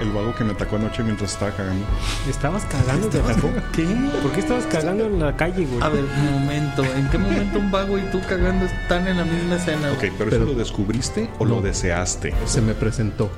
El 0.00 0.10
vago 0.10 0.34
que 0.34 0.42
me 0.44 0.52
atacó 0.52 0.76
anoche 0.76 1.02
mientras 1.02 1.32
estaba 1.32 1.52
cagando. 1.52 1.84
¿Estabas 2.28 2.64
cagando? 2.64 3.08
¿Te 3.08 3.18
atacó? 3.18 3.50
¿Qué? 3.72 3.84
¿Por 4.22 4.32
qué 4.32 4.40
estabas 4.40 4.66
cagando 4.66 5.06
en 5.06 5.20
la 5.20 5.36
calle, 5.36 5.64
güey? 5.64 5.82
A 5.82 5.88
ver, 5.88 6.04
un 6.04 6.40
momento. 6.40 6.82
¿En 6.84 7.08
qué 7.10 7.18
momento 7.18 7.58
un 7.58 7.70
vago 7.70 7.98
y 7.98 8.02
tú 8.10 8.20
cagando 8.28 8.64
están 8.64 9.06
en 9.06 9.18
la 9.18 9.24
misma 9.24 9.56
escena? 9.56 9.92
Ok, 9.92 10.04
pero, 10.18 10.30
¿eso 10.30 10.44
lo 10.44 10.54
descubriste 10.54 11.30
o 11.38 11.44
lo 11.44 11.60
deseaste? 11.60 12.34
Se 12.46 12.60
me 12.60 12.74
presentó. 12.74 13.30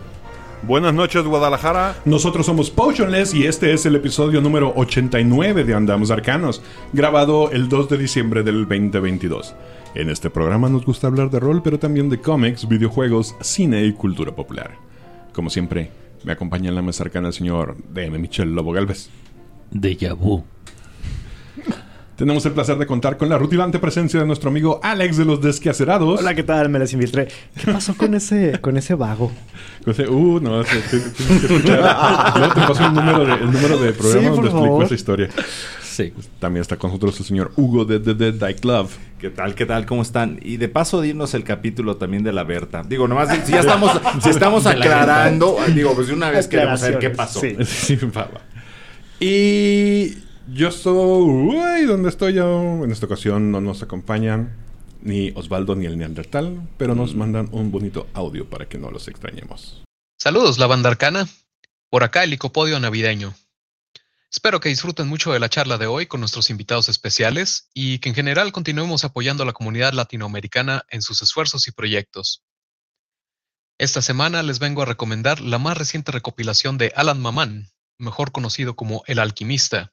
Buenas 0.63 0.95
noches, 0.95 1.25
Guadalajara. 1.25 1.97
Nosotros 2.07 2.47
somos 2.47 2.71
Potionless 2.71 3.35
y 3.35 3.47
este 3.47 3.75
es 3.75 3.85
el 3.85 3.97
episodio 3.97 4.41
número 4.41 4.73
89 4.75 5.65
de 5.65 5.75
Andamos 5.75 6.11
Arcanos, 6.11 6.63
grabado 6.95 7.51
el 7.51 7.69
2 7.69 7.91
de 7.91 7.99
diciembre 7.99 8.43
del 8.43 8.67
2022. 8.67 9.55
En 9.95 10.09
este 10.09 10.31
programa 10.31 10.71
nos 10.71 10.87
gusta 10.87 11.09
hablar 11.09 11.29
de 11.29 11.39
rol, 11.39 11.63
pero 11.63 11.79
también 11.79 12.09
de 12.09 12.19
cómics, 12.19 12.67
videojuegos, 12.67 13.35
cine 13.43 13.85
y 13.85 13.93
cultura 13.93 14.35
popular. 14.35 14.79
Como 15.35 15.51
siempre, 15.51 15.91
me 16.25 16.33
acompaña 16.33 16.69
en 16.71 16.75
la 16.75 16.83
mesa 16.83 17.05
arcana 17.05 17.29
el 17.29 17.35
señor 17.35 17.77
D.M. 17.93 18.19
Michel 18.19 18.55
Lobo 18.55 18.73
Galvez. 18.73 19.09
Déjà 19.71 20.15
vu. 20.15 20.45
Tenemos 22.17 22.47
el 22.47 22.53
placer 22.53 22.79
de 22.79 22.87
contar 22.87 23.17
con 23.17 23.29
la 23.29 23.37
rutilante 23.39 23.81
presencia 23.81 24.21
de 24.21 24.27
nuestro 24.27 24.49
amigo 24.49 24.79
Alex 24.85 25.17
de 25.17 25.25
los 25.25 25.41
Desquacerados. 25.41 26.21
Hola, 26.21 26.33
¿qué 26.37 26.45
tal? 26.45 26.69
Me 26.69 26.79
las 26.79 26.93
infiltré. 26.93 27.27
¿Qué 27.57 27.73
pasó 27.73 27.97
con 27.97 28.15
ese, 28.15 28.61
con 28.61 28.77
ese 28.77 28.95
vago? 28.95 29.33
Dice, 29.87 30.09
uh, 30.09 30.39
no, 30.41 30.63
tienes 30.63 30.85
que 30.91 30.97
escuchar. 30.99 32.35
Luego 32.39 32.55
te 32.55 32.61
paso 32.61 32.87
el 32.87 32.95
número 32.95 33.25
de, 33.27 33.35
el 33.35 33.51
número 33.51 33.79
de 33.79 33.93
programa 33.93 34.21
Sí, 34.21 34.27
donde 34.29 34.49
explico 34.49 34.65
favor. 34.67 34.85
esa 34.85 34.95
historia. 34.95 35.29
Sí. 35.95 36.13
También 36.41 36.63
está 36.63 36.77
con 36.77 36.91
nosotros 36.91 37.21
el 37.21 37.25
señor 37.25 37.53
Hugo 37.55 37.85
de 37.85 38.01
The 38.01 38.15
Dead 38.15 38.33
Die 38.33 38.57
Club. 38.57 38.91
¿Qué 39.21 39.31
tal? 39.31 39.55
¿Qué 39.55 39.65
tal? 39.65 39.87
¿Cómo 39.87 40.03
están? 40.03 40.41
Y 40.43 40.57
de 40.57 40.69
paso, 40.69 41.01
dinos 41.01 41.35
el 41.35 41.45
capítulo 41.45 41.99
también 41.99 42.25
de 42.25 42.33
la 42.33 42.43
Berta. 42.43 42.83
Digo, 42.83 43.07
nomás 43.07 43.29
si 43.47 43.53
ya 43.53 43.61
estamos, 43.61 43.93
si 44.23 44.31
estamos 44.31 44.67
aclarando, 44.67 45.57
digo, 45.73 45.95
pues 45.95 46.09
de 46.09 46.15
una 46.15 46.31
vez 46.31 46.49
queremos 46.49 46.81
saber 46.81 46.99
qué 46.99 47.11
pasó. 47.11 47.41
Sí. 47.41 47.57
Sí, 47.65 47.97
va, 47.97 48.25
va. 48.25 48.41
Y 49.21 50.17
yo 50.53 50.69
estoy... 50.69 50.93
Uy, 50.93 51.85
¿dónde 51.87 52.09
estoy 52.09 52.35
yo? 52.35 52.83
En 52.83 52.91
esta 52.91 53.07
ocasión 53.07 53.53
no 53.53 53.61
nos 53.61 53.85
acompañan 53.85 54.51
ni 55.01 55.31
Osvaldo 55.37 55.77
ni 55.77 55.87
el 55.87 55.97
Neandertal, 55.97 56.61
pero 56.77 56.97
nos 56.97 57.15
mandan 57.15 57.49
un 57.53 57.71
bonito 57.71 58.09
audio 58.15 58.51
para 58.51 58.67
que 58.67 58.79
no 58.79 58.91
los 58.91 59.07
extrañemos. 59.07 59.85
Saludos, 60.19 60.59
la 60.59 60.67
banda 60.67 60.91
arcana. 60.91 61.29
Por 61.89 62.03
acá 62.03 62.25
el 62.25 62.31
licopodio 62.31 62.81
navideño. 62.81 63.35
Espero 64.35 64.59
que 64.59 64.69
disfruten 64.69 65.07
mucho 65.07 65.33
de 65.33 65.39
la 65.39 65.49
charla 65.49 65.79
de 65.79 65.87
hoy 65.87 66.07
con 66.07 66.19
nuestros 66.19 66.51
invitados 66.51 66.89
especiales 66.89 67.71
y 67.73 68.01
que 68.01 68.09
en 68.09 68.17
general 68.17 68.51
continuemos 68.51 69.05
apoyando 69.05 69.45
a 69.45 69.47
la 69.47 69.53
comunidad 69.53 69.93
latinoamericana 69.93 70.85
en 70.89 71.03
sus 71.03 71.23
esfuerzos 71.23 71.69
y 71.69 71.71
proyectos. 71.71 72.43
Esta 73.79 74.03
semana 74.03 74.43
les 74.43 74.59
vengo 74.59 74.83
a 74.83 74.87
recomendar 74.87 75.41
la 75.41 75.59
más 75.61 75.79
reciente 75.79 76.11
recopilación 76.11 76.79
de 76.79 76.93
Alan 76.97 77.23
Maman, 77.23 77.71
mejor 77.97 78.33
conocido 78.33 78.75
como 78.75 79.05
El 79.07 79.21
Alquimista, 79.21 79.93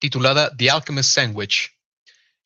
titulada 0.00 0.50
The 0.56 0.72
Alchemist 0.72 1.10
Sandwich, 1.12 1.70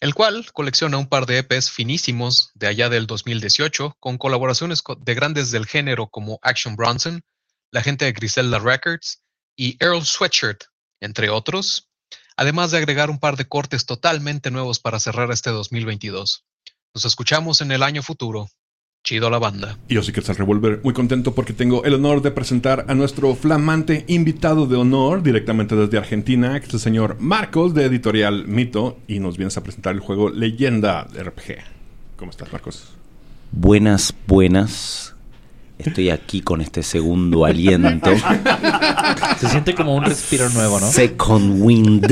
el 0.00 0.12
cual 0.12 0.52
colecciona 0.52 0.98
un 0.98 1.08
par 1.08 1.24
de 1.24 1.39
EPs 1.39 1.70
finísimos 1.70 2.51
de 2.52 2.67
allá 2.67 2.90
del 2.90 3.06
2018 3.06 3.96
con 4.01 4.18
colaboraciones 4.18 4.83
co- 4.83 4.96
de 4.96 5.14
grandes 5.14 5.51
del 5.51 5.64
género 5.64 6.08
como 6.08 6.39
Action 6.42 6.77
Bronson, 6.77 7.24
la 7.70 7.80
gente 7.80 8.05
de 8.05 8.12
Griselda 8.12 8.58
Records 8.58 9.23
y 9.56 9.83
Earl 9.83 10.05
Sweatshirt, 10.05 10.64
entre 11.02 11.29
otros, 11.29 11.90
además 12.36 12.70
de 12.70 12.79
agregar 12.79 13.11
un 13.11 13.18
par 13.18 13.36
de 13.36 13.46
cortes 13.46 13.85
totalmente 13.85 14.51
nuevos 14.51 14.79
para 14.79 15.01
cerrar 15.01 15.30
este 15.30 15.51
2022. 15.51 16.45
Nos 16.95 17.05
escuchamos 17.05 17.61
en 17.61 17.73
el 17.73 17.83
año 17.83 18.02
futuro. 18.02 18.48
Chido 19.05 19.30
la 19.30 19.41
banda. 19.41 19.77
Y 19.89 19.95
yo 19.95 20.02
sí 20.05 20.12
que 20.12 20.20
el 20.20 20.27
Revolver, 20.27 20.80
muy 20.85 20.95
contento 20.95 21.35
porque 21.35 21.52
tengo 21.52 21.83
el 21.83 21.95
honor 21.95 22.23
de 22.23 22.30
presentar 22.30 22.85
a 22.86 22.95
nuestro 22.95 23.35
flamante 23.35 24.05
invitado 24.07 24.68
de 24.68 24.77
honor 24.77 25.24
directamente 25.24 25.74
desde 25.74 25.98
Argentina, 25.98 26.61
que 26.61 26.67
es 26.67 26.74
el 26.74 26.79
señor 26.79 27.17
Marcos 27.18 27.74
de 27.74 27.86
Editorial 27.86 28.46
Mito, 28.46 29.01
y 29.08 29.18
nos 29.18 29.36
vienes 29.36 29.57
a 29.57 29.64
presentar 29.64 29.95
el 29.95 30.01
juego 30.01 30.30
Leyenda 30.30 31.08
de 31.12 31.24
RPG. 31.24 31.57
¿Cómo 32.17 32.30
estás, 32.30 32.52
Marcos? 32.52 32.92
Buenas, 33.51 34.14
buenas. 34.29 35.11
Estoy 35.84 36.10
aquí 36.10 36.40
con 36.40 36.60
este 36.60 36.82
segundo 36.82 37.44
aliento. 37.44 38.10
Se 39.38 39.48
siente 39.48 39.74
como 39.74 39.94
un 39.96 40.04
respiro 40.04 40.48
nuevo, 40.50 40.80
¿no? 40.80 40.90
Second 40.90 41.60
Wind. 41.62 42.06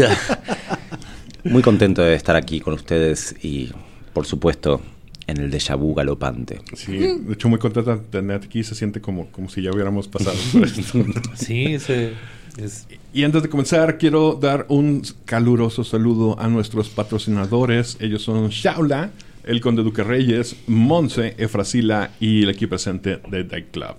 Muy 1.45 1.63
contento 1.63 2.03
de 2.03 2.15
estar 2.15 2.37
aquí 2.37 2.61
con 2.61 2.75
ustedes 2.75 3.35
y, 3.43 3.71
por 4.13 4.27
supuesto, 4.27 4.81
en 5.27 5.39
el 5.39 5.51
déjà 5.51 5.77
vu 5.77 5.95
galopante. 5.95 6.61
Sí, 6.75 6.97
de 6.97 7.33
hecho 7.33 7.49
muy 7.49 7.59
contenta 7.59 7.97
de 7.97 8.03
tenerte 8.03 8.47
aquí, 8.47 8.65
se 8.65 8.75
siente 8.75 9.01
como, 9.01 9.27
como 9.29 9.49
si 9.49 9.63
ya 9.63 9.71
hubiéramos 9.71 10.09
pasado 10.09 10.37
por 10.53 10.65
esto. 10.65 11.05
Sí, 11.35 11.79
se, 11.79 12.13
es, 12.59 12.87
Y 13.13 13.23
antes 13.23 13.43
de 13.43 13.49
comenzar, 13.49 13.97
quiero 13.99 14.35
dar 14.41 14.67
un 14.69 15.03
caluroso 15.25 15.85
saludo 15.85 16.39
a 16.39 16.49
nuestros 16.49 16.89
patrocinadores. 16.89 17.97
Ellos 18.01 18.23
son 18.23 18.49
Shaula, 18.49 19.11
el 19.45 19.61
Conde 19.61 19.83
Duque 19.83 20.05
Reyes, 20.05 20.57
Monse, 20.67 21.35
Efrasila 21.39 22.11
y 22.21 22.43
el 22.43 22.51
equipo 22.51 22.71
presente 22.71 23.21
de 23.31 23.45
Die 23.45 23.67
Club. 23.67 23.97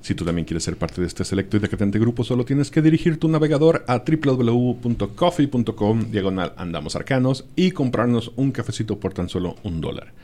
Si 0.00 0.14
tú 0.14 0.24
también 0.24 0.46
quieres 0.46 0.64
ser 0.64 0.76
parte 0.76 1.02
de 1.02 1.06
este 1.06 1.24
selecto 1.24 1.58
y 1.58 1.60
decadente 1.60 1.98
grupo, 1.98 2.24
solo 2.24 2.46
tienes 2.46 2.70
que 2.70 2.80
dirigir 2.80 3.18
tu 3.18 3.28
navegador 3.28 3.84
a 3.86 3.98
www.coffee.com 3.98 6.10
diagonal 6.10 6.54
andamos 6.56 6.96
arcanos 6.96 7.44
y 7.54 7.72
comprarnos 7.72 8.32
un 8.36 8.50
cafecito 8.50 8.98
por 8.98 9.12
tan 9.12 9.28
solo 9.28 9.56
un 9.62 9.82
dólar. 9.82 10.14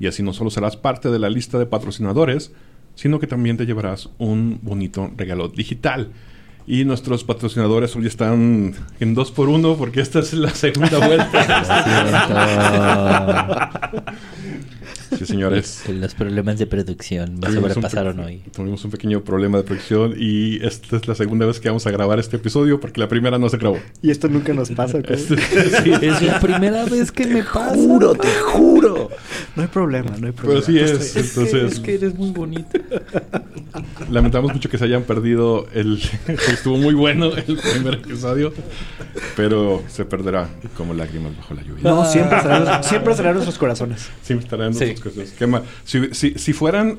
Y 0.00 0.06
así 0.06 0.22
no 0.22 0.32
solo 0.32 0.48
serás 0.50 0.78
parte 0.78 1.10
de 1.10 1.18
la 1.18 1.28
lista 1.28 1.58
de 1.58 1.66
patrocinadores, 1.66 2.52
sino 2.94 3.18
que 3.18 3.26
también 3.26 3.58
te 3.58 3.66
llevarás 3.66 4.08
un 4.18 4.58
bonito 4.62 5.10
regalo 5.16 5.48
digital. 5.48 6.12
Y 6.68 6.84
nuestros 6.84 7.22
patrocinadores 7.22 7.94
hoy 7.94 8.06
están 8.06 8.74
en 8.98 9.14
dos 9.14 9.30
por 9.30 9.48
uno 9.48 9.76
porque 9.76 10.00
esta 10.00 10.18
es 10.18 10.32
la 10.32 10.50
segunda 10.50 11.06
vuelta. 11.06 11.22
sí, 15.18 15.26
señores. 15.26 15.82
Los 15.88 16.14
problemas 16.14 16.58
de 16.58 16.66
producción 16.66 17.38
me 17.40 17.50
sobrepasaron 17.52 18.20
hoy. 18.20 18.42
Tuvimos 18.54 18.84
un 18.84 18.90
pequeño 18.90 19.22
problema 19.22 19.58
de 19.58 19.64
producción 19.64 20.14
y 20.18 20.64
esta 20.64 20.96
es 20.96 21.06
la 21.08 21.14
segunda 21.14 21.46
vez 21.46 21.60
que 21.60 21.68
vamos 21.68 21.86
a 21.86 21.90
grabar 21.90 22.18
este 22.18 22.36
episodio 22.36 22.80
porque 22.80 23.00
la 23.00 23.08
primera 23.08 23.38
no 23.38 23.48
se 23.48 23.56
grabó. 23.58 23.78
Y 24.02 24.10
esto 24.10 24.28
nunca 24.28 24.52
nos 24.54 24.70
pasa. 24.70 25.02
¿cómo? 25.02 25.14
Este- 25.14 25.36
sí, 25.82 25.92
es 26.02 26.22
la 26.22 26.40
primera 26.40 26.84
vez 26.84 27.12
que 27.12 27.26
me 27.26 27.42
pasa. 27.42 27.74
Juro, 27.74 28.14
te 28.14 28.28
juro. 28.44 29.10
No 29.54 29.62
hay 29.62 29.68
problema, 29.68 30.10
no 30.18 30.26
hay 30.26 30.32
pero 30.32 30.60
problema. 30.60 30.66
sí 30.66 30.78
es. 30.78 30.90
Es 30.90 31.12
que, 31.12 31.20
Entonces, 31.20 31.72
es 31.72 31.80
que 31.80 31.94
eres 31.94 32.14
muy 32.14 32.30
bonito. 32.30 32.78
lamentamos 34.10 34.52
mucho 34.52 34.68
que 34.68 34.78
se 34.78 34.84
hayan 34.84 35.02
perdido 35.02 35.66
el. 35.74 36.00
estuvo 36.52 36.76
muy 36.76 36.94
bueno 36.94 37.26
el 37.34 37.56
primer 37.56 37.94
episodio, 37.94 38.52
pero 39.36 39.82
se 39.88 40.04
perderá 40.04 40.48
como 40.76 40.94
lágrimas 40.94 41.36
bajo 41.36 41.54
la 41.54 41.62
lluvia. 41.62 41.82
No, 41.82 42.04
siempre 42.04 42.40
serán, 42.40 42.84
siempre 42.84 43.14
serán 43.14 43.34
nuestros 43.34 43.58
corazones. 43.58 44.08
Siempre 44.22 44.44
estarán 44.44 44.74
Sí. 44.74 44.94
Cosas. 45.14 45.30
Qué 45.38 45.46
mal. 45.46 45.62
Si, 45.84 46.00
si, 46.12 46.34
si 46.36 46.52
fueran. 46.52 46.98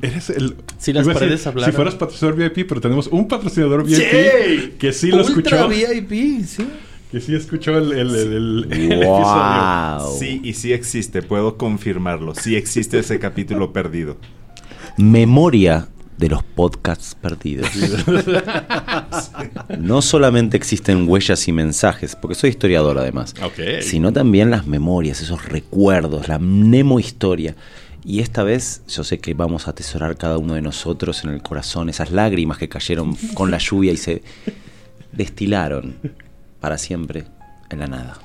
Eres 0.00 0.30
el. 0.30 0.56
Si 0.78 0.92
las 0.92 1.04
decir, 1.06 1.20
paredes 1.20 1.46
hablaran. 1.46 1.70
Si 1.70 1.76
fueras 1.76 1.94
patrocinador 1.94 2.38
VIP, 2.38 2.66
pero 2.68 2.80
tenemos 2.80 3.06
un 3.08 3.28
patrocinador 3.28 3.84
VIP 3.84 3.96
¡Sí! 3.98 4.72
que 4.78 4.92
sí 4.92 5.08
lo 5.08 5.18
Ultra 5.26 5.66
escuchó. 5.66 5.68
VIP, 5.68 6.44
sí. 6.46 6.66
Que 7.10 7.20
sí 7.20 7.34
escuchó 7.34 7.76
el, 7.78 7.92
el, 7.92 8.08
el, 8.14 8.16
el- 8.16 8.72
el 8.72 8.92
episodio. 8.92 9.98
Wow. 10.00 10.18
Sí, 10.18 10.40
y 10.42 10.54
sí 10.54 10.72
existe, 10.72 11.22
puedo 11.22 11.56
confirmarlo. 11.56 12.34
Sí 12.34 12.56
existe 12.56 12.98
ese 12.98 13.18
capítulo 13.20 13.72
perdido. 13.72 14.16
Memoria 14.96 15.88
de 16.18 16.28
los 16.28 16.42
podcasts 16.42 17.14
perdidos. 17.20 17.68
No 19.78 20.02
solamente 20.02 20.56
existen 20.56 21.08
huellas 21.08 21.46
y 21.48 21.52
mensajes, 21.52 22.16
porque 22.16 22.34
soy 22.34 22.50
historiador 22.50 22.98
además, 22.98 23.34
Ok. 23.42 23.82
sino 23.82 24.12
también 24.12 24.50
las 24.50 24.66
memorias, 24.66 25.20
esos 25.20 25.44
recuerdos, 25.46 26.28
la 26.28 26.38
mnemo 26.38 26.98
historia. 27.00 27.54
Y 28.04 28.20
esta 28.20 28.42
vez 28.42 28.82
yo 28.88 29.02
sé 29.04 29.18
que 29.18 29.34
vamos 29.34 29.66
a 29.66 29.70
atesorar 29.70 30.16
cada 30.16 30.38
uno 30.38 30.54
de 30.54 30.62
nosotros 30.62 31.24
en 31.24 31.30
el 31.30 31.42
corazón 31.42 31.88
esas 31.88 32.10
lágrimas 32.10 32.58
que 32.58 32.68
cayeron 32.68 33.16
con 33.34 33.50
la 33.50 33.58
lluvia 33.58 33.92
y 33.92 33.96
se 33.96 34.22
destilaron 35.12 35.96
para 36.60 36.76
siempre 36.78 37.24
en 37.70 37.80
la 37.80 37.86
nada. 37.86 38.18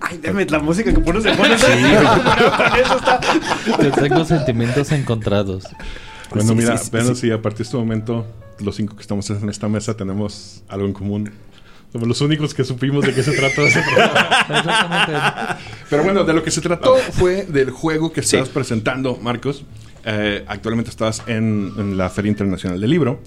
Ay, 0.00 0.18
dame 0.22 0.44
la 0.44 0.58
música 0.58 0.92
que 0.92 1.00
pones 1.00 1.24
de 1.24 1.32
fondo. 1.34 1.54
Con 1.56 2.78
eso 2.78 2.96
está. 2.98 3.20
Te 3.78 3.90
tengo 3.90 4.24
sentimientos 4.24 4.92
encontrados. 4.92 5.64
Bueno, 6.34 6.50
Sí, 6.50 6.54
mira, 6.56 6.78
sí, 6.78 6.90
sí. 6.90 7.14
sí, 7.14 7.30
a 7.30 7.40
partir 7.42 7.58
de 7.58 7.62
este 7.64 7.76
momento 7.76 8.26
los 8.60 8.76
cinco 8.76 8.94
que 8.96 9.02
estamos 9.02 9.28
en 9.30 9.48
esta 9.48 9.68
mesa 9.68 9.96
tenemos 9.96 10.62
algo 10.68 10.86
en 10.86 10.92
común. 10.92 11.30
Somos 11.92 12.08
los 12.08 12.20
únicos 12.22 12.54
que 12.54 12.64
supimos 12.64 13.04
de 13.04 13.14
qué 13.14 13.22
se 13.22 13.32
trató 13.32 13.62
ese 13.66 13.80
programa. 13.94 15.58
Pero 15.88 16.02
bueno, 16.02 16.24
de 16.24 16.32
lo 16.32 16.42
que 16.42 16.50
se 16.50 16.60
trató 16.60 16.96
fue 16.96 17.44
del 17.46 17.70
juego 17.70 18.12
que 18.12 18.20
estabas 18.20 18.48
presentando, 18.48 19.16
Marcos. 19.22 19.64
Eh, 20.04 20.44
actualmente 20.48 20.90
estás 20.90 21.22
en, 21.26 21.72
en 21.78 21.96
la 21.96 22.10
Feria 22.10 22.28
Internacional 22.30 22.80
del 22.80 22.90
Libro 22.90 23.20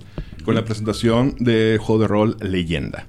con 0.43 0.53
la 0.53 0.63
presentación 0.65 1.35
de 1.39 1.77
juego 1.81 2.01
de 2.01 2.07
rol 2.07 2.37
Leyenda. 2.41 3.05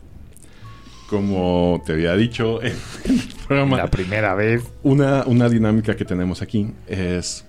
Como 1.09 1.83
te 1.87 1.93
había 1.93 2.15
dicho 2.17 2.63
en 2.63 2.73
el 3.07 3.23
programa, 3.47 3.79
La 3.79 3.89
primera 3.91 4.35
vez. 4.35 4.63
una, 4.83 5.25
una 5.27 5.49
dinámica 5.49 5.97
que 5.97 6.05
tenemos 6.05 6.43
aquí 6.43 6.71
es 6.87 7.45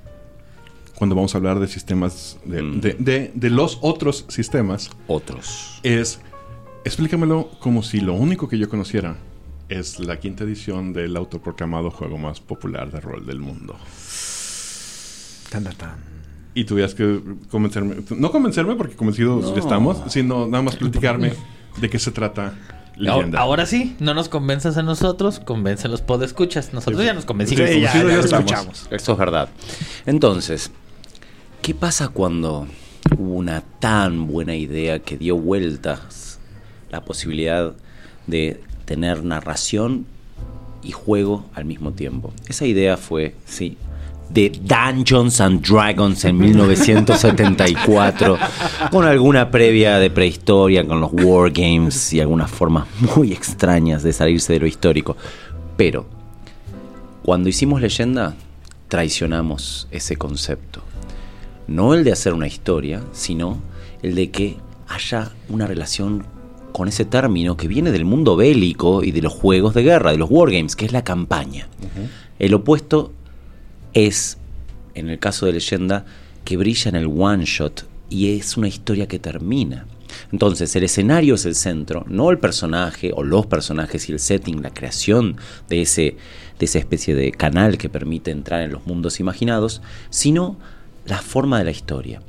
cuando 0.99 1.15
vamos 1.15 1.33
a 1.33 1.37
hablar 1.39 1.59
de 1.59 1.67
sistemas, 1.67 2.37
de, 2.45 2.61
Mm. 2.61 2.81
de- 2.81 2.93
de- 2.99 3.31
de 3.33 3.49
los 3.49 3.79
otros 3.81 4.25
sistemas, 4.27 4.91
Otros. 5.07 5.79
es 5.81 6.19
explícamelo 6.85 7.49
como 7.59 7.81
si 7.83 7.99
lo 8.01 8.13
único 8.13 8.47
que 8.47 8.57
yo 8.59 8.69
conociera 8.69 9.15
es 9.69 9.99
la 9.99 10.19
quinta 10.19 10.43
edición 10.43 10.93
del 10.93 11.15
autoproclamado 11.17 11.89
juego 11.91 12.17
más 12.17 12.39
popular 12.39 12.91
de 12.91 12.99
rol 12.99 13.25
del 13.25 13.39
mundo. 13.39 13.75
Tan, 15.49 15.63
tan, 15.63 15.75
tan. 15.75 15.95
Y 16.53 16.65
tuvieras 16.65 16.93
que 16.95 17.21
convencerme, 17.49 17.95
no 18.17 18.31
convencerme 18.31 18.75
porque 18.75 18.95
convencidos 18.95 19.53
ya 19.53 19.59
estamos, 19.59 20.01
sino 20.11 20.47
nada 20.47 20.63
más 20.63 20.75
platicarme 20.75 21.33
de 21.79 21.89
qué 21.89 21.97
se 21.99 22.11
trata 22.11 22.53
Leyenda. 22.97 23.39
Ahora, 23.39 23.63
ahora 23.63 23.65
sí, 23.65 23.95
no 23.99 24.13
nos 24.13 24.27
convenzas 24.27 24.75
a 24.77 24.83
nosotros, 24.83 25.39
convence 25.39 25.87
a 25.87 25.89
los 25.89 26.01
podescuchas. 26.01 26.73
Nosotros 26.73 27.03
ya 27.05 27.13
nos 27.13 27.23
convencimos. 27.25 27.69
Sí, 27.69 27.79
ya, 27.81 27.93
ya 27.93 28.03
ya 28.03 28.19
escuchamos. 28.19 28.87
Eso 28.91 29.11
es 29.13 29.17
verdad. 29.17 29.47
Entonces, 30.05 30.71
¿qué 31.69 31.75
pasa 31.75 32.07
cuando 32.07 32.65
hubo 33.15 33.35
una 33.35 33.61
tan 33.61 34.25
buena 34.25 34.55
idea 34.55 34.97
que 34.97 35.17
dio 35.17 35.37
vueltas 35.37 36.39
la 36.89 37.05
posibilidad 37.05 37.73
de 38.25 38.59
tener 38.85 39.23
narración 39.23 40.07
y 40.81 40.93
juego 40.93 41.45
al 41.53 41.65
mismo 41.65 41.91
tiempo? 41.91 42.33
Esa 42.47 42.65
idea 42.65 42.97
fue, 42.97 43.35
sí, 43.45 43.77
de 44.31 44.49
Dungeons 44.49 45.39
and 45.41 45.61
Dragons 45.61 46.25
en 46.25 46.39
1974, 46.39 48.39
con 48.91 49.05
alguna 49.05 49.51
previa 49.51 49.99
de 49.99 50.09
prehistoria, 50.09 50.87
con 50.87 50.99
los 50.99 51.13
wargames 51.13 52.13
y 52.13 52.19
algunas 52.19 52.49
formas 52.49 52.87
muy 53.15 53.31
extrañas 53.31 54.01
de 54.01 54.11
salirse 54.11 54.53
de 54.53 54.61
lo 54.61 54.65
histórico. 54.65 55.15
Pero 55.77 56.07
cuando 57.21 57.47
hicimos 57.47 57.79
leyenda, 57.79 58.33
traicionamos 58.87 59.87
ese 59.91 60.15
concepto. 60.15 60.88
No 61.69 61.93
el 61.93 62.03
de 62.03 62.11
hacer 62.11 62.33
una 62.33 62.47
historia, 62.47 63.03
sino 63.11 63.61
el 64.01 64.15
de 64.15 64.31
que 64.31 64.57
haya 64.87 65.31
una 65.49 65.67
relación 65.67 66.25
con 66.71 66.87
ese 66.87 67.05
término 67.05 67.57
que 67.57 67.67
viene 67.67 67.91
del 67.91 68.05
mundo 68.05 68.35
bélico 68.35 69.03
y 69.03 69.11
de 69.11 69.21
los 69.21 69.33
juegos 69.33 69.75
de 69.75 69.83
guerra, 69.83 70.11
de 70.11 70.17
los 70.17 70.31
wargames, 70.31 70.75
que 70.75 70.85
es 70.85 70.91
la 70.91 71.03
campaña. 71.03 71.67
El 72.39 72.55
opuesto 72.55 73.13
es, 73.93 74.39
en 74.95 75.09
el 75.09 75.19
caso 75.19 75.45
de 75.45 75.53
leyenda, 75.53 76.05
que 76.43 76.57
brilla 76.57 76.89
en 76.89 76.95
el 76.95 77.05
one 77.05 77.45
shot 77.45 77.85
y 78.09 78.35
es 78.35 78.57
una 78.57 78.67
historia 78.67 79.07
que 79.07 79.19
termina. 79.19 79.85
Entonces, 80.31 80.75
el 80.75 80.83
escenario 80.83 81.35
es 81.35 81.45
el 81.45 81.53
centro, 81.53 82.03
no 82.09 82.31
el 82.31 82.39
personaje 82.39 83.11
o 83.13 83.23
los 83.23 83.45
personajes 83.45 84.09
y 84.09 84.13
el 84.13 84.19
setting, 84.19 84.63
la 84.63 84.73
creación 84.73 85.37
de, 85.69 85.83
ese, 85.83 86.17
de 86.57 86.65
esa 86.65 86.79
especie 86.79 87.13
de 87.13 87.31
canal 87.31 87.77
que 87.77 87.89
permite 87.89 88.31
entrar 88.31 88.61
en 88.61 88.71
los 88.71 88.87
mundos 88.87 89.19
imaginados, 89.19 89.83
sino 90.09 90.57
la 91.05 91.17
forma 91.21 91.57
de 91.59 91.65
la 91.65 91.71
historia. 91.71 92.21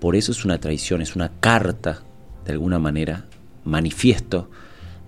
Por 0.00 0.16
eso 0.16 0.32
es 0.32 0.44
una 0.44 0.58
traición, 0.58 1.00
es 1.02 1.16
una 1.16 1.30
carta, 1.40 2.02
de 2.44 2.52
alguna 2.52 2.78
manera, 2.78 3.24
manifiesto 3.64 4.50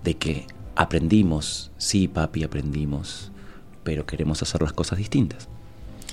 de 0.03 0.15
que 0.15 0.45
aprendimos, 0.75 1.71
sí, 1.77 2.07
papi, 2.07 2.43
aprendimos, 2.43 3.31
pero 3.83 4.05
queremos 4.05 4.41
hacer 4.41 4.61
las 4.61 4.73
cosas 4.73 4.97
distintas. 4.97 5.47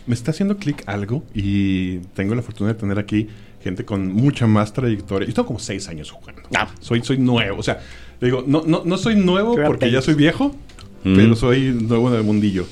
Me 0.06 0.14
está 0.14 0.32
haciendo 0.32 0.58
clic 0.58 0.82
algo 0.86 1.24
y 1.34 1.98
tengo 2.14 2.34
la 2.34 2.42
fortuna 2.42 2.72
de 2.74 2.78
tener 2.78 2.98
aquí 2.98 3.28
gente 3.62 3.86
con 3.86 4.12
mucha 4.12 4.46
más 4.46 4.72
trayectoria. 4.74 5.26
Yo 5.26 5.32
tengo 5.34 5.46
como 5.46 5.58
seis 5.58 5.88
años 5.88 6.10
jugando. 6.10 6.42
Soy, 6.80 7.02
soy 7.02 7.16
nuevo. 7.18 7.58
O 7.58 7.62
sea, 7.62 7.80
digo, 8.20 8.44
no, 8.46 8.62
no, 8.66 8.82
no 8.84 8.98
soy 8.98 9.16
nuevo 9.16 9.56
porque 9.64 9.90
ya 9.90 10.02
soy 10.02 10.14
viejo, 10.14 10.54
Mm. 11.06 11.16
pero 11.16 11.36
soy 11.36 11.60
nuevo 11.72 12.08
en 12.08 12.14
el 12.16 12.22
mundillo. 12.22 12.66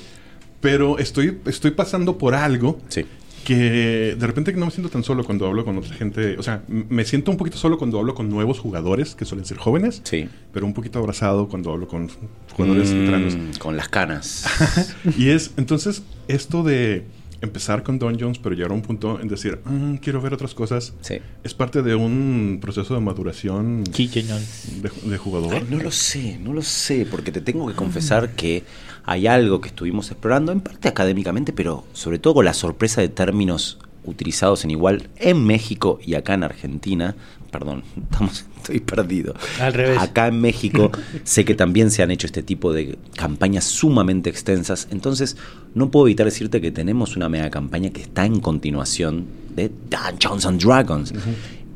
Pero 0.63 0.99
estoy, 0.99 1.39
estoy 1.45 1.73
pasando 1.73 2.17
por 2.17 2.35
algo 2.35 2.81
Sí. 2.89 3.05
Que 3.45 4.17
de 4.19 4.27
repente 4.27 4.53
no 4.53 4.67
me 4.67 4.71
siento 4.71 4.89
tan 4.91 5.05
solo 5.05 5.25
cuando 5.25 5.47
hablo 5.47 5.65
con 5.65 5.77
otra 5.79 5.95
gente. 5.95 6.37
O 6.39 6.43
sea, 6.43 6.63
me 6.69 7.05
siento 7.05 7.31
un 7.31 7.37
poquito 7.37 7.57
solo 7.59 7.79
cuando 7.79 7.99
hablo 7.99 8.15
con 8.15 8.29
nuevos 8.29 8.59
jugadores, 8.59 9.15
que 9.15 9.25
suelen 9.25 9.45
ser 9.47 9.59
jóvenes, 9.59 10.01
Sí. 10.05 10.29
pero 10.53 10.67
un 10.67 10.75
poquito 10.75 10.99
abrazado 10.99 11.49
cuando 11.49 11.73
hablo 11.73 11.89
con 11.89 12.09
jugadores 12.55 12.93
Mm, 12.93 12.99
veteranos. 12.99 13.59
con 13.59 13.77
las 13.77 13.89
canas. 13.89 14.45
Y 15.19 15.29
es, 15.31 15.53
entonces, 15.57 16.03
esto 16.29 16.63
de 16.63 17.05
empezar 17.41 17.83
con 17.83 17.99
Dungeons, 17.99 18.39
pero 18.39 18.55
llegar 18.55 18.71
a 18.71 18.75
un 18.75 18.83
punto 18.83 19.19
en 19.21 19.27
decir, 19.27 19.59
"Mm, 19.65 19.97
quiero 19.97 20.21
ver 20.21 20.33
otras 20.33 20.55
cosas, 20.55 20.93
Sí. 21.01 21.17
es 21.43 21.55
parte 21.55 21.83
de 21.83 21.97
un 21.97 22.59
proceso 22.63 22.95
de 22.95 23.01
maduración 23.01 23.83
de, 23.83 24.91
de 25.11 25.19
jugador. 25.19 25.55
Ay, 25.55 25.67
no 25.69 25.79
lo 25.83 25.91
sé, 25.91 26.39
no 26.39 26.53
lo 26.53 26.63
sé, 26.63 27.05
porque 27.11 27.33
te 27.33 27.41
tengo 27.41 27.67
que 27.67 27.75
confesar 27.75 28.31
que 28.37 28.63
hay 29.05 29.27
algo 29.27 29.61
que 29.61 29.69
estuvimos 29.69 30.11
explorando, 30.11 30.53
en 30.53 30.61
parte 30.61 30.89
académicamente, 30.89 31.53
pero 31.53 31.85
sobre 31.93 32.19
todo 32.19 32.35
con 32.35 32.45
la 32.45 32.55
sorpresa 32.55 33.01
de 33.01 33.09
términos 33.09 33.79
utilizados 34.05 34.65
en 34.65 34.71
igual 34.71 35.09
en 35.17 35.45
México 35.45 35.99
y 36.05 36.15
acá 36.15 36.35
en 36.35 36.45
Argentina. 36.45 37.15
Perdón, 37.51 37.85
estamos, 38.11 38.47
estoy 38.57 38.81
perdido. 38.81 39.35
Al 39.61 39.73
revés. 39.73 39.99
Acá 39.99 40.29
en 40.29 40.41
México 40.41 40.91
sé 41.25 41.45
que 41.45 41.55
también 41.55 41.91
se 41.91 42.03
han 42.03 42.11
hecho 42.11 42.27
este 42.27 42.43
tipo 42.43 42.73
de 42.73 42.99
campañas 43.17 43.65
sumamente 43.65 44.31
extensas, 44.31 44.89
entonces 44.91 45.37
no 45.75 45.91
puedo 45.91 46.07
evitar 46.07 46.27
decirte 46.27 46.61
que 46.61 46.71
tenemos 46.71 47.17
una 47.17 47.29
mega 47.29 47.51
campaña 47.51 47.91
que 47.91 48.03
está 48.03 48.25
en 48.25 48.41
continuación 48.41 49.27
de 49.55 49.71
Dungeons 49.91 50.47
and 50.47 50.63
Dragons 50.63 51.13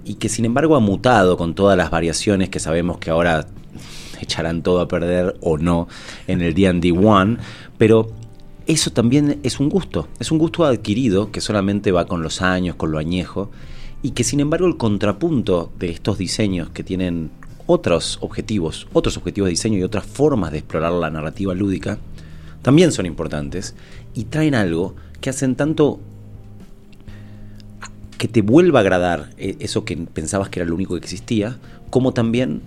y 0.04 0.14
que 0.14 0.28
sin 0.28 0.44
embargo 0.44 0.76
ha 0.76 0.80
mutado 0.80 1.36
con 1.36 1.54
todas 1.54 1.76
las 1.76 1.90
variaciones 1.90 2.48
que 2.48 2.60
sabemos 2.60 2.98
que 2.98 3.10
ahora 3.10 3.46
echarán 4.20 4.62
todo 4.62 4.80
a 4.80 4.88
perder 4.88 5.36
o 5.40 5.58
no 5.58 5.88
en 6.26 6.42
el 6.42 6.54
D&D 6.54 6.92
One, 6.92 7.38
pero 7.78 8.10
eso 8.66 8.90
también 8.90 9.38
es 9.42 9.60
un 9.60 9.68
gusto, 9.68 10.08
es 10.18 10.30
un 10.30 10.38
gusto 10.38 10.64
adquirido 10.64 11.30
que 11.30 11.40
solamente 11.40 11.92
va 11.92 12.06
con 12.06 12.22
los 12.22 12.42
años, 12.42 12.76
con 12.76 12.90
lo 12.90 12.98
añejo, 12.98 13.50
y 14.02 14.10
que 14.10 14.24
sin 14.24 14.40
embargo 14.40 14.66
el 14.66 14.76
contrapunto 14.76 15.72
de 15.78 15.90
estos 15.90 16.18
diseños 16.18 16.70
que 16.70 16.82
tienen 16.82 17.30
otros 17.66 18.18
objetivos, 18.20 18.86
otros 18.92 19.16
objetivos 19.16 19.46
de 19.46 19.50
diseño 19.50 19.78
y 19.78 19.82
otras 19.82 20.06
formas 20.06 20.52
de 20.52 20.58
explorar 20.58 20.92
la 20.92 21.10
narrativa 21.10 21.54
lúdica, 21.54 21.98
también 22.62 22.92
son 22.92 23.06
importantes 23.06 23.74
y 24.14 24.24
traen 24.24 24.54
algo 24.54 24.94
que 25.20 25.30
hacen 25.30 25.54
tanto 25.54 26.00
que 28.18 28.28
te 28.28 28.42
vuelva 28.42 28.80
a 28.80 28.82
agradar 28.82 29.30
eh, 29.36 29.56
eso 29.60 29.84
que 29.84 29.96
pensabas 29.96 30.48
que 30.48 30.60
era 30.60 30.68
lo 30.68 30.74
único 30.74 30.94
que 30.94 31.00
existía, 31.00 31.58
como 31.90 32.12
también 32.12 32.62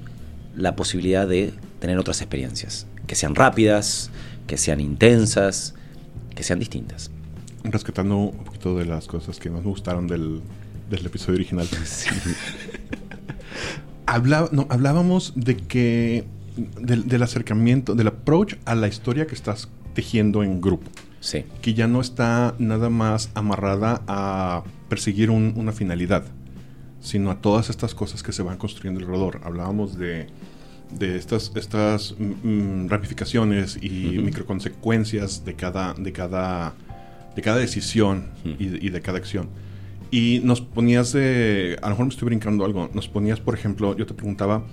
la 0.60 0.76
posibilidad 0.76 1.28
de 1.28 1.54
tener 1.80 1.98
otras 1.98 2.22
experiencias, 2.22 2.86
que 3.08 3.16
sean 3.16 3.36
rápidas, 3.36 4.12
que 4.48 4.58
sean 4.58 4.80
intensas, 4.80 5.74
que 6.36 6.44
sean 6.44 6.60
distintas. 6.60 7.12
Rescatando 7.64 8.18
un 8.18 8.44
poquito 8.44 8.78
de 8.78 8.86
las 8.86 9.08
cosas 9.08 9.40
que 9.40 9.50
más 9.50 9.62
me 9.64 9.70
gustaron 9.70 10.08
del, 10.08 10.42
del 10.90 11.06
episodio 11.06 11.36
original. 11.36 11.68
Habla- 14.06 14.50
no, 14.52 14.66
hablábamos 14.70 15.34
de 15.36 15.56
que 15.58 16.26
del, 16.80 17.08
del 17.08 17.24
acercamiento, 17.24 17.96
del 17.96 18.08
approach 18.08 18.56
a 18.66 18.76
la 18.76 18.88
historia 18.88 19.28
que 19.28 19.36
estás 19.36 19.70
tejiendo 19.94 20.44
en 20.44 20.62
grupo. 20.62 20.90
Sí. 21.22 21.44
que 21.62 21.74
ya 21.74 21.86
no 21.86 22.00
está 22.00 22.56
nada 22.60 22.90
más 22.90 23.30
amarrada 23.34 24.02
a 24.08 24.64
perseguir 24.88 25.30
un- 25.30 25.52
una 25.58 25.74
finalidad, 25.74 26.24
sino 27.02 27.30
a 27.30 27.42
todas 27.42 27.70
estas 27.70 27.94
cosas 27.94 28.24
que 28.24 28.32
se 28.32 28.42
van 28.42 28.58
construyendo 28.58 29.02
alrededor. 29.02 29.42
Hablábamos 29.44 29.98
de, 29.98 30.28
de 30.98 31.18
estas, 31.18 31.52
estas 31.56 32.16
mm, 32.18 32.84
mm, 32.86 32.90
ramificaciones 32.90 33.78
y 33.82 33.90
microconsecuencias 34.20 35.46
de 35.46 35.54
cada, 35.56 35.94
de 35.94 36.12
cada, 36.12 36.74
de 37.36 37.42
cada 37.42 37.58
decisión 37.58 38.26
y, 38.58 38.66
de- 38.66 38.80
y 38.86 38.90
de 38.90 39.02
cada 39.02 39.18
acción. 39.18 39.50
Y 40.12 40.42
nos 40.44 40.62
ponías 40.62 41.12
de, 41.14 41.78
a 41.82 41.86
lo 41.86 41.90
mejor 41.92 42.06
me 42.08 42.12
estoy 42.12 42.26
brincando 42.28 42.66
algo, 42.66 42.90
nos 42.94 43.08
ponías, 43.08 43.40
por 43.40 43.54
ejemplo, 43.54 43.96
yo 43.96 44.06
te 44.08 44.14
preguntaba 44.16 44.64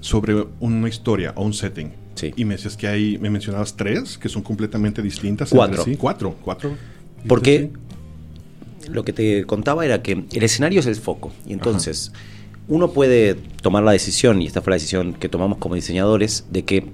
sobre 0.00 0.46
una 0.60 0.88
historia 0.88 1.32
o 1.36 1.44
un 1.44 1.52
setting. 1.54 1.90
Sí. 2.14 2.32
Y 2.36 2.44
me 2.44 2.54
decías 2.54 2.76
que 2.76 2.86
hay, 2.86 3.18
me 3.18 3.30
mencionabas 3.30 3.74
tres 3.76 4.16
que 4.18 4.28
son 4.28 4.42
completamente 4.42 5.02
distintas. 5.02 5.50
entre 5.50 5.58
Cuatro. 5.58 5.84
sí. 5.84 5.96
Cuatro, 5.96 6.36
cuatro. 6.44 6.76
Porque 7.26 7.70
lo 8.88 9.04
que 9.04 9.12
te 9.12 9.44
contaba 9.46 9.84
era 9.84 10.02
que 10.02 10.12
el 10.30 10.42
escenario 10.44 10.78
es 10.80 10.86
el 10.86 10.94
foco. 10.96 11.32
Y 11.46 11.52
entonces 11.54 12.12
uno 12.68 12.90
puede 12.92 13.34
tomar 13.62 13.82
la 13.82 13.92
decisión, 13.92 14.40
y 14.42 14.46
esta 14.46 14.60
fue 14.62 14.70
la 14.72 14.76
decisión 14.76 15.14
que 15.14 15.28
tomamos 15.28 15.58
como 15.58 15.74
diseñadores, 15.74 16.46
de 16.50 16.64
que 16.64 16.86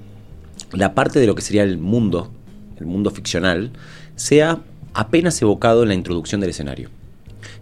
la 0.73 0.95
parte 0.95 1.21
de 1.21 1.27
lo 1.27 1.35
que 1.35 1.43
sería 1.43 1.63
el 1.63 1.79
mundo, 1.79 2.31
el 2.79 2.87
mundo 2.87 3.11
ficcional, 3.11 3.71
sea 4.17 4.59
apenas 4.95 5.41
evocado 5.43 5.83
en 5.83 5.89
la 5.89 5.95
introducción 5.95 6.41
del 6.41 6.51
escenario. 6.51 6.91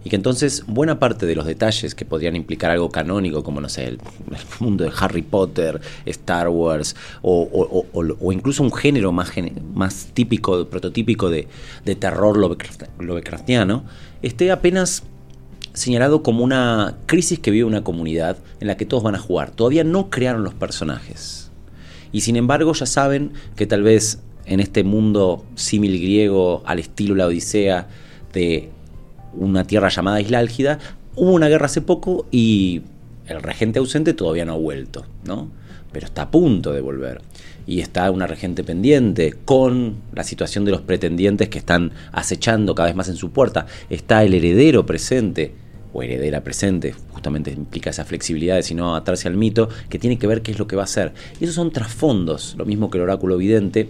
Y 0.03 0.09
que 0.09 0.15
entonces 0.15 0.63
buena 0.67 0.97
parte 0.99 1.25
de 1.25 1.35
los 1.35 1.45
detalles 1.45 1.93
que 1.95 2.05
podrían 2.05 2.35
implicar 2.35 2.71
algo 2.71 2.89
canónico, 2.89 3.43
como 3.43 3.61
no 3.61 3.69
sé, 3.69 3.85
el, 3.85 3.99
mundo 4.59 4.83
de 4.85 4.91
Harry 4.97 5.21
Potter, 5.21 5.79
Star 6.05 6.49
Wars, 6.49 6.95
o, 7.21 7.41
o- 7.43 7.85
o- 7.93 8.15
o 8.19 8.31
incluso 8.31 8.63
un 8.63 8.71
género 8.73 9.11
más, 9.11 9.31
más 9.73 10.07
típico, 10.13 10.65
prototípico 10.67 11.29
de, 11.29 11.47
de 11.85 11.95
terror 11.95 12.37
Lovecraft- 12.37 12.87
Lovecraftiano, 12.99 13.83
esté 14.21 14.51
apenas 14.51 15.03
señalado 15.73 16.23
como 16.23 16.43
una 16.43 16.97
crisis 17.05 17.39
que 17.39 17.51
vive 17.51 17.65
una 17.65 17.83
comunidad 17.83 18.37
en 18.59 18.67
la 18.67 18.77
que 18.77 18.85
todos 18.85 19.03
van 19.03 19.15
a 19.15 19.19
jugar. 19.19 19.51
Todavía 19.51 19.83
no 19.83 20.09
crearon 20.09 20.43
los 20.43 20.53
personajes. 20.53 21.51
Y 22.11 22.21
sin 22.21 22.35
embargo 22.35 22.73
ya 22.73 22.85
saben 22.85 23.33
que 23.55 23.67
tal 23.67 23.83
vez 23.83 24.19
en 24.45 24.59
este 24.59 24.83
mundo 24.83 25.45
símil 25.55 26.01
griego 26.01 26.63
al 26.65 26.79
estilo 26.79 27.15
la 27.15 27.27
Odisea 27.27 27.87
de 28.33 28.69
una 29.33 29.63
tierra 29.65 29.89
llamada 29.89 30.21
Isla 30.21 30.39
Álgida, 30.39 30.79
hubo 31.15 31.31
una 31.31 31.47
guerra 31.47 31.67
hace 31.67 31.81
poco 31.81 32.25
y 32.31 32.81
el 33.27 33.41
regente 33.41 33.79
ausente 33.79 34.13
todavía 34.13 34.45
no 34.45 34.53
ha 34.53 34.57
vuelto, 34.57 35.05
¿no? 35.23 35.49
Pero 35.91 36.05
está 36.05 36.23
a 36.23 36.31
punto 36.31 36.73
de 36.73 36.81
volver. 36.81 37.21
Y 37.69 37.81
está 37.81 38.09
una 38.09 38.25
regente 38.25 38.63
pendiente 38.63 39.35
con 39.45 39.97
la 40.15 40.23
situación 40.23 40.65
de 40.65 40.71
los 40.71 40.81
pretendientes 40.81 41.49
que 41.49 41.59
están 41.59 41.91
acechando 42.11 42.73
cada 42.73 42.87
vez 42.87 42.95
más 42.95 43.09
en 43.09 43.15
su 43.15 43.29
puerta. 43.29 43.67
Está 43.91 44.23
el 44.23 44.33
heredero 44.33 44.87
presente, 44.87 45.53
o 45.93 46.01
heredera 46.01 46.43
presente, 46.43 46.95
justamente 47.11 47.51
implica 47.51 47.91
esa 47.91 48.05
flexibilidad 48.05 48.55
de 48.55 48.63
si 48.63 48.73
no 48.73 48.95
atarse 48.95 49.27
al 49.27 49.37
mito, 49.37 49.69
que 49.87 49.99
tiene 49.99 50.17
que 50.17 50.25
ver 50.25 50.41
qué 50.41 50.49
es 50.51 50.57
lo 50.57 50.65
que 50.65 50.75
va 50.75 50.81
a 50.81 50.85
hacer. 50.85 51.13
Y 51.39 51.43
esos 51.43 51.53
son 51.53 51.69
trasfondos, 51.69 52.55
lo 52.57 52.65
mismo 52.65 52.89
que 52.89 52.97
el 52.97 53.03
oráculo 53.03 53.37
vidente, 53.37 53.87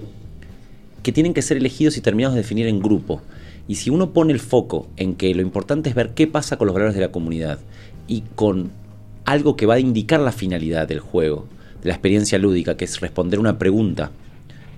que 1.01 1.13
tienen 1.13 1.33
que 1.33 1.41
ser 1.41 1.55
elegidos 1.55 1.95
y 1.95 2.01
terminados 2.01 2.35
de 2.35 2.41
definir 2.41 2.67
en 2.67 2.81
grupo. 2.81 3.21
Y 3.69 3.75
si 3.75 3.89
uno 3.89 4.11
pone 4.11 4.33
el 4.33 4.41
foco 4.41 4.89
en 4.97 5.15
que 5.15 5.33
lo 5.33 5.41
importante 5.41 5.87
es 5.87 5.95
ver 5.95 6.09
qué 6.15 6.27
pasa 6.27 6.57
con 6.57 6.67
los 6.67 6.73
valores 6.73 6.95
de 6.95 7.01
la 7.01 7.13
comunidad 7.13 7.59
y 8.07 8.23
con 8.35 8.71
algo 9.23 9.55
que 9.55 9.67
va 9.67 9.75
a 9.75 9.79
indicar 9.79 10.19
la 10.19 10.33
finalidad 10.33 10.85
del 10.85 10.99
juego, 10.99 11.47
de 11.81 11.89
la 11.89 11.93
experiencia 11.93 12.37
lúdica, 12.37 12.75
que 12.77 12.85
es 12.85 12.99
responder 12.99 13.39
una 13.39 13.57
pregunta, 13.57 14.11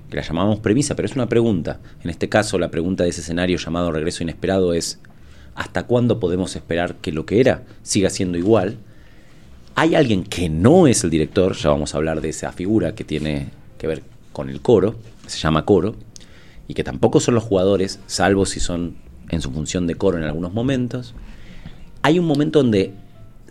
que 0.09 0.17
la 0.17 0.21
llamamos 0.21 0.59
premisa, 0.59 0.95
pero 0.95 1.07
es 1.07 1.15
una 1.15 1.29
pregunta. 1.29 1.79
En 2.03 2.09
este 2.09 2.29
caso, 2.29 2.59
la 2.59 2.69
pregunta 2.69 3.03
de 3.03 3.09
ese 3.09 3.21
escenario 3.21 3.57
llamado 3.57 3.91
regreso 3.91 4.23
inesperado 4.23 4.73
es, 4.73 4.99
¿hasta 5.55 5.83
cuándo 5.83 6.19
podemos 6.19 6.55
esperar 6.55 6.95
que 6.95 7.11
lo 7.11 7.25
que 7.25 7.39
era 7.39 7.63
siga 7.81 8.09
siendo 8.09 8.37
igual? 8.37 8.77
Hay 9.75 9.95
alguien 9.95 10.23
que 10.23 10.49
no 10.49 10.85
es 10.85 11.03
el 11.03 11.09
director, 11.09 11.55
ya 11.55 11.69
vamos 11.69 11.93
a 11.93 11.97
hablar 11.97 12.21
de 12.21 12.29
esa 12.29 12.51
figura 12.51 12.93
que 12.93 13.05
tiene 13.05 13.49
que 13.77 13.87
ver 13.87 14.03
con 14.33 14.49
el 14.49 14.61
coro, 14.61 14.95
se 15.27 15.39
llama 15.39 15.65
coro, 15.65 15.95
y 16.67 16.73
que 16.73 16.83
tampoco 16.83 17.19
son 17.19 17.35
los 17.35 17.43
jugadores, 17.43 17.99
salvo 18.05 18.45
si 18.45 18.59
son 18.59 18.95
en 19.29 19.41
su 19.41 19.51
función 19.51 19.87
de 19.87 19.95
coro 19.95 20.17
en 20.17 20.25
algunos 20.25 20.53
momentos. 20.53 21.13
Hay 22.01 22.19
un 22.19 22.25
momento 22.25 22.61
donde 22.61 22.93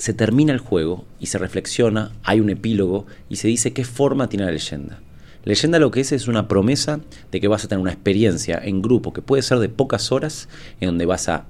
se 0.01 0.15
termina 0.15 0.55
el 0.55 0.61
juego 0.61 1.05
y 1.21 1.27
se 1.27 1.37
reflexiona, 1.37 2.13
hay 2.23 2.41
un 2.41 2.49
epílogo 2.49 3.05
y 3.29 3.37
se 3.37 3.49
dice 3.49 3.75
qué 3.75 3.85
forma 3.85 4.31
tiene 4.31 4.47
la 4.47 4.51
leyenda. 4.53 4.99
Leyenda 5.45 5.79
lo 5.79 5.91
que 5.91 6.01
es 6.01 6.11
es 6.13 6.27
una 6.27 6.49
promesa 6.49 7.01
de 7.31 7.39
que 7.39 7.49
vas 7.49 7.67
a 7.67 7.69
tener 7.69 7.83
una 7.83 7.93
experiencia 7.93 8.59
en 8.65 8.81
grupo 8.81 9.13
que 9.13 9.21
puede 9.21 9.43
ser 9.43 9.59
de 9.59 9.69
pocas 9.69 10.11
horas, 10.11 10.49
en 10.81 10.87
donde 10.89 11.05
vas 11.05 11.29
a 11.29 11.45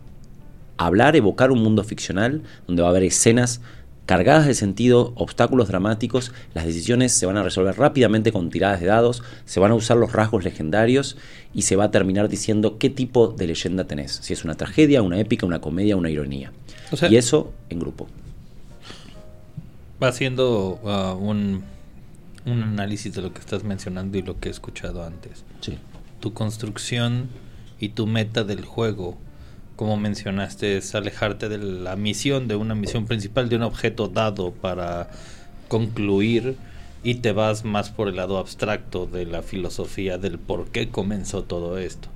hablar, 0.78 1.14
evocar 1.14 1.52
un 1.52 1.62
mundo 1.62 1.85
ficcional, 1.85 2.42
donde 2.66 2.83
va 2.83 2.88
a 2.88 2.90
haber 2.90 3.04
escenas 3.04 3.61
cargadas 4.04 4.49
de 4.49 4.54
sentido, 4.54 5.12
obstáculos 5.14 5.69
dramáticos, 5.69 6.33
las 6.52 6.66
decisiones 6.66 7.12
se 7.12 7.26
van 7.26 7.37
a 7.37 7.45
resolver 7.45 7.78
rápidamente 7.78 8.33
con 8.33 8.50
tiradas 8.50 8.80
de 8.80 8.87
dados, 8.87 9.23
se 9.45 9.61
van 9.61 9.71
a 9.71 9.76
usar 9.76 9.97
los 9.97 10.12
rasgos 10.12 10.42
legendarios 10.42 11.16
y 11.54 11.62
se 11.62 11.76
va 11.76 11.85
a 11.85 11.90
terminar 11.92 12.28
diciendo 12.28 12.78
qué 12.78 12.90
tipo 12.90 13.28
de 13.28 13.47
leyenda 13.47 13.85
tenés, 13.85 14.11
si 14.23 14.33
es 14.33 14.45
una 14.45 14.57
tragedia, 14.57 15.02
una 15.02 15.21
épica, 15.21 15.47
una 15.47 15.61
comedia, 15.61 15.95
una 15.95 16.11
ironía. 16.11 16.50
O 16.90 16.97
sea- 16.97 17.09
y 17.09 17.16
eso 17.16 17.52
en 17.69 17.78
grupo. 17.78 18.09
Va 20.02 20.09
haciendo 20.09 20.80
ah, 20.85 21.14
un, 21.19 21.62
un 22.47 22.62
análisis 22.62 23.14
de 23.14 23.23
lo 23.23 23.33
que 23.33 23.40
estás 23.40 23.64
mencionando 23.64 24.16
y 24.19 24.23
lo 24.23 24.38
que 24.40 24.49
he 24.49 24.52
escuchado 24.52 25.04
antes. 25.04 25.45
Sí. 25.61 25.78
Tu 26.21 26.33
construcción 26.33 27.28
y 27.78 27.90
tu 27.90 28.07
meta 28.07 28.45
del 28.45 28.64
juego, 28.64 29.16
como 29.76 29.97
mencionaste, 29.97 30.76
es 30.78 30.95
alejarte 30.95 31.49
de 31.49 31.59
la 31.59 31.97
misión, 31.97 32.49
de 32.49 32.57
una 32.57 32.75
misión 32.75 33.07
principal, 33.07 33.49
de 33.49 33.57
un 33.57 33.62
objeto 33.62 34.09
dado 34.09 34.52
para 34.52 35.09
concluir 35.69 36.57
y 37.02 37.16
te 37.16 37.33
vas 37.33 37.64
más 37.64 37.90
por 37.90 38.09
el 38.09 38.16
lado 38.16 38.38
abstracto 38.38 39.07
de 39.07 39.25
la 39.25 39.42
filosofía 39.42 40.19
del 40.19 40.38
por 40.38 40.66
qué 40.69 40.88
comenzó 40.90 41.45
todo 41.45 41.78
esto. 41.78 42.09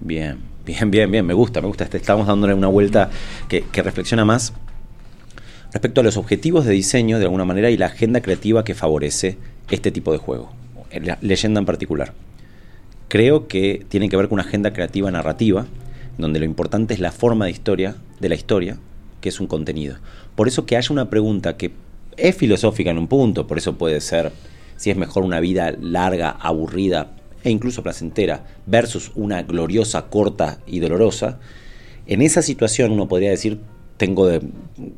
Bien, 0.00 0.38
bien, 0.66 0.90
bien, 0.90 1.10
bien, 1.10 1.24
me 1.26 1.34
gusta, 1.34 1.60
me 1.60 1.68
gusta. 1.68 1.84
Este- 1.84 1.96
Estamos 1.98 2.26
dándole 2.26 2.52
una 2.54 2.68
vuelta 2.68 3.10
que, 3.48 3.62
que 3.62 3.82
reflexiona 3.82 4.24
más 4.24 4.52
respecto 5.72 6.00
a 6.00 6.04
los 6.04 6.16
objetivos 6.16 6.64
de 6.64 6.72
diseño 6.72 7.18
de 7.18 7.24
alguna 7.24 7.44
manera 7.44 7.70
y 7.70 7.76
la 7.76 7.86
agenda 7.86 8.20
creativa 8.20 8.64
que 8.64 8.74
favorece 8.74 9.38
este 9.70 9.90
tipo 9.90 10.12
de 10.12 10.18
juego, 10.18 10.52
la 10.92 11.18
leyenda 11.20 11.60
en 11.60 11.66
particular. 11.66 12.12
Creo 13.08 13.48
que 13.48 13.84
tiene 13.88 14.08
que 14.08 14.16
ver 14.16 14.28
con 14.28 14.34
una 14.34 14.48
agenda 14.48 14.72
creativa 14.72 15.10
narrativa, 15.10 15.66
donde 16.18 16.38
lo 16.38 16.44
importante 16.44 16.94
es 16.94 17.00
la 17.00 17.12
forma 17.12 17.46
de 17.46 17.52
historia, 17.52 17.96
de 18.20 18.28
la 18.28 18.34
historia, 18.34 18.78
que 19.20 19.28
es 19.28 19.40
un 19.40 19.46
contenido. 19.46 19.96
Por 20.34 20.48
eso 20.48 20.66
que 20.66 20.76
haya 20.76 20.92
una 20.92 21.10
pregunta 21.10 21.56
que 21.56 21.72
es 22.16 22.36
filosófica 22.36 22.90
en 22.90 22.98
un 22.98 23.08
punto, 23.08 23.46
por 23.46 23.58
eso 23.58 23.78
puede 23.78 24.00
ser 24.00 24.32
si 24.76 24.90
es 24.90 24.96
mejor 24.96 25.24
una 25.24 25.40
vida 25.40 25.74
larga, 25.80 26.30
aburrida 26.30 27.12
e 27.44 27.50
incluso 27.50 27.82
placentera 27.82 28.44
versus 28.66 29.12
una 29.14 29.42
gloriosa, 29.42 30.06
corta 30.08 30.58
y 30.66 30.80
dolorosa, 30.80 31.38
en 32.06 32.22
esa 32.22 32.42
situación 32.42 32.92
uno 32.92 33.08
podría 33.08 33.30
decir, 33.30 33.60
tengo 34.00 34.26
de- 34.26 34.40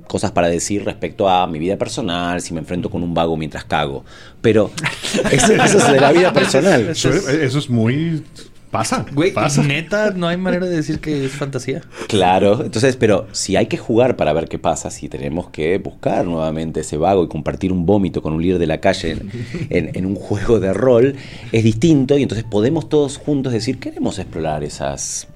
cosas 0.06 0.30
para 0.30 0.47
decir 0.49 0.85
respecto 0.85 1.28
a 1.28 1.44
mi 1.49 1.59
vida 1.59 1.76
personal, 1.76 2.40
si 2.40 2.54
me 2.54 2.61
enfrento 2.61 2.88
con 2.88 3.02
un 3.02 3.12
vago 3.14 3.37
mientras 3.37 3.64
cago, 3.64 4.04
pero 4.40 4.71
eso, 5.32 5.52
eso 5.54 5.78
es 5.78 5.92
de 5.92 6.00
la 6.00 6.12
vida 6.12 6.32
personal. 6.32 6.88
Eso, 6.90 7.11
eso 7.11 7.59
es 7.59 7.68
muy... 7.68 8.23
Pasa, 8.71 9.04
Güey, 9.12 9.32
pasa. 9.35 9.62
neta, 9.62 10.12
no 10.12 10.26
hay 10.28 10.38
manera 10.38 10.64
de 10.64 10.75
decir 10.76 10.99
que 11.00 11.26
es 11.26 11.32
fantasía. 11.32 11.82
Claro, 12.09 12.62
entonces, 12.64 12.97
pero 12.97 13.26
si 13.32 13.54
hay 13.56 13.66
que 13.66 13.76
jugar 13.76 14.16
para 14.16 14.32
ver 14.32 14.49
qué 14.49 14.59
pasa, 14.59 14.90
si 14.90 15.11
tenemos 15.11 15.50
que 15.50 15.76
buscar 15.76 16.25
nuevamente 16.25 16.80
ese 16.80 16.97
vago 16.97 17.23
y 17.25 17.28
compartir 17.28 17.71
un 17.71 17.85
vómito 17.85 18.23
con 18.23 18.32
un 18.32 18.40
líder 18.40 18.59
de 18.59 18.66
la 18.66 18.80
calle 18.80 19.11
en, 19.11 19.30
en- 19.68 19.90
en 19.94 20.06
un 20.06 20.14
juego 20.14 20.59
de 20.59 20.73
rol, 20.73 21.16
es 21.52 21.64
distinto 21.64 22.16
y 22.16 22.23
entonces 22.23 22.47
podemos 22.49 22.88
todos 22.88 23.18
juntos 23.18 23.52
decir, 23.52 23.78
queremos 23.78 24.18
explorar 24.18 24.64
esas... 24.64 25.26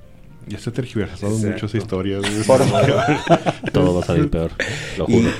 Ya 0.46 0.58
se 0.58 0.70
ha 0.70 0.72
tergiversado 0.72 1.34
Exacto. 1.34 1.52
muchas 1.64 1.74
historias. 1.74 2.22
Por 2.46 2.60
Todo 3.72 3.94
va 3.94 4.00
a 4.02 4.04
salir 4.06 4.30
peor, 4.30 4.50
lo 4.96 5.06
Y- 5.08 5.12
juro. 5.12 5.30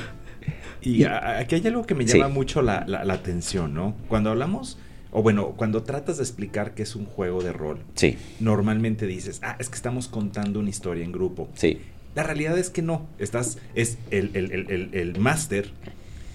Y 0.82 1.04
aquí 1.04 1.56
hay 1.56 1.66
algo 1.66 1.84
que 1.84 1.94
me 1.94 2.06
Sí. 2.06 2.16
llama 2.18 2.28
mucho 2.32 2.62
la, 2.62 2.84
la- 2.86 3.04
la 3.04 3.14
atención, 3.14 3.74
¿no? 3.74 3.96
Cuando 4.08 4.30
hablamos, 4.30 4.78
o 5.10 5.22
bueno, 5.22 5.54
cuando 5.56 5.82
tratas 5.82 6.18
de 6.18 6.22
explicar 6.22 6.74
que 6.74 6.82
es 6.84 6.94
un 6.94 7.06
juego 7.06 7.42
de 7.42 7.52
rol, 7.52 7.78
Sí, 7.94 8.16
normalmente 8.40 9.06
dices, 9.06 9.40
ah, 9.42 9.56
es 9.58 9.68
que 9.68 9.74
estamos 9.76 10.06
contando 10.08 10.60
una 10.60 10.70
historia 10.70 11.04
en 11.04 11.12
grupo. 11.12 11.48
sí, 11.54 11.78
La 12.14 12.22
realidad 12.22 12.56
es 12.56 12.70
que 12.70 12.80
no. 12.82 13.06
Estás, 13.18 13.58
es 13.74 13.98
el, 14.10 14.30
el, 14.34 14.50
el, 14.52 14.70
el, 14.70 14.88
el 14.94 15.18
máster 15.20 15.70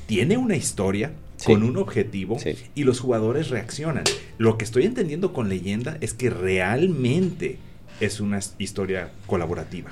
tiene 0.06 0.38
una 0.38 0.56
historia 0.56 1.12
Sí. 1.38 1.46
con 1.48 1.64
un 1.64 1.76
objetivo 1.78 2.38
Sí. 2.38 2.54
y 2.76 2.84
los 2.84 3.00
jugadores 3.00 3.50
reaccionan. 3.50 4.04
Lo 4.38 4.58
que 4.60 4.64
estoy 4.66 4.86
entendiendo 4.86 5.34
con 5.34 5.50
leyenda 5.50 5.98
es 6.02 6.14
que 6.14 6.30
realmente 6.30 7.58
es 8.02 8.20
una 8.20 8.40
historia 8.58 9.12
colaborativa. 9.28 9.92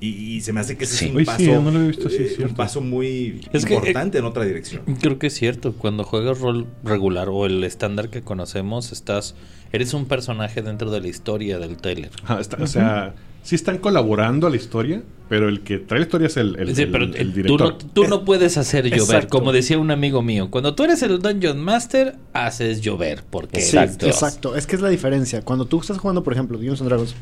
Y, 0.00 0.10
y 0.36 0.40
se 0.42 0.52
me 0.52 0.60
hace 0.60 0.76
que 0.76 0.84
ese 0.84 0.96
Sí. 0.96 1.04
es 1.06 1.10
un 1.10 1.16
Uy, 1.16 1.24
paso, 1.24 1.38
sí, 1.38 1.46
no 1.50 1.70
lo 1.72 1.80
he 1.82 1.86
visto 1.88 2.06
así, 2.06 2.16
eh, 2.18 2.22
es 2.26 2.36
cierto. 2.36 2.50
un 2.52 2.56
paso 2.56 2.80
muy 2.80 3.40
Es 3.52 3.64
que, 3.64 3.74
importante 3.74 4.18
en 4.18 4.24
otra 4.26 4.44
dirección. 4.44 4.82
Creo 5.00 5.18
que 5.18 5.26
es 5.26 5.34
cierto. 5.34 5.72
Cuando 5.72 6.04
juegas 6.04 6.38
rol 6.38 6.66
regular 6.84 7.28
o 7.28 7.46
el 7.46 7.64
estándar 7.64 8.08
que 8.08 8.22
conocemos, 8.22 8.92
estás, 8.92 9.34
eres 9.72 9.94
un 9.94 10.06
personaje 10.06 10.62
dentro 10.62 10.92
de 10.92 11.00
la 11.00 11.08
historia 11.08 11.58
del. 11.58 11.76
Ajá, 12.22 12.40
está- 12.40 12.62
O 12.62 12.66
sea, 12.68 13.14
sí 13.42 13.56
están 13.56 13.78
colaborando 13.78 14.46
a 14.46 14.50
la 14.50 14.56
historia, 14.56 15.02
pero 15.28 15.48
el 15.48 15.60
que 15.60 15.78
trae 15.78 16.00
la 16.00 16.06
historia 16.06 16.26
es 16.26 16.36
el, 16.36 16.56
el, 16.58 16.74
Sí, 16.74 16.82
el- 16.82 16.90
pero 16.90 17.04
el 17.04 17.14
eh, 17.16 17.24
tú, 17.24 17.32
director. 17.32 17.60
no, 17.60 17.76
tú 17.76 18.04
no 18.08 18.24
puedes 18.24 18.56
hacer 18.56 18.84
llover, 18.84 19.00
Exacto. 19.00 19.28
como 19.28 19.52
decía 19.52 19.78
un 19.78 19.90
amigo 19.90 20.22
mío. 20.22 20.50
Cuando 20.50 20.74
tú 20.74 20.84
eres 20.84 21.02
el 21.02 21.18
Dungeon 21.18 21.60
Master, 21.60 22.16
haces 22.32 22.80
llover. 22.80 23.22
Porque 23.28 23.60
Sí, 23.60 23.76
Exacto. 23.76 24.06
exacto. 24.06 24.56
Es 24.56 24.66
que 24.66 24.76
es 24.76 24.82
la 24.82 24.88
diferencia. 24.88 25.42
Cuando 25.42 25.66
tú 25.66 25.80
estás 25.80 25.98
jugando, 25.98 26.22
por 26.22 26.32
ejemplo, 26.32 26.56
Dungeons 26.56 26.80
and 26.80 26.88
Dragons, 26.88 27.14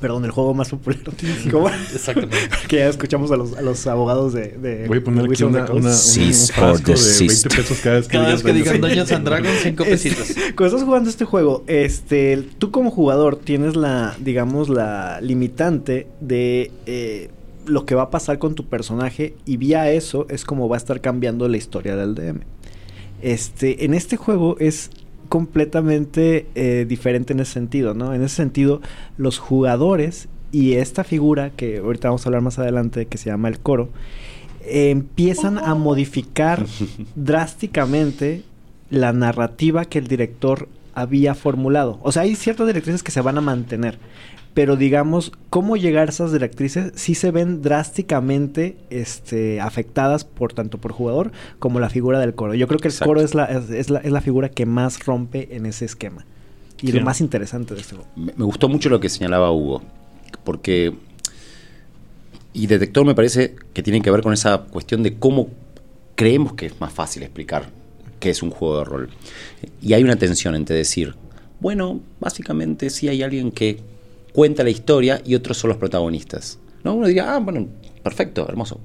perdón, 0.00 0.24
el 0.24 0.30
juego 0.30 0.54
más 0.54 0.68
popular. 0.70 0.98
¿Cómo? 1.50 1.68
Exactamente. 1.68 2.36
que 2.68 2.76
ya 2.76 2.88
escuchamos 2.88 3.30
a 3.30 3.36
los, 3.36 3.56
a 3.56 3.62
los 3.62 3.86
abogados 3.86 4.32
de, 4.32 4.48
de 4.58 4.86
Voy 4.88 4.98
a 4.98 5.04
poner 5.04 5.24
aquí 5.30 5.42
una, 5.44 5.64
una- 5.64 5.74
un, 5.74 5.82
frasco 5.82 6.90
de 6.90 6.96
sis. 6.96 7.42
20 7.44 7.48
pesos 7.56 7.78
cada 7.82 7.96
vez 7.96 8.08
que 8.08 8.12
Cada 8.12 8.30
vez 8.32 8.42
que 8.42 8.52
digan 8.52 8.80
Dungeons 8.80 9.12
and 9.12 9.24
Dragons, 9.26 9.58
cinco 9.62 9.84
Este, 9.86 10.10
pesitos. 10.10 10.36
Cuando 10.56 10.66
estás 10.76 10.82
jugando 10.82 11.10
este 11.10 11.24
juego, 11.24 11.64
este, 11.66 12.48
tú 12.58 12.70
como 12.70 12.90
jugador 12.90 13.36
tienes 13.36 13.76
la, 13.76 14.16
digamos, 14.20 14.68
la 14.68 15.20
limitante 15.20 16.06
de 16.20 16.70
eh, 16.86 17.30
lo 17.66 17.86
que 17.86 17.94
va 17.94 18.02
a 18.02 18.10
pasar 18.10 18.38
con 18.38 18.54
tu 18.54 18.66
personaje 18.66 19.34
y 19.46 19.56
vía 19.56 19.90
eso 19.92 20.26
es 20.28 20.44
como 20.44 20.68
va 20.68 20.76
a 20.76 20.78
estar 20.78 21.00
cambiando 21.00 21.48
la 21.48 21.56
historia 21.56 21.96
del 21.96 22.14
DM. 22.14 22.40
Este, 23.20 23.84
en 23.84 23.94
este 23.94 24.16
juego 24.16 24.56
es 24.58 24.90
completamente 25.28 26.46
eh, 26.54 26.86
diferente 26.88 27.32
en 27.32 27.40
ese 27.40 27.52
sentido, 27.52 27.94
¿no? 27.94 28.14
En 28.14 28.22
ese 28.22 28.36
sentido, 28.36 28.80
los 29.16 29.38
jugadores 29.38 30.28
y 30.50 30.74
esta 30.74 31.04
figura, 31.04 31.50
que 31.50 31.78
ahorita 31.78 32.08
vamos 32.08 32.24
a 32.24 32.28
hablar 32.28 32.42
más 32.42 32.58
adelante, 32.58 33.06
que 33.06 33.18
se 33.18 33.30
llama 33.30 33.48
el 33.48 33.58
coro, 33.58 33.88
eh, 34.64 34.90
empiezan 34.90 35.58
a 35.58 35.74
modificar 35.74 36.66
drásticamente 37.14 38.44
la 38.90 39.12
narrativa 39.12 39.86
que 39.86 39.98
el 39.98 40.06
director 40.06 40.68
había 40.94 41.34
formulado. 41.34 41.98
O 42.02 42.12
sea, 42.12 42.22
hay 42.22 42.34
ciertas 42.34 42.66
directrices 42.66 43.02
que 43.02 43.10
se 43.10 43.22
van 43.22 43.38
a 43.38 43.40
mantener, 43.40 43.98
pero 44.54 44.76
digamos, 44.76 45.32
cómo 45.50 45.76
llegar 45.76 46.08
a 46.08 46.10
esas 46.10 46.32
directrices 46.32 46.92
sí 46.94 47.14
se 47.14 47.30
ven 47.30 47.62
drásticamente 47.62 48.76
este, 48.90 49.60
afectadas 49.60 50.24
por 50.24 50.52
tanto 50.52 50.78
por 50.78 50.92
jugador 50.92 51.32
como 51.58 51.80
la 51.80 51.88
figura 51.88 52.18
del 52.20 52.34
coro. 52.34 52.54
Yo 52.54 52.68
creo 52.68 52.78
que 52.78 52.88
el 52.88 52.94
coro 52.94 53.20
es 53.22 53.34
la, 53.34 53.44
es, 53.44 53.90
la, 53.90 54.00
es 54.00 54.12
la 54.12 54.20
figura 54.20 54.50
que 54.50 54.66
más 54.66 55.04
rompe 55.06 55.56
en 55.56 55.66
ese 55.66 55.84
esquema. 55.84 56.26
Y 56.82 56.90
lo 56.92 57.02
más 57.02 57.20
interesante 57.20 57.74
de 57.74 57.80
este 57.80 57.94
juego. 57.94 58.10
Me, 58.16 58.32
me 58.36 58.44
gustó 58.44 58.68
mucho 58.68 58.88
lo 58.88 59.00
que 59.00 59.08
señalaba 59.08 59.52
Hugo, 59.52 59.82
porque... 60.44 60.94
Y 62.54 62.66
Detector 62.66 63.06
me 63.06 63.14
parece 63.14 63.54
que 63.72 63.82
tiene 63.82 64.02
que 64.02 64.10
ver 64.10 64.20
con 64.20 64.34
esa 64.34 64.64
cuestión 64.64 65.02
de 65.02 65.14
cómo 65.14 65.48
creemos 66.16 66.52
que 66.52 66.66
es 66.66 66.78
más 66.80 66.92
fácil 66.92 67.22
explicar 67.22 67.70
qué 68.20 68.30
es 68.30 68.42
un 68.42 68.50
juego 68.50 68.78
de 68.78 68.84
rol. 68.84 69.10
Y 69.80 69.94
hay 69.94 70.04
una 70.04 70.16
tensión 70.16 70.54
entre 70.54 70.76
decir, 70.76 71.14
bueno, 71.60 72.00
básicamente 72.20 72.90
sí 72.90 73.08
hay 73.08 73.22
alguien 73.22 73.50
que 73.52 73.80
cuenta 74.32 74.64
la 74.64 74.70
historia 74.70 75.22
y 75.24 75.34
otros 75.34 75.58
son 75.58 75.68
los 75.68 75.76
protagonistas. 75.78 76.58
¿No? 76.84 76.94
Uno 76.94 77.06
diría, 77.06 77.34
ah, 77.34 77.38
bueno, 77.38 77.68
perfecto, 78.02 78.46
hermoso. 78.48 78.80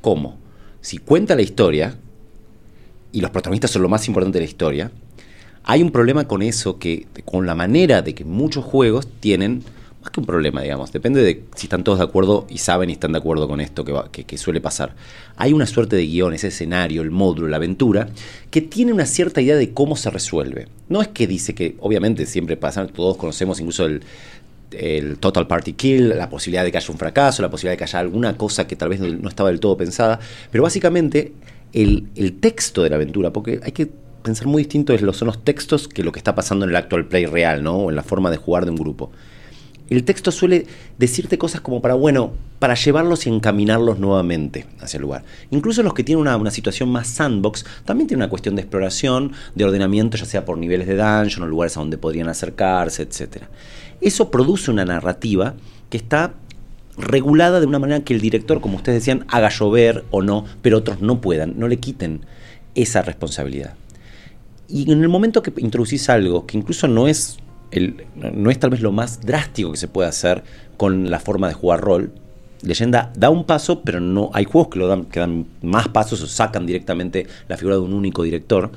¿Cómo? 0.00 0.36
Si 0.80 0.98
cuenta 0.98 1.36
la 1.36 1.42
historia 1.42 1.96
y 3.12 3.20
los 3.20 3.30
protagonistas 3.30 3.70
son 3.70 3.82
lo 3.82 3.88
más 3.88 4.08
importante 4.08 4.38
de 4.38 4.44
la 4.44 4.50
historia, 4.50 4.90
hay 5.64 5.82
un 5.82 5.92
problema 5.92 6.26
con 6.26 6.42
eso, 6.42 6.78
que 6.78 7.06
con 7.24 7.46
la 7.46 7.54
manera 7.54 8.02
de 8.02 8.14
que 8.14 8.24
muchos 8.24 8.64
juegos 8.64 9.06
tienen, 9.20 9.62
más 10.02 10.10
que 10.10 10.18
un 10.18 10.26
problema, 10.26 10.60
digamos, 10.62 10.90
depende 10.90 11.22
de 11.22 11.44
si 11.54 11.66
están 11.66 11.84
todos 11.84 11.98
de 11.98 12.04
acuerdo 12.04 12.46
y 12.50 12.58
saben 12.58 12.90
y 12.90 12.94
están 12.94 13.12
de 13.12 13.18
acuerdo 13.18 13.46
con 13.46 13.60
esto 13.60 13.84
que, 13.84 13.92
va, 13.92 14.10
que, 14.10 14.24
que 14.24 14.36
suele 14.36 14.60
pasar. 14.60 14.96
Hay 15.36 15.52
una 15.52 15.66
suerte 15.66 15.94
de 15.94 16.04
guion, 16.04 16.34
ese 16.34 16.48
escenario, 16.48 17.02
el 17.02 17.12
módulo, 17.12 17.46
la 17.46 17.58
aventura, 17.58 18.08
que 18.50 18.60
tiene 18.60 18.92
una 18.92 19.06
cierta 19.06 19.40
idea 19.40 19.54
de 19.54 19.72
cómo 19.72 19.94
se 19.94 20.10
resuelve. 20.10 20.66
No 20.88 21.00
es 21.00 21.08
que 21.08 21.28
dice 21.28 21.54
que, 21.54 21.76
obviamente, 21.78 22.26
siempre 22.26 22.56
pasa, 22.56 22.84
todos 22.88 23.16
conocemos 23.16 23.60
incluso 23.60 23.86
el, 23.86 24.02
el 24.78 25.18
total 25.18 25.46
party 25.46 25.72
kill, 25.74 26.10
la 26.10 26.28
posibilidad 26.28 26.64
de 26.64 26.72
que 26.72 26.78
haya 26.78 26.92
un 26.92 26.98
fracaso, 26.98 27.42
la 27.42 27.50
posibilidad 27.50 27.72
de 27.72 27.78
que 27.78 27.84
haya 27.84 27.98
alguna 27.98 28.36
cosa 28.36 28.66
que 28.66 28.76
tal 28.76 28.88
vez 28.88 29.00
no, 29.00 29.28
estaba 29.28 29.50
del 29.50 29.60
todo 29.60 29.76
pensada, 29.76 30.18
pero 30.50 30.62
básicamente 30.62 31.32
el, 31.72 32.08
el, 32.16 32.34
texto 32.34 32.82
de 32.82 32.90
la 32.90 32.96
aventura, 32.96 33.32
porque 33.32 33.60
hay 33.62 33.72
que 33.72 33.90
pensar 34.22 34.46
muy 34.46 34.62
distinto 34.62 34.92
es 34.92 35.02
lo, 35.02 35.12
son 35.12 35.26
los 35.26 35.44
textos 35.44 35.88
que 35.88 36.02
lo 36.02 36.12
que 36.12 36.18
está 36.18 36.34
pasando 36.34 36.64
en 36.64 36.70
el 36.70 36.76
actual 36.76 37.06
play 37.06 37.26
real, 37.26 37.62
¿no? 37.62 37.76
O 37.76 37.90
en 37.90 37.96
la 37.96 38.02
forma 38.02 38.30
de 38.30 38.36
jugar 38.36 38.64
de 38.64 38.70
un 38.70 38.76
grupo. 38.76 39.10
El 39.90 40.04
texto 40.04 40.30
suele 40.30 40.66
decirte 40.96 41.36
cosas 41.36 41.60
como 41.60 41.82
para, 41.82 41.92
bueno, 41.94 42.32
para 42.58 42.74
llevarlos 42.74 43.26
y 43.26 43.28
encaminarlos 43.28 43.98
nuevamente 43.98 44.64
hacia 44.80 44.96
el 44.96 45.02
lugar. 45.02 45.22
Incluso 45.50 45.82
los 45.82 45.92
que 45.92 46.02
tienen 46.02 46.22
una, 46.22 46.36
una 46.36 46.50
situación 46.50 46.88
más 46.88 47.08
sandbox, 47.08 47.66
también 47.84 48.08
tienen 48.08 48.22
una 48.22 48.30
cuestión 48.30 48.54
de 48.54 48.62
exploración, 48.62 49.32
de 49.54 49.64
ordenamiento, 49.64 50.16
ya 50.16 50.24
sea 50.24 50.46
por 50.46 50.56
niveles 50.56 50.86
de 50.86 50.96
dungeon 50.96 51.42
o 51.42 51.46
lugares 51.46 51.76
a 51.76 51.80
donde 51.80 51.98
podrían 51.98 52.28
acercarse, 52.28 53.02
etc. 53.02 53.42
Eso 54.02 54.30
produce 54.30 54.70
una 54.70 54.84
narrativa 54.84 55.54
que 55.88 55.96
está 55.96 56.34
regulada 56.98 57.60
de 57.60 57.66
una 57.66 57.78
manera 57.78 58.04
que 58.04 58.12
el 58.12 58.20
director, 58.20 58.60
como 58.60 58.76
ustedes 58.76 58.98
decían, 59.00 59.24
haga 59.28 59.48
llover 59.48 60.04
o 60.10 60.20
no, 60.20 60.44
pero 60.60 60.78
otros 60.78 61.00
no 61.00 61.20
puedan, 61.20 61.58
no 61.58 61.68
le 61.68 61.78
quiten 61.78 62.20
esa 62.74 63.00
responsabilidad. 63.02 63.74
Y 64.68 64.90
en 64.90 65.02
el 65.02 65.08
momento 65.08 65.42
que 65.42 65.52
introducís 65.58 66.08
algo 66.10 66.46
que 66.46 66.58
incluso 66.58 66.88
no 66.88 67.08
es, 67.08 67.38
el, 67.70 68.04
no 68.16 68.50
es 68.50 68.58
tal 68.58 68.70
vez 68.70 68.80
lo 68.80 68.92
más 68.92 69.20
drástico 69.20 69.70
que 69.70 69.78
se 69.78 69.88
puede 69.88 70.08
hacer 70.08 70.42
con 70.76 71.10
la 71.10 71.20
forma 71.20 71.48
de 71.48 71.54
jugar 71.54 71.80
rol, 71.80 72.12
Leyenda 72.62 73.12
da 73.16 73.28
un 73.28 73.44
paso, 73.44 73.82
pero 73.82 74.00
no 74.00 74.30
hay 74.32 74.44
juegos 74.44 74.68
que, 74.68 74.78
lo 74.78 74.86
dan, 74.86 75.04
que 75.06 75.20
dan 75.20 75.46
más 75.62 75.88
pasos 75.88 76.22
o 76.22 76.26
sacan 76.26 76.64
directamente 76.64 77.26
la 77.48 77.56
figura 77.56 77.76
de 77.76 77.82
un 77.82 77.92
único 77.92 78.22
director. 78.22 78.70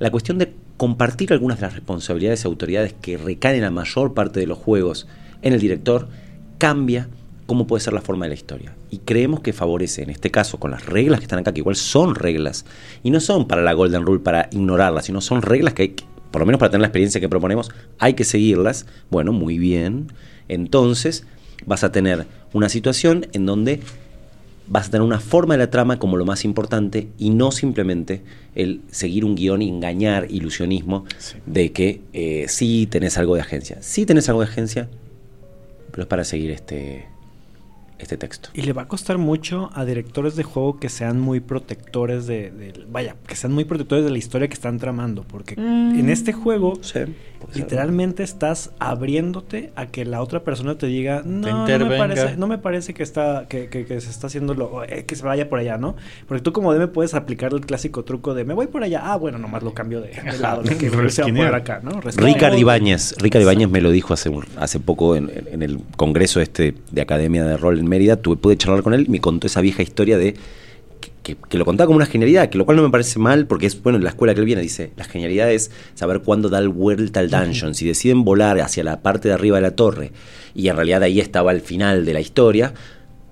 La 0.00 0.10
cuestión 0.10 0.38
de 0.38 0.54
compartir 0.78 1.30
algunas 1.30 1.60
de 1.60 1.66
las 1.66 1.74
responsabilidades 1.74 2.42
y 2.42 2.46
autoridades 2.46 2.94
que 3.02 3.18
recaen 3.18 3.56
en 3.56 3.62
la 3.62 3.70
mayor 3.70 4.14
parte 4.14 4.40
de 4.40 4.46
los 4.46 4.56
juegos 4.56 5.06
en 5.42 5.52
el 5.52 5.60
director 5.60 6.08
cambia 6.56 7.10
cómo 7.44 7.66
puede 7.66 7.84
ser 7.84 7.92
la 7.92 8.00
forma 8.00 8.24
de 8.24 8.30
la 8.30 8.34
historia. 8.34 8.74
Y 8.90 9.00
creemos 9.00 9.40
que 9.40 9.52
favorece, 9.52 10.02
en 10.02 10.08
este 10.08 10.30
caso, 10.30 10.58
con 10.58 10.70
las 10.70 10.86
reglas 10.86 11.20
que 11.20 11.24
están 11.24 11.38
acá, 11.38 11.52
que 11.52 11.60
igual 11.60 11.76
son 11.76 12.14
reglas, 12.14 12.64
y 13.02 13.10
no 13.10 13.20
son 13.20 13.46
para 13.46 13.60
la 13.60 13.74
Golden 13.74 14.06
Rule 14.06 14.20
para 14.20 14.48
ignorarlas, 14.52 15.04
sino 15.04 15.20
son 15.20 15.42
reglas 15.42 15.74
que 15.74 15.82
hay 15.82 15.88
que, 15.88 16.04
por 16.30 16.40
lo 16.40 16.46
menos 16.46 16.60
para 16.60 16.70
tener 16.70 16.80
la 16.80 16.86
experiencia 16.86 17.20
que 17.20 17.28
proponemos, 17.28 17.70
hay 17.98 18.14
que 18.14 18.24
seguirlas. 18.24 18.86
Bueno, 19.10 19.32
muy 19.32 19.58
bien. 19.58 20.06
Entonces 20.48 21.26
vas 21.66 21.84
a 21.84 21.92
tener 21.92 22.26
una 22.54 22.70
situación 22.70 23.26
en 23.34 23.44
donde 23.44 23.80
vas 24.70 24.86
a 24.86 24.90
tener 24.92 25.02
una 25.02 25.18
forma 25.18 25.54
de 25.54 25.58
la 25.58 25.70
trama 25.70 25.98
como 25.98 26.16
lo 26.16 26.24
más 26.24 26.44
importante 26.44 27.08
y 27.18 27.30
no 27.30 27.50
simplemente 27.50 28.22
el 28.54 28.80
seguir 28.90 29.24
un 29.24 29.34
guion 29.34 29.62
y 29.62 29.68
engañar 29.68 30.30
ilusionismo 30.30 31.04
sí. 31.18 31.36
de 31.44 31.72
que 31.72 32.00
eh, 32.12 32.46
sí 32.48 32.86
tenés 32.88 33.18
algo 33.18 33.34
de 33.34 33.40
agencia. 33.42 33.78
Sí 33.80 34.06
tenés 34.06 34.28
algo 34.28 34.42
de 34.42 34.46
agencia, 34.46 34.88
pero 35.90 36.04
es 36.04 36.08
para 36.08 36.22
seguir 36.22 36.52
este, 36.52 37.08
este 38.00 38.16
texto. 38.16 38.50
Y 38.54 38.62
le 38.62 38.72
va 38.72 38.82
a 38.82 38.88
costar 38.88 39.18
mucho 39.18 39.70
a 39.74 39.84
directores 39.84 40.36
de 40.36 40.42
juego 40.42 40.78
que 40.78 40.88
sean 40.88 41.20
muy 41.20 41.40
protectores 41.40 42.26
de, 42.26 42.50
de 42.50 42.72
vaya, 42.88 43.16
que 43.26 43.36
sean 43.36 43.52
muy 43.52 43.64
protectores 43.64 44.04
de 44.04 44.10
la 44.10 44.18
historia 44.18 44.48
que 44.48 44.54
están 44.54 44.78
tramando, 44.78 45.24
porque 45.24 45.56
mm. 45.56 45.98
en 45.98 46.10
este 46.10 46.32
juego 46.32 46.78
sí, 46.82 47.00
literalmente 47.54 48.22
estás 48.22 48.70
abriéndote 48.78 49.72
a 49.76 49.86
que 49.86 50.04
la 50.04 50.22
otra 50.22 50.42
persona 50.44 50.76
te 50.76 50.86
diga, 50.86 51.22
no, 51.24 51.64
te 51.64 51.78
no 51.78 51.86
me 51.86 51.96
parece, 51.96 52.36
no 52.36 52.46
me 52.46 52.58
parece 52.58 52.94
que 52.94 53.02
está 53.02 53.46
que, 53.48 53.68
que, 53.68 53.84
que 53.84 54.00
se 54.00 54.10
está 54.10 54.26
haciendo 54.26 54.54
lo, 54.54 54.84
eh, 54.84 55.04
que 55.04 55.16
se 55.16 55.24
vaya 55.24 55.48
por 55.48 55.58
allá, 55.58 55.76
¿no? 55.76 55.96
Porque 56.26 56.42
tú 56.42 56.52
como 56.52 56.72
DM 56.74 56.88
puedes 56.88 57.14
aplicar 57.14 57.52
el 57.52 57.60
clásico 57.66 58.04
truco 58.04 58.34
de 58.34 58.44
me 58.44 58.54
voy 58.54 58.66
por 58.66 58.82
allá, 58.82 59.02
ah, 59.04 59.16
bueno, 59.16 59.38
nomás 59.38 59.62
lo 59.62 59.74
cambio 59.74 60.00
de, 60.00 60.10
de 60.10 60.38
lado, 60.38 60.62
de 60.62 60.76
que 60.76 60.90
se 61.10 61.22
va 61.22 61.28
por 61.28 61.54
acá, 61.54 61.80
¿no? 61.82 62.00
Ricard 62.00 62.56
Ibáñez, 62.56 63.16
Ricard 63.18 63.42
Ibáñez 63.42 63.68
me 63.68 63.80
lo 63.80 63.90
dijo 63.90 64.14
hace 64.14 64.30
hace 64.56 64.80
poco 64.80 65.16
en, 65.16 65.30
en 65.50 65.62
el 65.62 65.80
congreso 65.96 66.40
este 66.40 66.74
de 66.90 67.02
Academia 67.02 67.44
de 67.44 67.56
Rol 67.56 67.78
en 67.78 67.88
Mérida, 67.90 68.16
tuve, 68.16 68.36
pude 68.36 68.56
charlar 68.56 68.82
con 68.82 68.94
él 68.94 69.06
me 69.08 69.20
contó 69.20 69.46
esa 69.46 69.60
vieja 69.60 69.82
historia 69.82 70.16
de 70.16 70.34
que, 71.22 71.36
que, 71.36 71.58
lo 71.58 71.64
contaba 71.64 71.86
como 71.86 71.96
una 71.96 72.06
genialidad, 72.06 72.48
que 72.48 72.56
lo 72.56 72.64
cual 72.64 72.76
no 72.76 72.82
me 72.82 72.90
parece 72.90 73.18
mal, 73.18 73.46
porque 73.46 73.66
es, 73.66 73.82
bueno, 73.82 73.98
en 73.98 74.04
la 74.04 74.10
escuela 74.10 74.32
que 74.34 74.40
él 74.40 74.46
viene 74.46 74.62
dice, 74.62 74.92
la 74.96 75.04
genialidad 75.04 75.50
es 75.52 75.70
saber 75.94 76.20
cuándo 76.20 76.48
da 76.48 76.58
el 76.58 76.68
vuelta 76.68 77.20
al 77.20 77.30
dungeon, 77.30 77.74
si 77.74 77.86
deciden 77.86 78.24
volar 78.24 78.58
hacia 78.60 78.84
la 78.84 79.00
parte 79.00 79.28
de 79.28 79.34
arriba 79.34 79.56
de 79.58 79.62
la 79.62 79.72
torre, 79.72 80.12
y 80.54 80.68
en 80.68 80.76
realidad 80.76 81.02
ahí 81.02 81.20
estaba 81.20 81.52
el 81.52 81.60
final 81.60 82.04
de 82.06 82.14
la 82.14 82.20
historia, 82.20 82.72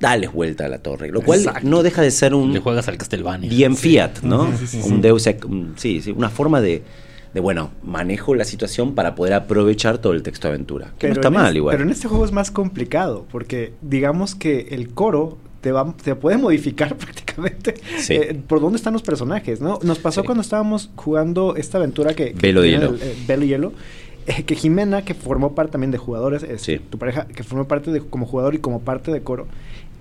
dales 0.01 0.33
vuelta 0.33 0.67
a 0.67 0.69
la 0.69 0.79
torre, 0.79 1.11
lo 1.11 1.23
cual 1.23 1.41
Exacto. 1.41 1.69
no 1.69 1.83
deja 1.83 2.03
de 2.03 2.11
ser 2.11 2.35
un... 2.35 2.53
Le 2.53 2.61
juegas 2.61 2.89
al 2.89 2.99
Castlevania. 2.99 3.49
Bien 3.49 3.77
Fiat, 3.77 4.21
¿no? 4.23 4.51
Sí, 4.59 4.67
sí, 4.67 4.83
sí, 4.83 4.89
un 4.89 5.01
Deus 5.01 5.27
Ex, 5.27 5.47
sí, 5.77 6.01
sí, 6.03 6.11
una 6.11 6.31
forma 6.31 6.61
de 6.61 6.83
de 7.35 7.41
bueno, 7.41 7.71
manejo 7.83 8.35
la 8.35 8.45
situación 8.45 8.95
para 8.95 9.15
poder 9.15 9.35
aprovechar 9.35 9.99
todo 9.99 10.13
el 10.13 10.23
texto 10.23 10.49
de 10.49 10.55
aventura. 10.55 10.87
Que 10.99 11.09
pero 11.09 11.15
no 11.15 11.21
está 11.21 11.31
mal 11.31 11.57
igual. 11.57 11.75
Pero 11.75 11.85
en 11.85 11.91
este 11.91 12.09
juego 12.09 12.25
es 12.25 12.33
más 12.33 12.51
complicado, 12.51 13.27
porque 13.31 13.73
digamos 13.83 14.35
que 14.35 14.69
el 14.71 14.91
coro 14.91 15.39
te, 15.61 15.73
va, 15.73 15.95
te 16.03 16.15
puede 16.15 16.39
modificar 16.39 16.97
prácticamente 16.97 17.75
sí. 17.99 18.15
eh, 18.15 18.41
por 18.47 18.61
dónde 18.61 18.77
están 18.77 18.93
los 18.93 19.03
personajes, 19.03 19.61
¿no? 19.61 19.79
Nos 19.83 19.99
pasó 19.99 20.23
sí. 20.23 20.27
cuando 20.27 20.43
estábamos 20.43 20.91
jugando 20.97 21.57
esta 21.57 21.79
aventura 21.79 22.15
que... 22.15 22.33
que 22.33 22.41
Velo 22.41 22.65
hielo. 22.65 22.91
El, 22.91 23.03
eh, 23.03 23.17
Velo 23.27 23.45
hielo. 23.45 23.73
Eh, 24.27 24.43
que 24.43 24.55
Jimena, 24.55 25.03
que 25.07 25.15
formó 25.15 25.55
parte 25.55 25.73
también 25.73 25.91
de 25.91 25.97
jugadores, 25.97 26.43
es, 26.43 26.61
sí. 26.61 26.79
tu 26.79 26.99
pareja, 26.99 27.27
que 27.27 27.43
formó 27.43 27.67
parte 27.67 27.91
de 27.91 28.01
como 28.01 28.27
jugador 28.27 28.55
y 28.55 28.59
como 28.59 28.81
parte 28.81 29.11
de 29.11 29.23
coro, 29.23 29.47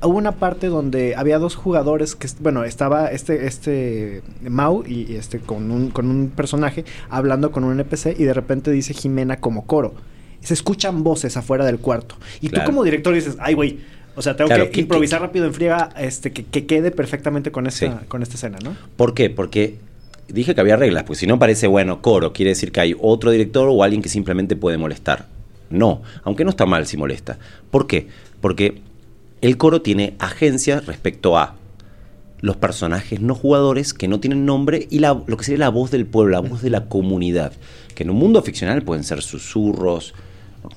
hubo 0.02 0.18
una 0.18 0.34
parte 0.34 0.68
donde 0.68 1.16
había 1.16 1.40
dos 1.40 1.56
jugadores 1.56 2.16
que 2.16 2.28
bueno 2.40 2.64
estaba 2.64 3.08
este 3.08 3.48
este 3.48 4.22
Mau 4.42 4.84
y 4.86 5.16
este 5.16 5.40
con 5.40 5.72
un 5.72 5.90
con 5.90 6.10
un 6.10 6.30
personaje 6.30 6.86
hablando 7.10 7.52
con 7.52 7.64
un 7.64 7.80
NPC 7.80 8.20
y 8.20 8.24
de 8.24 8.34
repente 8.34 8.72
dice 8.72 8.94
Jimena 8.94 9.40
como 9.40 9.66
coro 9.66 9.96
se 10.42 10.54
escuchan 10.54 11.04
voces 11.04 11.36
afuera 11.36 11.66
del 11.66 11.80
cuarto 11.80 12.16
y 12.42 12.50
claro. 12.50 12.66
tú 12.66 12.72
como 12.72 12.84
director 12.84 13.14
dices 13.14 13.38
ay 13.40 13.54
güey 13.54 13.80
o 14.18 14.24
sea, 14.24 14.36
tengo 14.36 14.48
claro, 14.48 14.72
que, 14.72 14.82
improvisar 14.82 15.22
rápido 15.22 15.46
en 15.46 15.54
friega 15.54 15.90
este, 15.96 16.34
que, 16.34 16.44
que, 16.44 16.66
quede 16.66 16.90
perfectamente 16.90 17.52
con 17.52 17.68
esta, 17.68 18.00
sí. 18.00 18.06
con 18.08 18.24
esta 18.24 18.34
escena, 18.34 18.58
¿no? 18.64 18.76
¿Por 18.96 19.14
qué? 19.14 19.30
Porque 19.30 19.78
dije 20.28 20.56
que 20.56 20.62
había 20.62 20.76
reglas, 20.76 21.04
pues 21.04 21.20
si 21.20 21.28
no 21.28 21.38
parece, 21.38 21.68
bueno, 21.68 22.02
coro, 22.02 22.34
quiere 22.34 22.50
decir 22.50 22.72
que 22.72 22.80
hay 22.80 22.96
otro 23.00 23.30
director 23.30 23.70
o 23.72 23.84
alguien 23.84 24.02
que 24.02 24.10
simplemente 24.10 24.56
puede 24.56 24.80
molestar. 24.80 25.28
No, 25.70 26.02
aunque 26.24 26.44
no 26.46 26.50
está 26.50 26.66
mal 26.66 26.88
si 26.88 26.98
molesta. 26.98 27.38
¿Por 27.70 27.86
qué? 27.86 28.08
Porque 28.42 28.82
el 29.42 29.58
coro 29.58 29.82
tiene 29.82 30.16
agencia 30.20 30.80
respecto 30.80 31.38
a 31.38 31.56
los 32.40 32.56
personajes 32.56 33.20
no 33.20 33.36
jugadores 33.36 33.94
que 33.94 34.08
no 34.08 34.20
tienen 34.20 34.46
nombre 34.46 34.88
y 34.90 35.00
la, 35.00 35.22
lo 35.26 35.38
que 35.38 35.44
sería 35.44 35.60
la 35.60 35.70
voz 35.70 35.92
del 35.92 36.06
pueblo, 36.06 36.34
la 36.34 36.48
voz 36.48 36.62
de 36.62 36.70
la 36.70 36.86
comunidad, 36.86 37.54
que 37.96 38.04
en 38.04 38.12
un 38.12 38.18
mundo 38.18 38.42
ficcional 38.42 38.84
pueden 38.84 39.04
ser 39.04 39.22
susurros, 39.22 40.14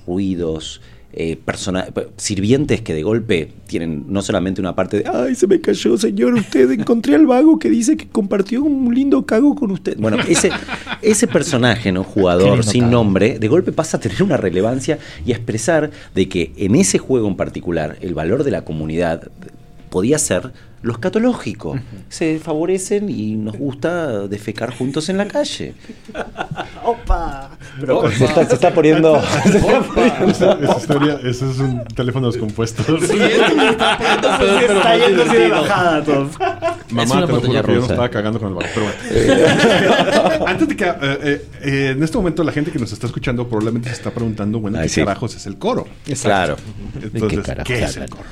ruidos, 0.06 0.80
eh, 1.12 1.36
persona, 1.36 1.86
sirvientes 2.16 2.82
que 2.82 2.94
de 2.94 3.02
golpe 3.02 3.52
tienen 3.66 4.04
no 4.08 4.22
solamente 4.22 4.60
una 4.60 4.76
parte 4.76 4.98
de, 4.98 5.08
ay, 5.08 5.34
se 5.34 5.46
me 5.46 5.60
cayó, 5.60 5.96
señor, 5.98 6.34
usted 6.34 6.70
encontré 6.70 7.16
al 7.16 7.26
vago 7.26 7.58
que 7.58 7.68
dice 7.68 7.96
que 7.96 8.08
compartió 8.08 8.62
un 8.62 8.94
lindo 8.94 9.26
cago 9.26 9.54
con 9.54 9.72
usted. 9.72 9.96
Bueno, 9.98 10.18
ese, 10.28 10.50
ese 11.02 11.26
personaje, 11.26 11.90
¿no? 11.90 12.04
Jugador 12.04 12.62
sin 12.62 12.90
nombre, 12.90 13.38
de 13.38 13.48
golpe 13.48 13.72
pasa 13.72 13.96
a 13.96 14.00
tener 14.00 14.22
una 14.22 14.36
relevancia 14.36 14.98
y 15.26 15.32
a 15.32 15.36
expresar 15.36 15.90
de 16.14 16.28
que 16.28 16.52
en 16.56 16.76
ese 16.76 16.98
juego 16.98 17.28
en 17.28 17.36
particular, 17.36 17.96
el 18.00 18.14
valor 18.14 18.44
de 18.44 18.50
la 18.52 18.64
comunidad 18.64 19.30
podía 19.90 20.18
ser 20.18 20.52
lo 20.82 20.92
escatológico. 20.92 21.78
Se 22.08 22.38
favorecen 22.38 23.10
y 23.10 23.34
nos 23.36 23.54
gusta 23.58 24.26
defecar 24.28 24.74
juntos 24.74 25.10
en 25.10 25.18
la 25.18 25.28
calle. 25.28 25.74
¡Opa! 26.84 27.50
Pero 27.78 28.10
Se, 28.10 28.24
está, 28.24 28.46
se 28.46 28.54
está 28.54 28.72
poniendo. 28.72 29.16
Esa, 30.26 30.52
esa 30.52 30.78
historia, 30.78 31.20
ese 31.24 31.50
es 31.50 31.58
un 31.58 31.84
teléfono 31.84 32.28
descompuesto. 32.30 32.82
está 32.96 33.16
yendo 34.96 35.22
así 35.22 35.36
de 35.36 35.48
bajada, 35.48 36.02
Tom. 36.04 36.30
Mamá, 36.90 37.26
te 37.26 37.32
lo 37.32 37.40
juro 37.40 37.62
que 37.62 37.72
yo 37.74 37.80
no 37.80 37.82
estaba 37.82 38.08
cagando 38.08 38.40
con 38.40 38.48
el 38.48 38.54
vago. 38.54 38.68
Pero 38.74 38.86
bueno. 38.86 40.46
Antes 40.46 40.68
de 40.68 40.76
que. 40.76 40.84
eh, 40.84 40.94
eh, 41.02 41.44
eh, 41.62 41.90
en 41.94 42.02
este 42.02 42.16
momento, 42.16 42.42
la 42.42 42.52
gente 42.52 42.70
que 42.70 42.78
nos 42.78 42.90
está 42.92 43.06
escuchando 43.06 43.46
probablemente 43.46 43.88
se 43.90 43.96
está 43.96 44.10
preguntando, 44.10 44.60
bueno, 44.60 44.78
Ay, 44.78 44.84
¿qué 44.84 44.88
sí. 44.94 45.00
carajos 45.00 45.36
es 45.36 45.46
el 45.46 45.56
coro? 45.58 45.86
Claro. 46.22 46.56
Entonces, 47.02 47.40
carajo? 47.40 47.66
¿qué 47.66 47.82
es 47.84 47.96
el 47.98 48.08
coro? 48.08 48.24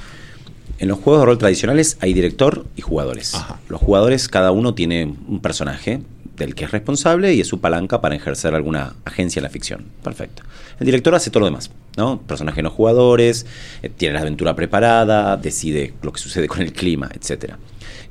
En 0.79 0.89
los 0.89 0.99
juegos 0.99 1.23
de 1.23 1.27
rol 1.27 1.39
tradicionales 1.39 1.99
hay 2.01 2.15
director 2.15 2.65
y 2.77 2.83
jugadores. 2.83 3.35
Ajá. 3.35 3.59
Los 3.69 3.81
jugadores, 3.81 4.29
cada 4.29 4.53
uno 4.53 4.75
tiene 4.75 5.13
un 5.27 5.41
personaje 5.41 6.01
del 6.37 6.55
que 6.55 6.65
es 6.65 6.71
responsable 6.71 7.35
y 7.35 7.41
es 7.41 7.49
su 7.49 7.61
palanca 7.61 8.01
para 8.01 8.15
ejercer 8.15 8.55
alguna 8.55 8.95
agencia 9.05 9.41
en 9.41 9.45
la 9.45 9.51
ficción. 9.51 9.87
Perfecto. 10.05 10.45
El 10.79 10.87
director 10.87 11.15
hace 11.17 11.31
todo 11.31 11.41
lo 11.41 11.47
demás, 11.47 11.73
¿no? 11.97 12.21
Personajes 12.23 12.63
no 12.63 12.71
jugadores, 12.71 13.45
eh, 13.83 13.89
tiene 13.89 14.15
la 14.15 14.21
aventura 14.21 14.55
preparada, 14.55 15.37
decide 15.37 15.95
lo 16.03 16.13
que 16.13 16.21
sucede 16.21 16.47
con 16.47 16.61
el 16.61 16.73
clima, 16.73 17.11
etc. 17.13 17.55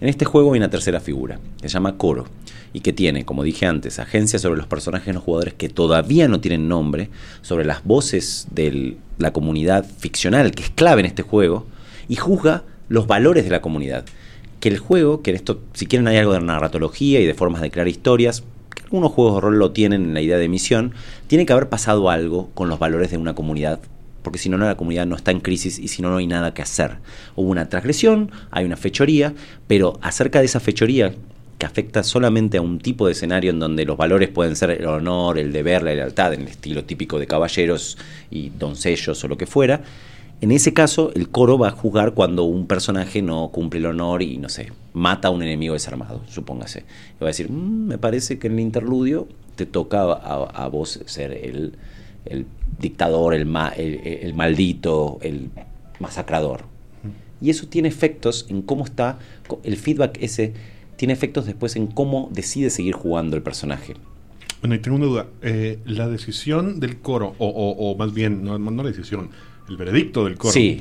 En 0.02 0.10
este 0.10 0.26
juego 0.26 0.54
hay 0.54 0.60
una 0.60 0.70
tercera 0.70 1.00
figura, 1.00 1.40
que 1.62 1.70
se 1.70 1.74
llama 1.74 1.98
Coro, 1.98 2.26
y 2.74 2.82
que 2.82 2.92
tiene, 2.92 3.24
como 3.24 3.44
dije 3.44 3.66
antes, 3.66 3.98
agencia 4.00 4.40
sobre 4.40 4.58
los 4.58 4.68
personajes 4.68 5.14
no 5.14 5.22
jugadores 5.22 5.54
que 5.54 5.70
todavía 5.70 6.28
no 6.28 6.42
tienen 6.42 6.68
nombre, 6.68 7.10
sobre 7.42 7.64
las 7.64 7.86
voces 7.86 8.48
de 8.52 8.98
la 9.18 9.32
comunidad 9.32 9.86
ficcional, 10.00 10.52
que 10.52 10.64
es 10.64 10.70
clave 10.70 11.00
en 11.00 11.06
este 11.06 11.24
juego, 11.24 11.66
y 12.08 12.15
juzga 12.15 12.63
los 12.89 13.08
valores 13.08 13.43
de 13.43 13.52
la 13.52 13.62
comunidad. 13.62 14.06
Que 14.60 14.70
el 14.70 14.80
juego, 14.80 15.22
que 15.22 15.32
en 15.32 15.36
esto, 15.36 15.62
si 15.74 15.86
quieren 15.86 16.08
hay 16.08 16.17
algo 16.17 16.34
de 16.34 16.41
narratología 16.41 17.20
y 17.20 17.26
de 17.26 17.34
formas 17.34 17.62
de 17.62 17.72
crear 17.72 17.88
historias, 17.88 18.43
que 18.74 18.84
algunos 18.84 19.12
juegos 19.12 19.36
de 19.36 19.41
rol 19.41 19.60
lo 19.60 19.72
tienen 19.72 20.04
en 20.04 20.13
la 20.13 20.22
idea 20.22 20.38
de 20.38 20.50
misión, 20.50 20.93
tiene 21.28 21.46
que 21.46 21.54
haber 21.54 21.70
pasado 21.70 22.10
algo 22.10 22.50
con 22.54 22.70
los 22.70 22.80
valores 22.80 23.12
de 23.12 23.17
una 23.17 23.36
comunidad, 23.36 23.80
porque 24.24 24.39
si 24.39 24.50
no, 24.50 24.58
la 24.58 24.76
comunidad 24.76 25.06
no 25.06 25.15
está 25.15 25.32
en 25.32 25.39
crisis 25.39 25.80
y 25.80 25.88
si 25.88 26.02
no, 26.02 26.10
no 26.10 26.17
hay 26.17 26.28
nada 26.28 26.54
que 26.54 26.62
hacer. 26.62 26.98
Hubo 27.36 27.50
una 27.50 27.70
transgresión, 27.70 28.32
hay 28.52 28.65
una 28.65 28.78
fechoría, 28.78 29.34
pero 29.67 30.00
acerca 30.02 30.39
de 30.39 30.46
esa 30.46 30.60
fechoría, 30.60 31.13
que 31.58 31.65
afecta 31.65 32.04
solamente 32.04 32.58
a 32.58 32.62
un 32.62 32.80
tipo 32.80 33.08
de 33.08 33.13
escenario 33.13 33.50
en 33.50 33.60
donde 33.60 33.84
los 33.86 33.98
valores 33.98 34.30
pueden 34.30 34.56
ser 34.56 34.72
el 34.72 34.86
honor, 34.86 35.39
el 35.39 35.52
deber, 35.52 35.82
la 35.84 35.93
lealtad, 35.93 36.34
en 36.34 36.41
el 36.41 36.50
estilo 36.50 36.84
típico 36.84 37.17
de 37.20 37.26
caballeros 37.26 37.98
y 38.30 38.50
doncellos 38.50 39.24
o 39.24 39.28
lo 39.28 39.38
que 39.38 39.48
fuera, 39.48 39.82
en 40.41 40.52
ese 40.52 40.73
caso, 40.73 41.12
el 41.15 41.30
coro 41.30 41.58
va 41.58 41.69
a 41.69 41.71
jugar 41.71 42.13
cuando 42.13 42.43
un 42.43 42.67
personaje 42.67 43.21
no 43.21 43.50
cumple 43.52 43.80
el 43.80 43.88
honor 43.88 44.21
y, 44.21 44.38
no 44.38 44.50
sé, 44.50 44.71
mata 44.93 45.30
a 45.30 45.32
un 45.32 45.41
enemigo 45.41 45.73
desarmado, 45.73 46.21
supóngase. 46.30 46.82
Y 47.19 47.23
va 47.23 47.28
a 47.28 47.34
decir, 47.34 47.50
"Mm, 47.50 47.88
me 47.88 47.97
parece 47.97 48.38
que 48.38 48.47
en 48.47 48.54
el 48.54 48.60
interludio 48.60 49.28
te 49.56 49.65
toca 49.65 50.02
a, 50.04 50.43
a 50.43 50.67
vos 50.67 51.00
ser 51.08 51.32
el, 51.32 51.73
el 52.26 52.45
dictador, 52.80 53.34
el, 53.34 53.45
ma- 53.47 53.69
el, 53.76 54.00
el 54.06 54.34
maldito, 54.36 55.17
el 55.21 55.50
masacrador. 56.00 56.65
Y 57.41 57.50
eso 57.50 57.67
tiene 57.67 57.88
efectos 57.88 58.45
en 58.50 58.62
cómo 58.62 58.84
está, 58.84 59.19
el 59.63 59.78
feedback 59.78 60.17
ese 60.21 60.54
tiene 60.95 61.13
efectos 61.13 61.45
después 61.45 61.76
en 61.76 61.86
cómo 61.88 62.30
decide 62.32 62.71
seguir 62.71 62.93
jugando 62.93 63.36
el 63.36 63.43
personaje. 63.43 63.93
Bueno, 64.62 64.73
y 64.73 64.80
tengo 64.80 64.97
una 64.97 65.06
duda. 65.06 65.28
Eh, 65.43 65.78
la 65.86 66.08
decisión 66.08 66.80
del 66.80 66.97
coro, 67.00 67.36
o, 67.38 67.47
o- 67.47 67.91
o 67.91 67.95
más 67.95 68.13
bien, 68.13 68.43
no, 68.43 68.58
no 68.58 68.84
la 68.84 68.89
decisión, 68.89 69.30
el 69.70 69.78
veredicto 69.78 70.26
del 70.26 70.38
coro, 70.38 70.54
Sí. 70.54 70.80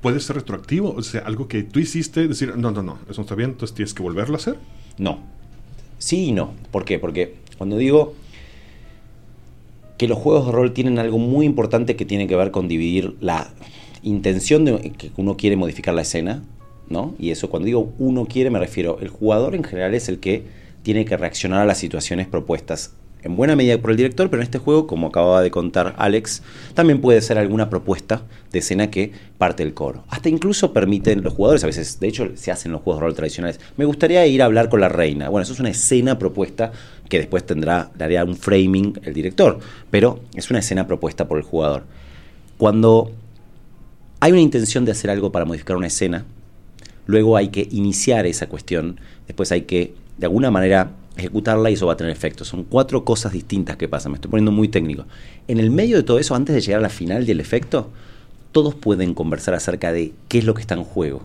puede 0.00 0.20
ser 0.20 0.36
retroactivo. 0.36 0.92
O 0.96 1.02
sea, 1.02 1.20
algo 1.22 1.48
que 1.48 1.62
tú 1.62 1.78
hiciste, 1.80 2.26
decir, 2.28 2.56
no, 2.56 2.70
no, 2.70 2.82
no, 2.82 2.98
eso 3.08 3.20
no 3.20 3.22
está 3.22 3.34
bien, 3.34 3.50
entonces 3.50 3.74
tienes 3.74 3.94
que 3.94 4.02
volverlo 4.02 4.34
a 4.34 4.38
hacer. 4.38 4.56
No. 4.98 5.20
Sí 5.98 6.26
y 6.26 6.32
no. 6.32 6.52
¿Por 6.70 6.84
qué? 6.84 6.98
Porque 6.98 7.34
cuando 7.58 7.76
digo 7.76 8.14
que 9.98 10.08
los 10.08 10.18
juegos 10.18 10.46
de 10.46 10.52
rol 10.52 10.72
tienen 10.72 10.98
algo 10.98 11.18
muy 11.18 11.44
importante 11.44 11.96
que 11.96 12.06
tiene 12.06 12.26
que 12.26 12.36
ver 12.36 12.50
con 12.50 12.68
dividir 12.68 13.16
la 13.20 13.48
intención 14.02 14.64
de 14.64 14.92
que 14.92 15.10
uno 15.18 15.36
quiere 15.36 15.56
modificar 15.56 15.92
la 15.92 16.02
escena, 16.02 16.42
¿no? 16.88 17.14
Y 17.18 17.30
eso 17.30 17.50
cuando 17.50 17.66
digo 17.66 17.92
uno 17.98 18.24
quiere 18.24 18.48
me 18.48 18.58
refiero, 18.58 18.98
el 19.00 19.08
jugador 19.08 19.54
en 19.54 19.62
general 19.62 19.94
es 19.94 20.08
el 20.08 20.18
que 20.18 20.44
tiene 20.82 21.04
que 21.04 21.18
reaccionar 21.18 21.60
a 21.60 21.66
las 21.66 21.76
situaciones 21.76 22.26
propuestas. 22.26 22.94
En 23.22 23.36
buena 23.36 23.54
medida 23.54 23.76
por 23.78 23.90
el 23.90 23.96
director, 23.96 24.30
pero 24.30 24.40
en 24.42 24.44
este 24.44 24.58
juego, 24.58 24.86
como 24.86 25.08
acababa 25.08 25.42
de 25.42 25.50
contar 25.50 25.94
Alex, 25.98 26.42
también 26.74 27.00
puede 27.00 27.20
ser 27.20 27.36
alguna 27.36 27.68
propuesta 27.68 28.22
de 28.50 28.60
escena 28.60 28.90
que 28.90 29.12
parte 29.36 29.62
del 29.62 29.74
coro. 29.74 30.04
Hasta 30.08 30.28
incluso 30.28 30.72
permiten 30.72 31.22
los 31.22 31.34
jugadores, 31.34 31.62
a 31.64 31.66
veces, 31.66 32.00
de 32.00 32.08
hecho, 32.08 32.30
se 32.34 32.50
hacen 32.50 32.72
los 32.72 32.80
juegos 32.80 33.00
de 33.00 33.06
rol 33.06 33.14
tradicionales. 33.14 33.60
Me 33.76 33.84
gustaría 33.84 34.26
ir 34.26 34.40
a 34.42 34.46
hablar 34.46 34.70
con 34.70 34.80
la 34.80 34.88
reina. 34.88 35.28
Bueno, 35.28 35.42
eso 35.42 35.52
es 35.52 35.60
una 35.60 35.70
escena 35.70 36.18
propuesta 36.18 36.72
que 37.08 37.18
después 37.18 37.44
tendrá, 37.44 37.90
le 37.98 38.04
haría 38.04 38.24
un 38.24 38.36
framing 38.36 38.98
el 39.02 39.12
director, 39.12 39.58
pero 39.90 40.20
es 40.34 40.48
una 40.50 40.60
escena 40.60 40.86
propuesta 40.86 41.28
por 41.28 41.36
el 41.38 41.44
jugador. 41.44 41.84
Cuando 42.56 43.10
hay 44.20 44.32
una 44.32 44.40
intención 44.40 44.84
de 44.84 44.92
hacer 44.92 45.10
algo 45.10 45.32
para 45.32 45.44
modificar 45.44 45.76
una 45.76 45.88
escena, 45.88 46.24
luego 47.06 47.36
hay 47.36 47.48
que 47.48 47.68
iniciar 47.70 48.26
esa 48.26 48.48
cuestión, 48.48 49.00
después 49.26 49.50
hay 49.52 49.62
que, 49.62 49.94
de 50.18 50.26
alguna 50.26 50.50
manera, 50.50 50.92
ejecutarla 51.16 51.70
y 51.70 51.74
eso 51.74 51.86
va 51.86 51.94
a 51.94 51.96
tener 51.96 52.12
efectos. 52.12 52.48
Son 52.48 52.64
cuatro 52.64 53.04
cosas 53.04 53.32
distintas 53.32 53.76
que 53.76 53.88
pasan, 53.88 54.12
me 54.12 54.16
estoy 54.16 54.30
poniendo 54.30 54.52
muy 54.52 54.68
técnico. 54.68 55.04
En 55.48 55.58
el 55.58 55.70
medio 55.70 55.96
de 55.96 56.02
todo 56.02 56.18
eso, 56.18 56.34
antes 56.34 56.54
de 56.54 56.60
llegar 56.60 56.78
a 56.78 56.82
la 56.82 56.88
final 56.88 57.26
del 57.26 57.40
efecto, 57.40 57.90
todos 58.52 58.74
pueden 58.74 59.14
conversar 59.14 59.54
acerca 59.54 59.92
de 59.92 60.12
qué 60.28 60.38
es 60.38 60.44
lo 60.44 60.54
que 60.54 60.60
está 60.60 60.74
en 60.74 60.84
juego 60.84 61.22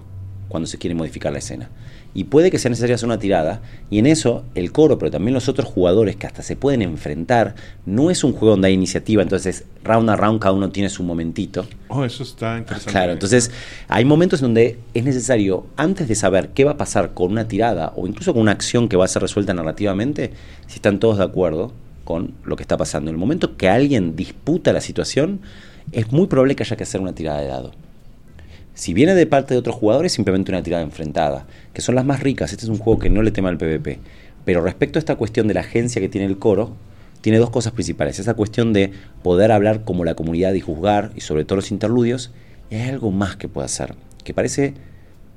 cuando 0.48 0.68
se 0.68 0.78
quiere 0.78 0.96
modificar 0.96 1.32
la 1.32 1.40
escena. 1.40 1.70
Y 2.14 2.26
puede 2.26 2.50
que 2.50 2.60
sea 2.60 2.70
necesaria 2.70 2.96
hacer 2.96 3.08
una 3.08 3.20
tirada, 3.20 3.62
y 3.90 4.00
en 4.00 4.06
eso 4.06 4.46
el 4.56 4.72
coro, 4.72 4.98
pero 4.98 5.12
también 5.12 5.34
los 5.34 5.50
otros 5.50 5.68
jugadores 5.68 6.16
que 6.16 6.26
hasta 6.26 6.44
se 6.44 6.56
pueden 6.56 6.82
enfrentar, 6.82 7.56
no 7.86 8.10
es 8.10 8.24
un 8.24 8.32
juego 8.32 8.52
donde 8.52 8.70
hay 8.70 8.74
iniciativa, 8.74 9.22
entonces 9.22 9.66
round 9.84 10.10
a 10.10 10.16
round 10.16 10.40
cada 10.40 10.54
uno 10.54 10.70
tiene 10.70 10.90
su 10.90 11.04
momentito. 11.04 11.68
Oh, 11.90 12.06
eso 12.06 12.24
está 12.24 12.58
interesante. 12.58 12.92
Claro, 12.92 13.12
entonces 13.12 13.52
hay 13.90 14.06
momentos 14.06 14.40
en 14.40 14.46
donde 14.46 14.80
es 14.94 15.04
necesario, 15.04 15.68
antes 15.76 16.08
de 16.08 16.16
saber 16.16 16.50
qué 16.50 16.64
va 16.64 16.72
a 16.72 16.78
pasar 16.78 17.14
con 17.14 17.32
una 17.32 17.50
tirada 17.50 17.92
o 17.98 18.08
incluso 18.08 18.32
con 18.32 18.44
una 18.44 18.54
acción 18.54 18.88
que 18.88 18.96
va 18.96 19.04
a 19.04 19.10
ser 19.10 19.22
resuelta 19.22 19.54
narrativamente, 19.54 20.32
si 20.68 20.76
están 20.76 21.00
todos 21.00 21.18
de 21.18 21.26
acuerdo 21.26 21.74
con 22.06 22.34
lo 22.46 22.56
que 22.56 22.64
está 22.64 22.78
pasando. 22.78 23.10
En 23.10 23.16
el 23.16 23.20
momento 23.20 23.58
que 23.58 23.68
alguien 23.68 24.16
disputa 24.16 24.72
la 24.72 24.80
situación, 24.80 25.42
es 25.92 26.12
muy 26.14 26.28
probable 26.28 26.56
que 26.56 26.64
haya 26.64 26.78
que 26.78 26.84
hacer 26.84 27.02
una 27.02 27.14
tirada 27.14 27.42
de 27.42 27.48
dado. 27.48 27.72
Si 28.76 28.94
viene 28.94 29.16
de 29.16 29.26
parte 29.26 29.54
de 29.54 29.60
otros 29.62 29.78
jugadores, 29.78 30.12
simplemente 30.12 30.52
una 30.52 30.62
tirada 30.62 30.84
enfrentada, 30.84 31.48
que 31.74 31.82
son 31.82 31.96
las 31.96 32.04
más 32.04 32.20
ricas. 32.20 32.52
Este 32.52 32.66
es 32.66 32.70
un 32.70 32.78
juego 32.78 33.00
que 33.00 33.10
no 33.10 33.22
le 33.22 33.32
tema 33.32 33.48
al 33.48 33.58
PvP. 33.58 34.00
Pero 34.44 34.62
respecto 34.62 35.00
a 35.00 35.02
esta 35.02 35.16
cuestión 35.16 35.48
de 35.48 35.54
la 35.54 35.62
agencia 35.62 36.02
que 36.02 36.10
tiene 36.10 36.28
el 36.28 36.38
coro, 36.38 36.76
tiene 37.22 37.38
dos 37.38 37.52
cosas 37.52 37.72
principales. 37.72 38.20
Esa 38.20 38.34
cuestión 38.34 38.74
de 38.74 38.92
poder 39.24 39.54
hablar 39.54 39.86
como 39.86 40.04
la 40.04 40.16
comunidad 40.16 40.54
y 40.54 40.60
juzgar, 40.60 41.12
y 41.16 41.22
sobre 41.22 41.46
todo 41.46 41.56
los 41.56 41.72
interludios, 41.72 42.32
y 42.70 42.76
hay 42.76 42.90
algo 42.90 43.12
más 43.12 43.38
que 43.38 43.48
puede 43.48 43.64
hacer, 43.64 43.96
que 44.26 44.34
parece 44.34 44.74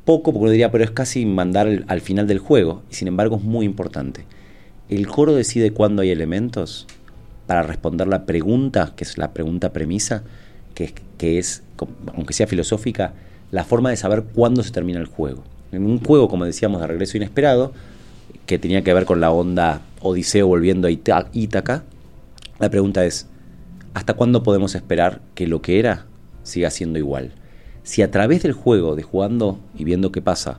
poco, 0.05 0.33
porque 0.33 0.43
uno 0.43 0.51
diría, 0.51 0.73
pero 0.73 0.83
es 0.83 0.91
casi 0.91 1.25
mandar 1.25 1.85
al 1.87 2.01
final 2.01 2.27
del 2.27 2.41
juego, 2.41 2.83
y 2.91 2.95
sin 2.95 3.07
embargo 3.07 3.37
es 3.37 3.43
muy 3.43 3.65
importante. 3.65 4.25
El 4.89 5.07
coro 5.07 5.33
decide 5.33 5.71
cuándo 5.71 6.03
hay 6.03 6.11
elementos 6.11 6.89
para 7.47 7.63
responder 7.63 8.09
la 8.09 8.27
pregunta, 8.27 8.95
que 8.97 9.05
es 9.05 9.17
la 9.17 9.33
pregunta 9.33 9.73
premisa, 9.73 10.25
que 10.75 10.85
es, 10.85 10.95
que 11.19 11.39
es, 11.39 11.63
aunque 12.15 12.35
sea 12.35 12.49
filosófica, 12.49 13.15
la 13.51 13.65
forma 13.65 13.91
de 13.91 13.97
saber 13.97 14.25
cuándo 14.25 14.63
se 14.63 14.71
termina 14.71 15.01
el 15.01 15.07
juego. 15.07 15.43
En 15.73 15.85
un 15.85 16.03
juego, 16.03 16.29
como 16.29 16.45
decíamos, 16.45 16.81
de 16.81 16.87
regreso 16.87 17.17
inesperado, 17.17 17.73
que 18.47 18.59
tenía 18.59 18.83
que 18.83 18.95
ver 18.95 19.05
con 19.05 19.21
la 19.21 19.31
onda 19.31 19.83
Odiseo 20.01 20.47
volviendo 20.47 20.89
a 20.89 20.91
Ítaca, 20.91 21.85
la 22.59 22.71
pregunta 22.71 23.05
es, 23.05 23.27
¿hasta 23.95 24.15
cuándo 24.15 24.43
podemos 24.43 24.75
esperar 24.75 25.21
que 25.35 25.47
lo 25.47 25.63
que 25.63 25.79
era 25.79 26.07
siga 26.43 26.71
siendo 26.71 26.99
igual? 26.99 27.33
Si 27.83 28.03
a 28.03 28.11
través 28.11 28.43
del 28.43 28.53
juego, 28.53 28.97
de 28.97 29.03
jugando 29.03 29.59
y 29.77 29.85
viendo 29.85 30.13
qué 30.13 30.21
pasa, 30.21 30.59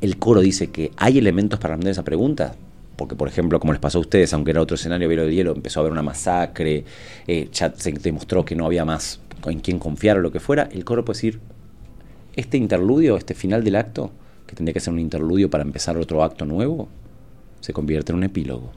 el 0.00 0.18
coro 0.18 0.40
dice 0.40 0.70
que 0.70 0.92
hay 0.96 1.18
elementos 1.18 1.58
para 1.58 1.74
responder 1.74 1.92
esa 1.92 2.04
pregunta, 2.04 2.54
porque 2.96 3.14
por 3.14 3.28
ejemplo, 3.28 3.60
como 3.60 3.72
les 3.72 3.80
pasó 3.80 3.98
a 3.98 4.02
ustedes, 4.02 4.32
aunque 4.32 4.50
era 4.50 4.60
otro 4.60 4.74
escenario, 4.74 5.08
Velo 5.08 5.22
del 5.22 5.32
Hielo, 5.32 5.52
empezó 5.54 5.80
a 5.80 5.82
haber 5.82 5.92
una 5.92 6.02
masacre, 6.02 6.84
eh, 7.26 7.48
ya 7.52 7.72
se 7.74 7.92
demostró 7.92 8.44
que 8.44 8.54
no 8.54 8.66
había 8.66 8.84
más 8.84 9.20
en 9.46 9.60
quién 9.60 9.78
confiar 9.78 10.18
o 10.18 10.20
lo 10.20 10.32
que 10.32 10.40
fuera, 10.40 10.68
el 10.72 10.84
coro 10.84 11.04
puede 11.04 11.16
decir, 11.16 11.40
este 12.36 12.56
interludio, 12.56 13.16
este 13.16 13.34
final 13.34 13.64
del 13.64 13.76
acto, 13.76 14.10
que 14.46 14.54
tendría 14.54 14.72
que 14.74 14.80
ser 14.80 14.92
un 14.92 14.98
interludio 15.00 15.50
para 15.50 15.62
empezar 15.62 15.96
otro 15.96 16.22
acto 16.22 16.44
nuevo, 16.44 16.88
se 17.60 17.72
convierte 17.72 18.12
en 18.12 18.18
un 18.18 18.24
epílogo. 18.24 18.70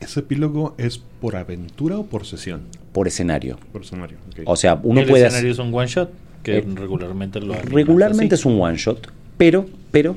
¿Ese 0.00 0.20
epílogo 0.20 0.74
es 0.78 0.98
por 0.98 1.36
aventura 1.36 1.98
o 1.98 2.06
por 2.06 2.24
sesión? 2.24 2.62
Por 2.92 3.08
escenario. 3.08 3.58
Por 3.72 3.82
escenario. 3.82 4.18
O 4.46 4.56
sea, 4.56 4.80
uno 4.82 5.00
el 5.00 5.08
puede... 5.08 5.26
escenario 5.26 5.52
es 5.52 5.58
un 5.58 5.74
one 5.74 5.86
shot 5.88 6.10
que 6.42 6.58
Eh, 6.58 6.64
regularmente 6.74 7.40
lo 7.40 7.54
Regularmente 7.54 8.36
así. 8.36 8.42
es 8.42 8.46
un 8.46 8.60
one 8.60 8.76
shot, 8.76 9.08
pero, 9.36 9.66
pero 9.90 10.16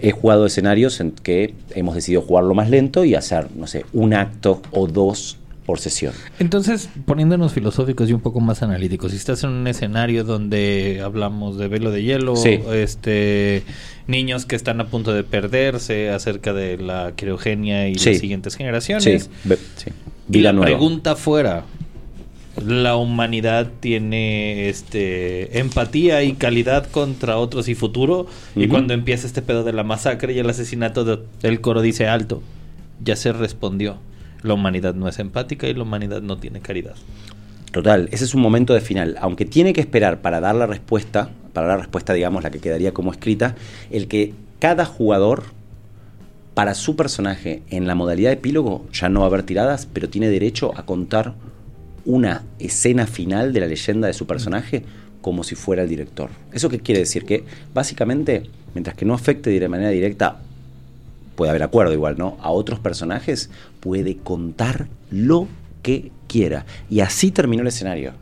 he 0.00 0.10
jugado 0.12 0.44
escenarios 0.46 1.00
en 1.00 1.12
que 1.12 1.54
hemos 1.74 1.94
decidido 1.94 2.20
jugarlo 2.22 2.54
más 2.54 2.68
lento 2.68 3.04
y 3.04 3.14
hacer, 3.14 3.48
no 3.56 3.66
sé, 3.66 3.86
un 3.92 4.12
acto 4.14 4.60
o 4.72 4.86
dos 4.86 5.38
por 5.66 5.78
sesión. 5.78 6.12
Entonces, 6.40 6.88
poniéndonos 7.06 7.52
filosóficos 7.52 8.10
y 8.10 8.12
un 8.12 8.20
poco 8.20 8.40
más 8.40 8.62
analíticos, 8.62 9.12
si 9.12 9.16
estás 9.16 9.44
en 9.44 9.50
un 9.50 9.66
escenario 9.68 10.24
donde 10.24 11.00
hablamos 11.04 11.56
de 11.56 11.68
velo 11.68 11.90
de 11.92 12.02
hielo, 12.02 12.34
Sí. 12.36 12.58
este 12.72 13.62
niños 14.08 14.44
que 14.46 14.56
están 14.56 14.80
a 14.80 14.86
punto 14.88 15.12
de 15.12 15.22
perderse 15.22 16.10
acerca 16.10 16.52
de 16.52 16.76
la 16.78 17.12
criogenia 17.16 17.88
y 17.88 17.94
Sí. 17.94 18.10
las 18.10 18.18
siguientes 18.18 18.56
generaciones, 18.56 19.30
Sí, 19.44 19.54
sí. 19.76 19.90
Vida 20.26 20.52
nueva. 20.52 20.66
pregunta 20.66 21.14
fuera, 21.14 21.64
¿la 22.66 22.96
humanidad 22.96 23.70
tiene 23.80 24.68
este 24.68 25.58
empatía 25.60 26.22
y 26.24 26.32
calidad 26.34 26.86
contra 26.90 27.38
otros 27.38 27.68
y 27.68 27.74
futuro? 27.76 28.26
Y 28.56 28.66
cuando 28.66 28.92
empieza 28.94 29.26
este 29.28 29.42
pedo 29.42 29.62
de 29.64 29.72
la 29.72 29.84
masacre 29.84 30.32
y 30.32 30.38
el 30.40 30.50
asesinato 30.50 31.04
de- 31.04 31.20
del 31.40 31.60
coro 31.60 31.80
dice 31.80 32.08
alto, 32.08 32.42
ya 33.02 33.14
se 33.16 33.32
respondió. 33.32 33.96
La 34.42 34.54
humanidad 34.54 34.94
no 34.94 35.08
es 35.08 35.18
empática 35.18 35.66
y 35.68 35.74
la 35.74 35.82
humanidad 35.82 36.22
no 36.22 36.38
tiene 36.38 36.60
caridad. 36.60 36.94
Total, 37.72 38.08
ese 38.12 38.24
es 38.24 38.34
un 38.34 38.42
momento 38.42 38.74
de 38.74 38.80
final. 38.80 39.16
Aunque 39.20 39.44
tiene 39.44 39.72
que 39.72 39.80
esperar 39.80 40.20
para 40.20 40.40
dar 40.40 40.54
la 40.54 40.66
respuesta, 40.66 41.30
para 41.52 41.68
la 41.68 41.76
respuesta, 41.78 42.12
digamos, 42.12 42.42
la 42.42 42.50
que 42.50 42.58
quedaría 42.58 42.92
como 42.92 43.12
escrita, 43.12 43.54
el 43.90 44.08
que 44.08 44.34
cada 44.58 44.84
jugador, 44.84 45.44
para 46.54 46.74
su 46.74 46.96
personaje, 46.96 47.62
en 47.70 47.86
la 47.86 47.94
modalidad 47.94 48.28
de 48.30 48.34
epílogo, 48.34 48.86
ya 48.92 49.08
no 49.08 49.20
va 49.20 49.26
a 49.26 49.28
haber 49.28 49.42
tiradas, 49.42 49.86
pero 49.90 50.10
tiene 50.10 50.28
derecho 50.28 50.72
a 50.76 50.84
contar 50.84 51.34
una 52.04 52.42
escena 52.58 53.06
final 53.06 53.52
de 53.52 53.60
la 53.60 53.66
leyenda 53.66 54.06
de 54.06 54.12
su 54.12 54.26
personaje 54.26 54.84
como 55.22 55.44
si 55.44 55.54
fuera 55.54 55.82
el 55.82 55.88
director. 55.88 56.30
¿Eso 56.52 56.68
qué 56.68 56.80
quiere 56.80 57.00
decir? 57.00 57.24
Que 57.24 57.44
básicamente, 57.72 58.42
mientras 58.74 58.96
que 58.96 59.06
no 59.06 59.14
afecte 59.14 59.48
de 59.48 59.68
manera 59.68 59.90
directa, 59.90 60.40
puede 61.42 61.50
haber 61.50 61.64
acuerdo 61.64 61.92
igual, 61.92 62.14
¿no? 62.16 62.36
A 62.40 62.50
otros 62.52 62.78
personajes 62.78 63.50
puede 63.80 64.16
contar 64.16 64.86
lo 65.10 65.48
que 65.82 66.12
quiera. 66.28 66.66
Y 66.88 67.00
así 67.00 67.32
terminó 67.32 67.62
el 67.62 67.66
escenario. 67.66 68.12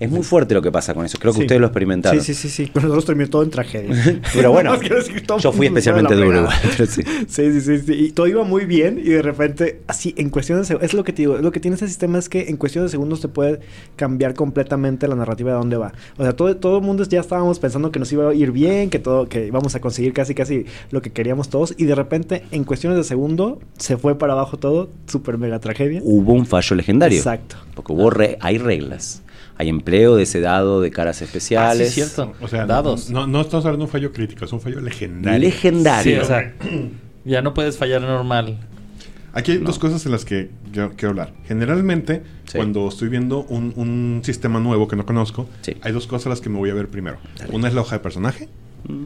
Es 0.00 0.10
muy 0.10 0.22
fuerte 0.22 0.54
lo 0.54 0.62
que 0.62 0.72
pasa 0.72 0.94
con 0.94 1.04
eso. 1.04 1.18
Creo 1.18 1.32
que 1.32 1.38
Sí. 1.40 1.44
ustedes 1.44 1.60
lo 1.60 1.66
experimentaron. 1.68 2.20
Sí, 2.20 2.34
sí, 2.34 2.48
sí, 2.48 2.64
sí. 2.66 2.70
Con 2.72 2.82
nosotros 2.82 3.04
terminó 3.04 3.28
todo 3.30 3.42
en 3.42 3.50
tragedia. 3.50 4.20
Pero 4.34 4.50
bueno, 4.50 4.74
yo 5.40 5.52
fui 5.52 5.66
especialmente 5.66 6.14
duro 6.14 6.38
igual. 6.40 6.54
sí. 6.88 7.02
Sí, 7.28 7.52
sí, 7.52 7.60
sí, 7.60 7.78
sí. 7.80 7.92
Y 7.92 8.10
todo 8.12 8.26
iba 8.26 8.42
muy 8.42 8.64
bien 8.64 8.98
y 8.98 9.10
de 9.10 9.22
repente, 9.22 9.82
así, 9.86 10.14
en 10.16 10.30
cuestión 10.30 10.58
de 10.58 10.64
segundos, 10.64 10.88
es 10.90 10.94
lo 10.94 11.04
que 11.04 11.12
te 11.12 11.22
digo, 11.22 11.36
lo 11.38 11.52
que 11.52 11.60
tiene 11.60 11.74
este 11.74 11.86
sistema 11.86 12.18
es 12.18 12.28
que 12.28 12.48
en 12.48 12.56
cuestión 12.56 12.84
de 12.84 12.90
segundos 12.90 13.20
te 13.20 13.28
puede 13.28 13.60
cambiar 13.96 14.34
completamente 14.34 15.06
la 15.06 15.14
narrativa 15.16 15.52
de 15.52 15.58
dónde 15.58 15.76
va. 15.76 15.92
O 16.16 16.22
sea, 16.22 16.32
todo, 16.34 16.56
todo 16.56 16.78
el 16.78 16.82
mundo 16.84 17.04
ya 17.04 17.20
estábamos 17.20 17.58
pensando 17.58 17.92
que 17.92 17.98
nos 17.98 18.10
iba 18.12 18.30
a 18.30 18.34
ir 18.34 18.52
bien, 18.52 18.88
que 18.90 18.98
todo, 18.98 19.28
que 19.28 19.46
íbamos 19.46 19.74
a 19.74 19.80
conseguir 19.80 20.12
casi, 20.14 20.34
casi 20.34 20.64
lo 20.90 21.02
que 21.02 21.10
queríamos 21.12 21.50
todos 21.50 21.74
y 21.76 21.84
de 21.84 21.94
repente, 21.94 22.42
en 22.50 22.64
cuestiones 22.64 22.96
de 22.96 23.04
segundo, 23.04 23.60
se 23.76 23.96
fue 23.98 24.16
para 24.18 24.32
abajo 24.32 24.56
todo, 24.58 24.88
súper 25.06 25.36
mega 25.36 25.58
tragedia. 25.58 26.00
Hubo 26.02 26.32
un 26.32 26.46
fallo 26.46 26.74
legendario. 26.74 27.18
Exacto. 27.18 27.56
Porque 27.74 27.92
hubo 27.92 28.08
re- 28.10 28.38
hay 28.40 28.56
reglas. 28.58 29.22
Hay 29.60 29.68
empleo 29.68 30.16
de 30.16 30.22
ese 30.22 30.40
dado 30.40 30.80
de 30.80 30.90
caras 30.90 31.20
especiales. 31.20 31.88
Ah, 31.88 31.90
sí, 31.90 31.94
cierto. 32.00 32.32
O 32.40 32.48
sea, 32.48 32.64
Dados. 32.64 33.10
No, 33.10 33.26
no 33.26 33.42
estamos 33.42 33.66
hablando 33.66 33.84
de 33.84 33.88
un 33.88 33.92
fallo 33.92 34.10
crítico, 34.10 34.46
es 34.46 34.52
un 34.54 34.60
fallo 34.62 34.80
legendario. 34.80 35.38
Legendario. 35.38 36.14
Sí, 36.16 36.18
o 36.18 36.24
sea, 36.24 36.54
ya 37.26 37.42
no 37.42 37.52
puedes 37.52 37.76
fallar 37.76 38.00
normal. 38.00 38.56
Aquí 39.34 39.52
hay 39.52 39.58
dos 39.58 39.78
cosas 39.78 40.06
en 40.06 40.12
las 40.12 40.24
que 40.24 40.48
yo 40.72 40.92
quiero 40.96 41.10
hablar. 41.10 41.34
Generalmente, 41.46 42.22
Sí. 42.46 42.56
cuando 42.56 42.88
estoy 42.88 43.10
viendo 43.10 43.42
un, 43.50 43.74
un 43.76 44.22
sistema 44.24 44.60
nuevo 44.60 44.88
que 44.88 44.96
no 44.96 45.04
conozco, 45.04 45.46
Sí. 45.60 45.76
hay 45.82 45.92
dos 45.92 46.06
cosas 46.06 46.26
a 46.26 46.30
las 46.30 46.40
que 46.40 46.48
me 46.48 46.56
voy 46.56 46.70
a 46.70 46.74
ver 46.74 46.88
primero. 46.88 47.18
Dale. 47.38 47.54
Una 47.54 47.68
es 47.68 47.74
la 47.74 47.82
hoja 47.82 47.96
de 47.96 48.00
personaje, 48.02 48.48
Mm, 48.88 49.04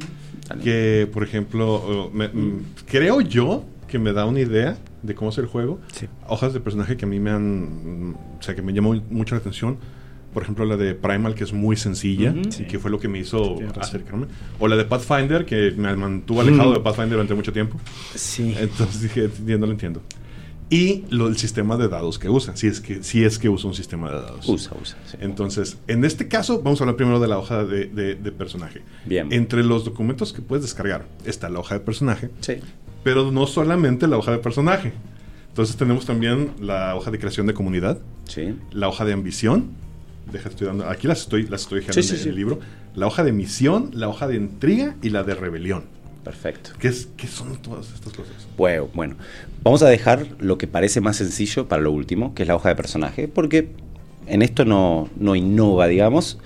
dale. 0.49 0.63
que, 0.63 1.11
por 1.13 1.25
ejemplo, 1.25 2.11
me- 2.15 2.29
mm, 2.29 2.63
creo 2.87 3.21
yo 3.23 3.65
que 3.89 3.99
me 3.99 4.13
da 4.13 4.25
una 4.25 4.39
idea 4.39 4.79
de 5.03 5.15
cómo 5.17 5.31
es 5.31 5.39
el 5.39 5.47
juego. 5.47 5.81
Sí. 5.93 6.07
Hojas 6.29 6.53
de 6.55 6.61
personaje 6.61 6.97
que 6.97 7.07
a 7.07 7.09
mí 7.09 7.19
me 7.19 7.31
han... 7.33 8.15
O 8.39 8.43
sea, 8.43 8.55
que 8.55 8.63
me 8.63 8.73
llamó 8.73 8.95
mucho 9.11 9.35
la 9.35 9.41
atención. 9.41 9.79
Por 10.35 10.43
ejemplo, 10.43 10.65
la 10.67 10.77
de 10.77 10.95
Primal, 10.95 11.35
que 11.35 11.45
es 11.45 11.53
muy 11.53 11.77
sencilla 11.77 12.31
Ujú. 12.33 12.41
y 12.49 12.53
Sí. 12.53 12.65
que 12.67 12.79
fue 12.79 12.91
lo 12.91 12.99
que 12.99 13.09
me 13.09 13.21
hizo 13.21 13.57
acercarme. 13.81 14.27
O 14.59 14.69
la 14.69 14.77
de 14.77 14.85
Pathfinder, 14.85 15.47
que 15.47 15.71
me 15.77 15.95
mantuvo 15.97 16.41
alejado 16.41 16.71
Mm. 16.71 16.75
de 16.75 16.81
Pathfinder 16.81 17.11
durante 17.13 17.35
mucho 17.35 17.53
tiempo. 17.53 17.79
Sí. 18.15 18.55
Entonces 18.59 19.01
dije, 19.03 19.31
ya 19.47 19.57
no 19.57 19.67
lo 19.67 19.73
entiendo. 19.73 20.03
Y 20.71 21.05
lo, 21.11 21.29
el 21.29 21.37
sistema 21.37 21.77
de 21.77 21.89
dados 21.89 22.19
que 22.19 22.29
usa, 22.29 22.57
si 22.57 22.67
es 22.67 22.81
que, 22.81 23.03
si 23.03 23.23
es 23.23 23.39
que 23.39 23.49
usa 23.49 23.69
un 23.69 23.75
sistema 23.75 24.09
de 24.11 24.17
dados. 24.17 24.49
Usa, 24.49 24.73
usa. 24.81 24.97
sí. 25.07 25.17
Entonces, 25.21 25.77
en 25.87 26.05
este 26.05 26.27
caso, 26.27 26.63
vamos 26.63 26.81
a 26.81 26.85
hablar 26.85 26.97
primero 26.97 27.21
de 27.21 27.29
la 27.29 27.39
hoja 27.39 27.65
de, 27.65 27.85
de- 27.87 28.15
de 28.15 28.33
personaje. 28.33 28.81
Bien. 29.05 29.31
Entre 29.33 29.63
los 29.63 29.85
documentos 29.85 30.33
que 30.33 30.41
puedes 30.43 30.65
descargar 30.65 31.07
está 31.27 31.49
la 31.51 31.61
hoja 31.61 31.75
de 31.75 31.81
personaje, 31.81 32.31
Sí. 32.41 32.55
pero 33.05 33.31
no 33.31 33.47
solamente 33.47 34.09
la 34.09 34.17
hoja 34.17 34.33
de 34.33 34.39
personaje. 34.39 34.93
Entonces 35.49 35.77
tenemos 35.77 36.07
también 36.07 36.51
la 36.61 36.97
hoja 36.97 37.11
de 37.13 37.19
creación 37.21 37.47
de 37.47 37.55
comunidad, 37.55 37.99
Sí. 38.25 38.57
la 38.73 38.89
hoja 38.89 39.05
de 39.05 39.13
ambición. 39.13 39.67
Deja, 40.33 40.49
estoy 40.49 40.67
dando, 40.67 40.89
aquí 40.89 41.07
las 41.07 41.21
estoy, 41.21 41.45
las 41.47 41.63
estoy 41.63 41.81
dejando 41.81 42.03
Sí, 42.03 42.09
sí, 42.09 42.15
en 42.15 42.21
sí. 42.23 42.29
el 42.29 42.35
libro. 42.35 42.61
La 42.95 43.07
hoja 43.07 43.25
de 43.25 43.33
misión, 43.33 43.91
la 43.93 44.09
hoja 44.09 44.27
de 44.27 44.37
intriga 44.37 44.97
y 45.03 45.11
la 45.11 45.23
de 45.23 45.35
rebelión. 45.35 45.85
Perfecto. 46.25 46.71
¿Qué, 46.79 46.89
es, 46.89 47.09
qué 47.17 47.27
son 47.27 47.57
todas 47.61 47.93
estas 47.93 48.13
cosas? 48.15 48.35
Bueno, 48.57 48.89
bueno, 48.95 49.17
vamos 49.63 49.83
a 49.83 49.89
dejar 49.89 50.27
lo 50.39 50.57
que 50.57 50.67
parece 50.67 51.01
más 51.01 51.17
sencillo 51.17 51.69
para 51.69 51.83
lo 51.83 51.93
último, 51.93 52.35
que 52.35 52.43
es 52.43 52.49
la 52.49 52.57
hoja 52.57 52.71
de 52.71 52.77
personaje, 52.77 53.29
porque 53.29 53.69
en 54.27 54.41
esto 54.43 54.65
no, 54.65 55.11
no 55.19 55.37
innova, 55.37 55.87
digamos. 55.87 56.39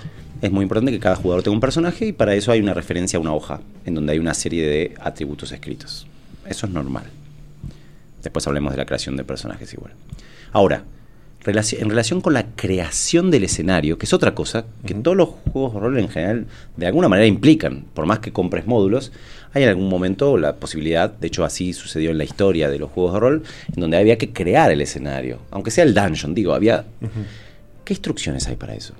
Es 0.43 0.51
muy 0.51 0.63
importante 0.65 0.91
que 0.93 0.99
cada 0.99 1.17
jugador 1.17 1.43
tenga 1.43 1.55
un 1.55 1.61
personaje 1.61 2.07
y 2.07 2.13
para 2.13 2.35
eso 2.35 2.51
hay 2.51 2.61
una 2.61 2.75
referencia 2.75 3.19
a 3.19 3.21
una 3.21 3.33
hoja, 3.33 3.61
en 3.85 3.95
donde 3.95 4.13
hay 4.13 4.19
una 4.19 4.35
serie 4.35 4.67
de 4.67 4.95
atributos 5.01 5.53
escritos. 5.53 6.07
Eso 6.47 6.67
es 6.67 6.73
normal. 6.73 7.05
Después 8.23 8.47
hablemos 8.47 8.73
de 8.73 8.79
la 8.79 8.87
creación 8.87 9.17
de 9.17 9.25
personajes 9.25 9.73
igual. 9.75 9.93
Ahora, 10.53 10.85
en 11.47 11.89
relación 11.89 12.21
con 12.21 12.35
la 12.35 12.47
creación 12.57 13.31
del 13.31 13.45
escenario, 13.45 13.97
que 13.97 14.07
es 14.07 14.13
otra 14.13 14.35
cosa 14.35 14.67
que 14.85 14.95
todos 14.95 15.17
los 15.17 15.29
juegos 15.53 15.75
de 15.75 15.81
rol 15.81 15.99
en 15.99 16.09
general 16.09 16.47
de 16.77 16.87
alguna 16.87 17.09
manera 17.09 17.27
implican, 17.27 17.85
por 17.95 18.07
más 18.07 18.19
que 18.19 18.33
compres 18.33 18.67
módulos, 18.67 19.13
hay 19.55 19.63
en 19.63 19.71
algún 19.71 19.89
momento 19.89 20.37
la 20.37 20.57
posibilidad, 20.57 21.11
de 21.11 21.27
hecho 21.27 21.45
así 21.45 21.73
sucedió 21.73 22.11
en 22.11 22.19
la 22.19 22.25
historia 22.25 22.69
de 22.69 22.79
los 22.79 22.91
juegos 22.91 23.15
de 23.15 23.21
rol, 23.21 23.43
en 23.75 23.81
donde 23.81 23.97
había 23.97 24.19
que 24.19 24.33
crear 24.33 24.71
el 24.71 24.81
escenario, 24.81 25.39
aunque 25.51 25.71
sea 25.71 25.85
el 25.85 25.95
dungeon, 25.95 26.35
digo, 26.35 26.53
había... 26.53 26.85
¿Qué 27.85 27.95
instrucciones 27.95 28.47
hay 28.49 28.57
para 28.57 28.75
eso? 28.75 28.93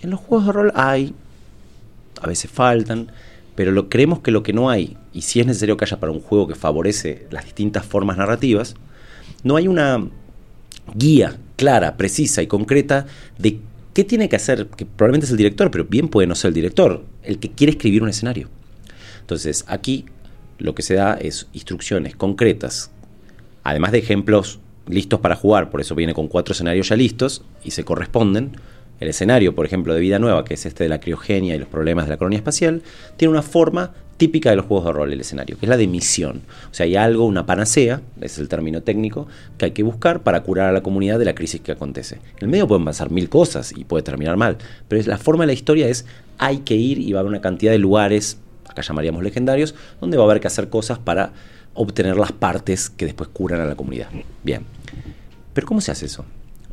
En 0.00 0.08
los 0.08 0.20
juegos 0.20 0.46
de 0.46 0.52
rol 0.52 0.72
hay, 0.74 1.14
a 2.22 2.26
veces 2.26 2.50
faltan, 2.50 3.08
pero 3.54 3.72
lo, 3.72 3.90
creemos 3.90 4.20
que 4.20 4.30
lo 4.30 4.42
que 4.42 4.54
no 4.54 4.70
hay, 4.70 4.96
y 5.12 5.22
si 5.22 5.40
es 5.40 5.46
necesario 5.46 5.76
que 5.76 5.84
haya 5.84 6.00
para 6.00 6.12
un 6.12 6.20
juego 6.20 6.48
que 6.48 6.54
favorece 6.54 7.26
las 7.30 7.44
distintas 7.44 7.84
formas 7.84 8.16
narrativas, 8.16 8.76
no 9.42 9.56
hay 9.56 9.68
una 9.68 10.08
guía 10.94 11.36
clara, 11.56 11.96
precisa 11.96 12.42
y 12.42 12.46
concreta 12.46 13.06
de 13.38 13.60
qué 13.94 14.04
tiene 14.04 14.28
que 14.28 14.36
hacer, 14.36 14.68
que 14.68 14.86
probablemente 14.86 15.26
es 15.26 15.30
el 15.32 15.38
director, 15.38 15.70
pero 15.70 15.84
bien 15.84 16.08
puede 16.08 16.26
no 16.26 16.34
ser 16.34 16.48
el 16.48 16.54
director, 16.54 17.04
el 17.22 17.38
que 17.38 17.50
quiere 17.50 17.72
escribir 17.72 18.02
un 18.02 18.08
escenario. 18.08 18.48
Entonces, 19.20 19.64
aquí 19.66 20.04
lo 20.58 20.74
que 20.74 20.82
se 20.82 20.94
da 20.94 21.14
es 21.14 21.48
instrucciones 21.52 22.14
concretas, 22.14 22.90
además 23.64 23.92
de 23.92 23.98
ejemplos 23.98 24.60
listos 24.88 25.20
para 25.20 25.34
jugar, 25.34 25.70
por 25.70 25.80
eso 25.80 25.94
viene 25.94 26.14
con 26.14 26.28
cuatro 26.28 26.52
escenarios 26.52 26.88
ya 26.88 26.96
listos 26.96 27.42
y 27.64 27.72
se 27.72 27.84
corresponden. 27.84 28.52
El 29.00 29.08
escenario, 29.08 29.54
por 29.54 29.66
ejemplo, 29.66 29.92
de 29.92 30.00
Vida 30.00 30.18
Nueva, 30.18 30.44
que 30.44 30.54
es 30.54 30.64
este 30.64 30.84
de 30.84 30.88
la 30.88 31.00
criogenia 31.00 31.54
y 31.54 31.58
los 31.58 31.68
problemas 31.68 32.06
de 32.06 32.12
la 32.12 32.16
colonia 32.16 32.38
espacial, 32.38 32.82
tiene 33.16 33.32
una 33.32 33.42
forma 33.42 33.92
típica 34.16 34.50
de 34.50 34.56
los 34.56 34.66
juegos 34.66 34.86
de 34.86 34.92
rol, 34.92 35.12
el 35.12 35.20
escenario, 35.20 35.58
que 35.58 35.66
es 35.66 35.70
la 35.70 35.76
de 35.76 35.86
misión. 35.86 36.42
O 36.70 36.74
sea, 36.74 36.84
hay 36.84 36.96
algo, 36.96 37.24
una 37.26 37.44
panacea, 37.46 38.00
es 38.20 38.38
el 38.38 38.48
término 38.48 38.82
técnico, 38.82 39.26
que 39.58 39.66
hay 39.66 39.70
que 39.72 39.82
buscar 39.82 40.22
para 40.22 40.42
curar 40.42 40.68
a 40.68 40.72
la 40.72 40.82
comunidad 40.82 41.18
de 41.18 41.24
la 41.26 41.34
crisis 41.34 41.60
que 41.60 41.72
acontece. 41.72 42.16
En 42.16 42.42
el 42.42 42.48
medio 42.48 42.66
pueden 42.66 42.84
pasar 42.84 43.10
mil 43.10 43.28
cosas 43.28 43.72
y 43.76 43.84
puede 43.84 44.02
terminar 44.02 44.36
mal, 44.36 44.56
pero 44.88 45.00
es- 45.00 45.06
la 45.06 45.18
forma 45.18 45.42
de 45.44 45.48
la 45.48 45.52
historia 45.52 45.88
es 45.88 46.06
hay 46.38 46.58
que 46.58 46.74
ir 46.76 46.98
y 46.98 47.12
va 47.12 47.18
a 47.18 47.20
haber 47.20 47.30
una 47.30 47.40
cantidad 47.40 47.72
de 47.72 47.78
lugares, 47.78 48.38
acá 48.68 48.82
llamaríamos 48.82 49.22
legendarios, 49.22 49.74
donde 50.00 50.16
va 50.16 50.24
a 50.24 50.26
haber 50.26 50.40
que 50.40 50.46
hacer 50.48 50.68
cosas 50.68 50.98
para 50.98 51.32
obtener 51.74 52.16
las 52.16 52.32
partes 52.32 52.88
que 52.90 53.04
después 53.04 53.28
curan 53.32 53.60
a 53.60 53.66
la 53.66 53.74
comunidad. 53.74 54.08
Bien. 54.42 54.62
Pero 55.52 55.66
¿cómo 55.66 55.80
se 55.80 55.92
hace 55.92 56.06
eso? 56.06 56.24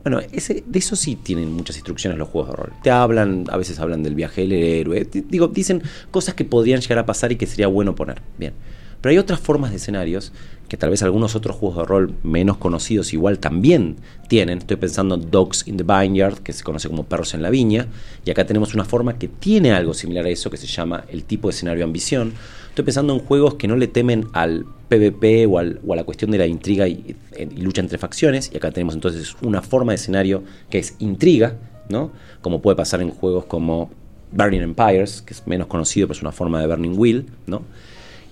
Bueno, 0.04 0.20
ese, 0.32 0.64
de 0.66 0.80
eso 0.80 0.96
sí 0.96 1.16
tienen 1.16 1.52
muchas 1.52 1.78
instrucciones 1.78 2.20
los 2.20 2.28
juegos 2.28 2.52
de 2.52 2.56
rol. 2.58 2.74
Te 2.84 2.92
hablan, 2.92 3.46
a 3.50 3.58
veces 3.58 3.80
hablan 3.80 4.04
del 4.04 4.16
viaje 4.16 4.42
del 4.42 4.52
héroe, 4.54 5.06
di- 5.10 5.22
digo, 5.22 5.48
dicen 5.48 5.82
cosas 6.12 6.36
que 6.36 6.44
podrían 6.44 6.82
llegar 6.82 7.00
a 7.00 7.06
pasar 7.06 7.32
y 7.32 7.38
que 7.38 7.46
sería 7.48 7.68
bueno 7.68 7.96
poner. 7.96 8.22
Bien. 8.38 8.54
Pero 9.04 9.12
hay 9.12 9.18
otras 9.18 9.42
formas 9.42 9.72
de 9.72 9.76
escenarios 9.76 10.32
que 10.70 10.78
tal 10.78 10.90
vez 10.90 11.04
algunos 11.04 11.36
otros 11.36 11.58
juegos 11.58 11.80
de 11.80 11.84
rol 11.84 12.14
menos 12.24 12.56
conocidos 12.56 13.12
igual 13.12 13.38
también 13.38 13.98
tienen. 14.30 14.60
Estoy 14.60 14.78
pensando 14.78 15.16
en 15.16 15.30
Dogs 15.30 15.68
in 15.68 15.76
the 15.76 15.84
Vineyard, 15.84 16.38
que 16.38 16.54
se 16.54 16.64
conoce 16.64 16.88
como 16.88 17.04
Perros 17.04 17.34
en 17.34 17.42
la 17.42 17.50
Viña, 17.50 17.88
y 18.24 18.32
acá 18.32 18.46
tenemos 18.46 18.74
una 18.74 18.86
forma 18.86 19.20
que 19.20 19.28
tiene 19.28 19.74
algo 19.74 19.94
similar 19.94 20.26
a 20.26 20.30
eso, 20.30 20.50
que 20.50 20.56
se 20.56 20.68
llama 20.68 21.04
el 21.10 21.26
tipo 21.26 21.50
de 21.50 21.54
escenario 21.54 21.84
ambición. 21.84 22.32
Estoy 22.70 22.86
pensando 22.86 23.12
en 23.12 23.20
juegos 23.20 23.56
que 23.56 23.68
no 23.68 23.76
le 23.76 23.88
temen 23.88 24.28
al 24.32 24.66
PvP 24.88 25.48
o, 25.48 25.60
a 25.60 25.96
la 25.98 26.06
cuestión 26.06 26.32
de 26.32 26.38
la 26.38 26.48
intriga 26.48 26.88
y, 26.88 27.18
lucha 27.58 27.82
entre 27.82 27.98
facciones. 27.98 28.52
Y 28.54 28.58
acá 28.58 28.72
tenemos 28.72 28.94
entonces 28.96 29.36
una 29.42 29.62
forma 29.62 29.92
de 29.92 29.98
escenario 29.98 30.46
que 30.70 30.80
es 30.80 30.96
intriga, 31.00 31.58
¿no? 31.90 32.14
Como 32.40 32.62
puede 32.62 32.78
pasar 32.78 33.02
en 33.02 33.10
juegos 33.10 33.44
como 33.48 33.92
Burning 34.32 34.62
Empires, 34.62 35.22
que 35.22 35.34
es 35.34 35.46
menos 35.46 35.68
conocido, 35.68 36.08
pero 36.08 36.16
es 36.16 36.22
una 36.22 36.32
forma 36.32 36.62
de 36.62 36.68
Burning 36.68 36.98
Wheel, 36.98 37.26
¿no? 37.48 37.64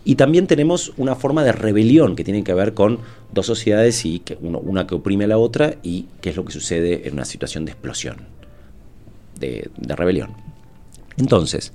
Y 0.03 0.15
también 0.15 0.47
tenemos 0.47 0.93
una 0.97 1.15
forma 1.15 1.43
de 1.43 1.51
rebelión 1.51 2.15
que 2.15 2.23
tiene 2.23 2.43
que 2.43 2.53
ver 2.53 2.73
con 2.73 2.99
dos 3.31 3.45
sociedades 3.45 4.03
y 4.05 4.19
que 4.19 4.37
una 4.41 4.87
que 4.87 4.95
oprime 4.95 5.25
a 5.25 5.27
la 5.27 5.37
otra 5.37 5.75
y 5.83 6.07
qué 6.21 6.31
es 6.31 6.35
lo 6.35 6.43
que 6.43 6.51
sucede 6.51 7.07
en 7.07 7.13
una 7.13 7.25
situación 7.25 7.65
de 7.65 7.71
explosión, 7.71 8.17
de, 9.39 9.69
rebelión. 9.95 10.31
Entonces, 11.17 11.71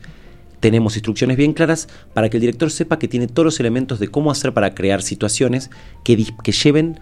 tenemos 0.59 0.97
instrucciones 0.97 1.37
bien 1.37 1.53
claras 1.53 1.89
para 2.15 2.29
que 2.29 2.39
el 2.39 2.41
director 2.41 2.71
sepa 2.71 2.99
que 2.99 3.07
tiene 3.07 3.29
todos 3.29 3.45
los 3.45 3.61
elementos 3.61 4.01
de 4.01 4.09
cómo 4.09 4.33
hacer 4.33 4.53
para 4.53 4.75
crear 4.75 5.03
situaciones 5.03 5.71
que, 6.03 6.27
que 6.43 6.53
lleven 6.53 6.99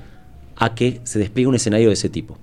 a 0.56 0.74
que 0.74 1.00
se 1.04 1.18
despliegue 1.18 1.48
un 1.48 1.54
escenario 1.54 1.88
de 1.88 1.94
ese 1.94 2.10
tipo. 2.10 2.38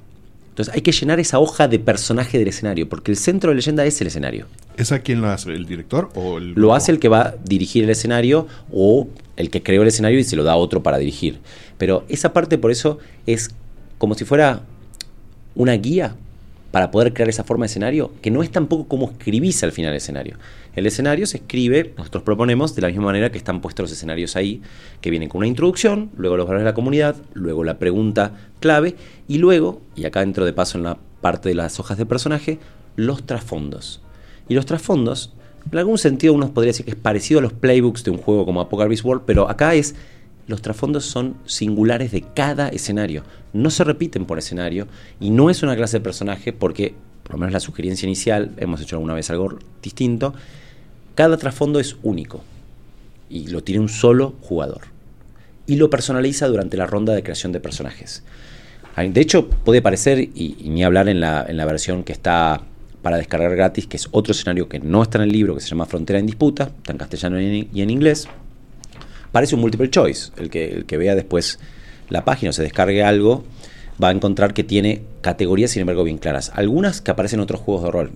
Entonces 0.52 0.76
hay 0.76 0.82
que 0.82 0.92
llenar 0.92 1.20
esa 1.22 1.40
hoja 1.40 1.70
de 1.70 1.80
personaje 1.80 2.38
del 2.38 2.50
escenario, 2.50 2.90
porque 2.90 3.10
el 3.10 3.18
centro 3.18 3.52
de 3.52 3.56
leyenda 3.56 3.86
es 3.86 4.02
el 4.02 4.08
escenario. 4.08 4.48
¿Es 4.76 4.92
a 4.92 5.00
quién 5.00 5.22
lo 5.22 5.30
hace? 5.30 5.52
¿El 5.54 5.66
director 5.66 6.10
o 6.14 6.40
el.? 6.40 6.54
Lo 6.54 6.76
hace 6.76 6.92
el 6.92 7.00
que 7.00 7.08
va 7.08 7.22
a 7.22 7.36
dirigir 7.46 7.86
el 7.86 7.90
escenario 7.90 8.48
o 8.72 9.08
el 9.38 9.50
que 9.50 9.64
creó 9.64 9.82
el 9.82 9.88
escenario 9.88 10.20
y 10.20 10.26
se 10.26 10.36
lo 10.36 10.44
da 10.44 10.52
a 10.54 10.58
otro 10.58 10.84
para 10.84 10.98
dirigir. 10.98 11.40
Pero 11.78 12.04
esa 12.10 12.34
parte, 12.34 12.58
por 12.58 12.70
eso, 12.70 13.00
es 13.26 13.52
como 13.98 14.14
si 14.14 14.26
fuera 14.26 14.64
una 15.56 15.74
guía 15.74 16.16
para 16.72 16.90
poder 16.90 17.14
crear 17.14 17.30
esa 17.30 17.44
forma 17.44 17.64
de 17.64 17.68
escenario, 17.68 18.12
que 18.22 18.32
no 18.32 18.42
es 18.42 18.50
tampoco 18.50 18.88
como 18.88 19.12
escribís 19.12 19.62
al 19.64 19.72
final 19.72 19.92
el 19.92 19.98
escenario. 19.98 20.38
El 20.74 20.86
escenario 20.86 21.28
se 21.28 21.38
escribe, 21.38 21.94
nosotros 21.98 22.24
proponemos, 22.24 22.76
de 22.76 22.82
la 22.82 22.88
misma 22.88 23.04
manera 23.04 23.32
que 23.32 23.38
están 23.38 23.60
puestos 23.60 23.84
los 23.84 23.92
escenarios 23.92 24.38
ahí, 24.38 24.62
que 25.02 25.10
vienen 25.10 25.28
con 25.28 25.40
una 25.40 25.48
introducción, 25.48 26.12
luego 26.16 26.38
los 26.38 26.48
valores 26.48 26.64
de 26.64 26.70
la 26.70 26.74
comunidad, 26.74 27.18
luego 27.34 27.66
la 27.66 27.78
pregunta 27.78 28.32
clave, 28.62 28.96
y 29.28 29.38
luego, 29.38 29.82
y 29.96 30.06
acá 30.06 30.22
dentro 30.22 30.46
de 30.46 30.54
paso 30.54 30.78
en 30.78 30.86
la 30.86 30.98
parte 31.20 31.50
de 31.50 31.56
las 31.56 31.80
hojas 31.80 31.98
de 31.98 32.06
personaje, 32.06 32.60
los 32.96 33.26
trasfondos. 33.26 34.02
Y 34.48 34.56
los 34.56 34.66
trasfondos, 34.66 35.34
en 35.70 35.78
algún 35.78 35.98
sentido 35.98 36.34
uno 36.34 36.54
podría 36.54 36.70
decir 36.70 36.86
que 36.86 36.92
es 36.92 36.98
parecido 36.98 37.40
a 37.40 37.44
los 37.44 37.54
playbooks 37.54 38.04
de 38.06 38.12
un 38.12 38.18
juego 38.18 38.46
como 38.46 38.62
Apocalypse 38.62 39.06
World, 39.06 39.24
pero 39.26 39.50
acá 39.50 39.76
es 39.76 39.96
los 40.48 40.62
trasfondos 40.62 41.06
son 41.06 41.36
singulares 41.46 42.12
de 42.12 42.24
cada 42.34 42.70
escenario. 42.70 43.24
No 43.54 43.70
se 43.70 43.84
repiten 43.84 44.26
por 44.26 44.40
escenario 44.40 44.88
y 45.20 45.30
no 45.30 45.50
es 45.50 45.64
una 45.64 45.76
clase 45.76 45.98
de 45.98 46.04
personaje 46.04 46.54
porque, 46.54 46.94
por 47.24 47.34
lo 47.34 47.40
menos 47.40 47.54
la 47.54 47.60
sugerencia 47.60 48.06
inicial, 48.06 48.52
hemos 48.58 48.82
hecho 48.82 48.96
alguna 48.96 49.14
vez 49.14 49.30
algo 49.30 49.58
distinto, 49.82 50.34
cada 51.16 51.38
trasfondo 51.38 51.80
es 51.80 51.98
único 52.04 52.44
y 53.30 53.48
lo 53.48 53.64
tiene 53.64 53.82
un 53.82 53.90
solo 53.90 54.36
jugador. 54.42 54.82
Y 55.68 55.76
lo 55.76 55.90
personaliza 55.90 56.48
durante 56.48 56.78
la 56.78 56.88
ronda 56.88 57.14
de 57.14 57.24
creación 57.24 57.52
de 57.52 57.60
personajes. 57.60 58.24
De 58.98 59.22
hecho, 59.22 59.48
puede 59.48 59.82
parecer, 59.82 60.20
y, 60.20 60.58
ni 60.66 60.84
hablar 60.84 61.08
en 61.08 61.22
la, 61.22 61.46
en 61.48 61.56
la 61.56 61.66
versión 61.66 62.04
que 62.04 62.12
está 62.12 62.62
para 63.02 63.18
descargar 63.18 63.56
gratis, 63.56 63.88
que 63.88 63.98
es 63.98 64.08
otro 64.12 64.32
escenario 64.32 64.68
que 64.68 64.80
no 64.80 65.02
está 65.02 65.18
en 65.18 65.24
el 65.24 65.32
libro, 65.32 65.56
que 65.56 65.62
se 65.62 65.70
llama 65.70 65.86
Frontera 65.86 66.20
en 66.20 66.26
Disputa, 66.26 66.66
está 66.66 66.92
en 66.92 66.98
castellano 66.98 67.40
y 67.40 67.82
en 67.82 67.90
inglés, 67.90 68.28
parece 69.32 69.56
un 69.56 69.62
multiple 69.62 69.90
choice. 69.90 70.32
El 70.38 70.50
que, 70.50 70.70
el 70.70 70.86
que 70.86 70.98
vea 70.98 71.16
después 71.16 71.60
la 72.10 72.26
página 72.26 72.50
o 72.50 72.54
se 72.54 72.62
descargue 72.62 73.04
algo, 73.04 73.44
va 74.02 74.10
a 74.10 74.12
encontrar 74.12 74.54
que 74.54 74.64
tiene 74.64 75.04
categorías, 75.22 75.72
sin 75.72 75.82
embargo, 75.82 76.04
bien 76.04 76.18
claras. 76.18 76.52
Algunas 76.56 77.02
que 77.02 77.12
aparecen 77.12 77.40
en 77.40 77.44
otros 77.44 77.62
juegos 77.62 77.84
de 77.84 77.92
rol. 77.92 78.12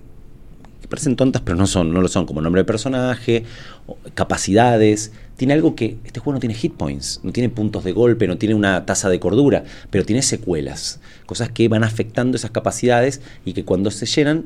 Que 0.82 0.88
parecen 0.88 1.16
tontas, 1.16 1.42
pero 1.42 1.56
no 1.56 1.66
son, 1.66 1.92
no 1.92 2.00
lo 2.00 2.08
son, 2.08 2.26
como 2.26 2.40
nombre 2.40 2.60
de 2.60 2.64
personaje, 2.64 3.44
capacidades. 4.14 5.12
Tiene 5.36 5.54
algo 5.54 5.74
que. 5.74 5.96
Este 6.04 6.20
juego 6.20 6.34
no 6.34 6.40
tiene 6.40 6.54
hit 6.54 6.74
points, 6.74 7.20
no 7.22 7.32
tiene 7.32 7.48
puntos 7.48 7.84
de 7.84 7.92
golpe, 7.92 8.26
no 8.26 8.36
tiene 8.36 8.54
una 8.54 8.84
tasa 8.84 9.08
de 9.08 9.18
cordura, 9.18 9.64
pero 9.90 10.04
tiene 10.04 10.22
secuelas. 10.22 11.00
Cosas 11.24 11.50
que 11.50 11.68
van 11.68 11.84
afectando 11.84 12.36
esas 12.36 12.50
capacidades 12.50 13.20
y 13.44 13.52
que 13.52 13.64
cuando 13.64 13.90
se 13.90 14.06
llenan 14.06 14.44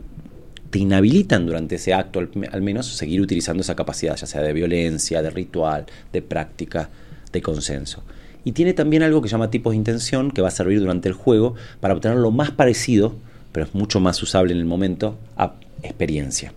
te 0.71 0.79
inhabilitan 0.79 1.47
durante 1.47 1.75
ese 1.75 1.93
acto 1.93 2.21
al, 2.21 2.63
menos 2.63 2.87
seguir 2.87 3.21
utilizando 3.21 3.61
esa 3.61 3.75
capacidad, 3.75 4.17
ya 4.17 4.27
sea 4.27 4.41
de 4.41 4.53
violencia, 4.53 5.21
de 5.21 5.31
ritual, 5.31 5.87
de 6.13 6.23
práctica, 6.23 6.89
de 7.33 7.43
consenso. 7.43 8.03
Y 8.45 8.53
tiene 8.53 8.73
también 8.73 9.03
algo 9.03 9.21
que 9.21 9.29
se 9.29 9.33
llama 9.33 9.51
tipos 9.51 9.73
de 9.73 9.77
intención, 9.77 10.31
que 10.31 10.43
va 10.43 10.49
a 10.49 10.53
servir 10.53 10.81
durante 10.81 11.09
el 11.09 11.15
juego 11.15 11.55
para 11.81 11.95
obtener 11.95 12.19
lo 12.19 12.31
más 12.31 12.53
parecido, 12.53 13.15
pero 13.53 13.67
es 13.67 13.75
mucho 13.75 14.01
más 14.01 14.23
usable 14.23 14.53
en 14.53 14.59
el 14.59 14.65
momento, 14.65 15.19
a 15.37 15.55
experiencia. 15.83 16.53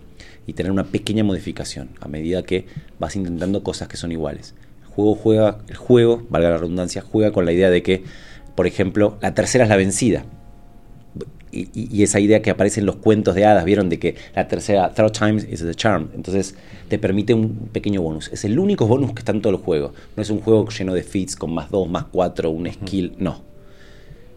Y 0.46 0.52
tener 0.52 0.70
una 0.70 0.84
pequeña 0.84 1.24
modificación 1.24 1.88
a 2.00 2.08
medida 2.08 2.42
que 2.42 2.66
vas 2.98 3.16
intentando 3.16 3.62
cosas 3.62 3.88
que 3.88 3.96
son 3.96 4.12
iguales. 4.12 4.54
El 4.82 4.88
juego 4.88 5.14
juega, 5.16 5.58
el 5.68 5.76
juego, 5.76 6.24
valga 6.30 6.50
la 6.50 6.58
redundancia, 6.58 7.02
juega 7.02 7.32
con 7.32 7.44
la 7.44 7.52
idea 7.52 7.70
de 7.70 7.82
que, 7.82 8.04
por 8.54 8.66
ejemplo, 8.66 9.18
la 9.20 9.34
tercera 9.34 9.64
es 9.64 9.70
la 9.70 9.76
vencida 9.76 10.24
y, 11.54 12.02
esa 12.02 12.20
idea 12.20 12.42
que 12.42 12.50
aparece 12.50 12.80
en 12.80 12.86
los 12.86 12.96
cuentos 12.96 13.34
de 13.34 13.44
hadas, 13.44 13.64
vieron 13.64 13.88
de 13.88 13.98
que 13.98 14.16
la 14.34 14.48
tercera, 14.48 14.92
third 14.92 15.12
times 15.12 15.46
is 15.48 15.60
the 15.60 15.74
charm. 15.74 16.08
Entonces 16.14 16.56
te 16.88 16.98
permite 16.98 17.32
un 17.34 17.68
pequeño 17.72 18.02
bonus. 18.02 18.28
Es 18.32 18.44
el 18.44 18.58
único 18.58 18.86
bonus 18.86 19.12
que 19.12 19.20
está 19.20 19.32
en 19.32 19.40
todo 19.40 19.52
el 19.52 19.58
juego. 19.58 19.92
No 20.16 20.22
es 20.22 20.30
un 20.30 20.40
juego 20.40 20.68
lleno 20.68 20.94
de 20.94 21.02
feats 21.02 21.36
con 21.36 21.54
más 21.54 21.70
2, 21.70 21.88
más 21.88 22.04
4, 22.10 22.50
un 22.50 22.70
skill. 22.70 23.14
No. 23.18 23.42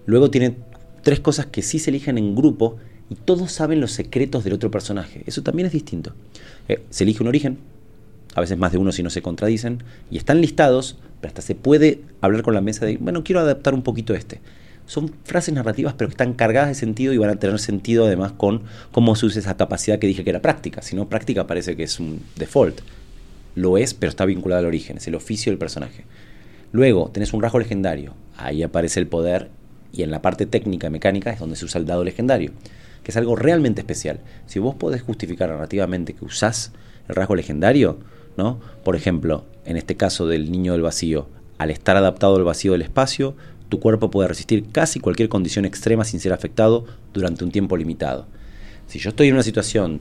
Luego 0.05 0.29
tiene 0.29 0.55
tres 1.01 1.19
cosas 1.19 1.47
que 1.47 1.61
sí 1.61 1.79
se 1.79 1.89
eligen 1.89 2.17
en 2.17 2.35
grupo 2.35 2.77
y 3.09 3.15
todos 3.15 3.51
saben 3.51 3.81
los 3.81 3.91
secretos 3.91 4.43
del 4.43 4.53
otro 4.53 4.69
personaje. 4.69 5.23
Eso 5.25 5.41
también 5.41 5.65
es 5.65 5.73
distinto. 5.73 6.13
Eh, 6.67 6.81
se 6.89 7.03
elige 7.03 7.23
un 7.23 7.27
origen, 7.27 7.57
a 8.35 8.41
veces 8.41 8.57
más 8.57 8.71
de 8.71 8.77
uno 8.77 8.91
si 8.91 9.03
no 9.03 9.09
se 9.09 9.21
contradicen, 9.21 9.83
y 10.11 10.17
están 10.17 10.41
listados, 10.41 10.97
pero 11.19 11.29
hasta 11.29 11.41
se 11.41 11.55
puede 11.55 12.01
hablar 12.21 12.43
con 12.43 12.53
la 12.53 12.61
mesa 12.61 12.85
de, 12.85 12.97
bueno, 12.97 13.23
quiero 13.23 13.39
adaptar 13.39 13.73
un 13.73 13.81
poquito 13.81 14.13
este 14.13 14.41
son 14.87 15.13
frases 15.25 15.53
narrativas 15.53 15.93
pero 15.93 16.07
que 16.07 16.13
están 16.13 16.33
cargadas 16.33 16.69
de 16.69 16.75
sentido 16.75 17.13
y 17.13 17.17
van 17.17 17.29
a 17.29 17.35
tener 17.35 17.59
sentido 17.59 18.05
además 18.05 18.31
con 18.31 18.63
cómo 18.91 19.15
se 19.15 19.27
usa 19.27 19.41
esa 19.41 19.57
capacidad 19.57 19.99
que 19.99 20.07
dije 20.07 20.23
que 20.23 20.31
era 20.31 20.41
práctica. 20.41 20.81
Si 20.81 20.95
no, 20.95 21.07
práctica 21.07 21.45
parece 21.45 21.75
que 21.75 21.83
es 21.83 21.99
un 21.99 22.23
default. 22.35 22.79
Lo 23.53 23.77
es, 23.77 23.93
pero 23.93 24.09
está 24.09 24.25
vinculado 24.25 24.61
al 24.61 24.65
origen, 24.65 24.97
es 24.97 25.07
el 25.07 25.15
oficio 25.15 25.51
del 25.51 25.59
personaje. 25.59 26.05
Luego, 26.71 27.09
tenés 27.13 27.33
un 27.33 27.41
rasgo 27.41 27.59
legendario. 27.59 28.13
Ahí 28.37 28.63
aparece 28.63 28.99
el 28.99 29.07
poder 29.07 29.49
y 29.91 30.03
en 30.03 30.11
la 30.11 30.21
parte 30.21 30.45
técnica 30.45 30.89
mecánica 30.89 31.31
es 31.31 31.39
donde 31.39 31.55
se 31.55 31.65
usa 31.65 31.79
el 31.79 31.85
dado 31.85 32.03
legendario, 32.03 32.51
que 33.03 33.11
es 33.11 33.17
algo 33.17 33.35
realmente 33.35 33.81
especial. 33.81 34.19
Si 34.45 34.59
vos 34.59 34.75
podés 34.75 35.01
justificar 35.01 35.49
narrativamente 35.49 36.13
que 36.13 36.25
usás 36.25 36.71
el 37.07 37.15
rasgo 37.15 37.35
legendario, 37.35 37.97
¿no? 38.37 38.59
Por 38.83 38.95
ejemplo, 38.95 39.45
en 39.65 39.77
este 39.77 39.97
caso 39.97 40.27
del 40.27 40.51
niño 40.51 40.73
del 40.73 40.81
vacío, 40.81 41.27
al 41.57 41.71
estar 41.71 41.97
adaptado 41.97 42.35
al 42.35 42.43
vacío 42.43 42.73
del 42.73 42.83
espacio, 42.83 43.35
tu 43.69 43.79
cuerpo 43.79 44.09
puede 44.09 44.29
resistir 44.29 44.69
casi 44.71 44.99
cualquier 44.99 45.29
condición 45.29 45.65
extrema 45.65 46.05
sin 46.05 46.19
ser 46.19 46.33
afectado 46.33 46.85
durante 47.13 47.43
un 47.43 47.51
tiempo 47.51 47.77
limitado. 47.77 48.25
Si 48.87 48.99
yo 48.99 49.09
estoy 49.09 49.27
en 49.27 49.33
una 49.33 49.43
situación 49.43 49.99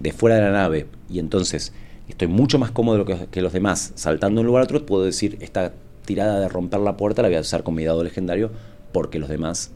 de 0.00 0.12
fuera 0.12 0.36
de 0.36 0.42
la 0.42 0.52
nave 0.52 0.86
y 1.10 1.18
entonces 1.18 1.72
estoy 2.08 2.28
mucho 2.28 2.58
más 2.58 2.70
cómodo 2.70 3.04
que, 3.04 3.42
los 3.42 3.52
demás 3.52 3.92
saltando 3.94 4.38
de 4.38 4.42
un 4.42 4.46
lugar 4.46 4.62
a 4.62 4.64
otro, 4.64 4.86
puedo 4.86 5.04
decir, 5.04 5.38
esta 5.40 5.72
tirada 6.04 6.40
de 6.40 6.48
romper 6.48 6.80
la 6.80 6.96
puerta 6.96 7.22
la 7.22 7.28
voy 7.28 7.36
a 7.36 7.40
usar 7.40 7.62
con 7.62 7.74
mi 7.74 7.84
dado 7.84 8.04
legendario 8.04 8.50
porque 8.92 9.18
los 9.18 9.28
demás 9.28 9.70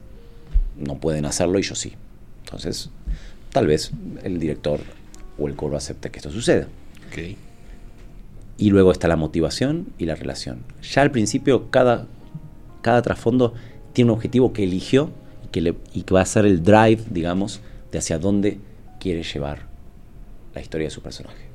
no 0.77 0.99
pueden 0.99 1.25
hacerlo 1.25 1.59
y 1.59 1.62
yo 1.62 1.75
sí. 1.75 1.95
Entonces, 2.45 2.91
tal 3.51 3.67
vez 3.67 3.91
el 4.23 4.39
director 4.39 4.81
o 5.39 5.49
el 5.49 5.57
coro 5.57 5.77
acepte 5.77 6.11
que 6.11 6.19
esto 6.19 6.31
suceda. 6.31 6.69
Y 8.59 8.71
luego 8.71 8.93
está 8.93 9.09
la 9.09 9.17
motivación 9.17 9.87
y 9.99 10.07
la 10.07 10.15
relación. 10.15 10.59
Ya 10.83 11.03
al 11.03 11.11
principio 11.11 11.71
cada 11.71 12.07
cada 12.87 13.03
trasfondo 13.03 13.53
tiene 13.92 14.12
un 14.12 14.16
objetivo 14.16 14.53
que 14.53 14.62
eligió 14.62 15.11
y 15.44 15.49
que, 15.49 15.61
le, 15.61 15.75
y 15.92 16.03
que 16.03 16.14
va 16.14 16.20
a 16.20 16.25
ser 16.25 16.46
el 16.46 16.62
drive, 16.62 17.03
digamos, 17.11 17.61
de 17.90 17.99
hacia 17.99 18.16
dónde 18.16 18.61
quiere 19.01 19.25
llevar 19.25 19.66
la 20.55 20.61
historia 20.61 20.87
de 20.87 20.92
su 20.92 21.03
personaje. 21.03 21.49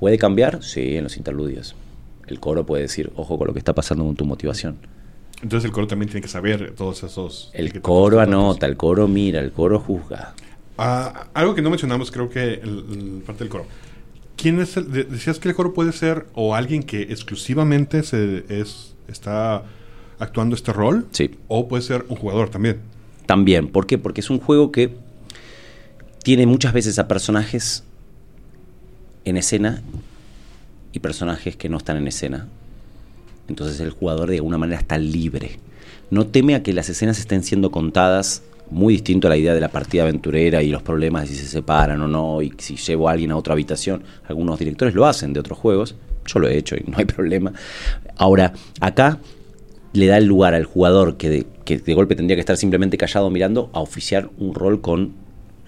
¿Puede 0.00 0.18
cambiar? 0.18 0.60
Sí, 0.64 0.96
en 0.96 1.04
los 1.04 1.16
interludios. 1.16 1.76
El 2.26 2.40
coro 2.40 2.66
puede 2.66 2.82
decir, 2.82 3.12
ojo 3.14 3.38
con 3.38 3.46
lo 3.46 3.52
que 3.52 3.60
está 3.60 3.76
pasando 3.76 4.04
con 4.04 4.16
tu 4.16 4.24
motivación. 4.24 4.76
Entonces 5.40 5.66
el 5.66 5.70
coro 5.70 5.86
también 5.86 6.08
tiene 6.08 6.20
que 6.20 6.26
saber 6.28 6.74
todos 6.74 7.04
esos... 7.04 7.52
El 7.52 7.80
coro 7.80 8.18
anota, 8.18 8.66
el 8.66 8.76
coro 8.76 9.06
mira, 9.06 9.38
el 9.38 9.52
coro 9.52 9.78
juzga. 9.78 10.34
Ah, 10.78 11.28
algo 11.32 11.54
que 11.54 11.62
no 11.62 11.70
mencionamos, 11.70 12.10
creo 12.10 12.28
que 12.28 12.54
el, 12.54 13.22
parte 13.24 13.44
del 13.44 13.50
coro. 13.50 13.66
¿Quién 14.36 14.58
es 14.58 14.76
el, 14.76 14.90
decías 14.90 15.38
que 15.38 15.48
el 15.48 15.54
coro 15.54 15.74
puede 15.74 15.92
ser 15.92 16.26
o 16.34 16.56
alguien 16.56 16.82
que 16.82 17.02
exclusivamente 17.02 18.02
se 18.02 18.44
es, 18.48 18.96
está 19.06 19.62
actuando 20.22 20.54
este 20.54 20.72
rol. 20.72 21.06
Sí. 21.10 21.32
O 21.48 21.68
puede 21.68 21.82
ser 21.82 22.04
un 22.08 22.16
jugador 22.16 22.48
también. 22.48 22.78
También. 23.26 23.68
¿Por 23.68 23.86
qué? 23.86 23.98
Porque 23.98 24.20
es 24.20 24.30
un 24.30 24.38
juego 24.38 24.72
que 24.72 24.94
tiene 26.22 26.46
muchas 26.46 26.72
veces 26.72 26.98
a 26.98 27.08
personajes 27.08 27.84
en 29.24 29.36
escena 29.36 29.82
y 30.92 31.00
personajes 31.00 31.56
que 31.56 31.68
no 31.68 31.78
están 31.78 31.96
en 31.96 32.08
escena. 32.08 32.46
Entonces 33.48 33.80
el 33.80 33.90
jugador 33.90 34.30
de 34.30 34.36
alguna 34.36 34.58
manera 34.58 34.80
está 34.80 34.98
libre. 34.98 35.58
No 36.10 36.26
teme 36.26 36.54
a 36.54 36.62
que 36.62 36.72
las 36.72 36.88
escenas 36.88 37.18
estén 37.18 37.42
siendo 37.42 37.70
contadas 37.70 38.42
muy 38.70 38.94
distinto 38.94 39.26
a 39.26 39.30
la 39.30 39.36
idea 39.36 39.54
de 39.54 39.60
la 39.60 39.68
partida 39.68 40.02
aventurera 40.02 40.62
y 40.62 40.70
los 40.70 40.82
problemas 40.82 41.22
de 41.22 41.28
si 41.28 41.36
se 41.36 41.48
separan 41.48 42.00
o 42.00 42.08
no 42.08 42.40
y 42.40 42.52
si 42.58 42.76
llevo 42.76 43.08
a 43.08 43.12
alguien 43.12 43.32
a 43.32 43.36
otra 43.36 43.52
habitación. 43.52 44.04
Algunos 44.28 44.58
directores 44.58 44.94
lo 44.94 45.06
hacen 45.06 45.32
de 45.32 45.40
otros 45.40 45.58
juegos 45.58 45.94
Yo 46.26 46.38
lo 46.38 46.48
he 46.48 46.56
hecho 46.56 46.76
y 46.76 46.84
no 46.88 46.98
hay 46.98 47.04
problema. 47.06 47.52
Ahora, 48.16 48.52
acá 48.80 49.18
le 49.92 50.06
da 50.06 50.16
el 50.18 50.26
lugar 50.26 50.54
al 50.54 50.64
jugador 50.64 51.16
que 51.16 51.28
de, 51.30 51.46
que 51.64 51.78
de 51.78 51.94
golpe 51.94 52.16
tendría 52.16 52.36
que 52.36 52.40
estar 52.40 52.56
simplemente 52.56 52.96
callado 52.98 53.30
mirando 53.30 53.70
a 53.72 53.80
oficiar 53.80 54.30
un 54.38 54.54
rol 54.54 54.80
con 54.80 55.12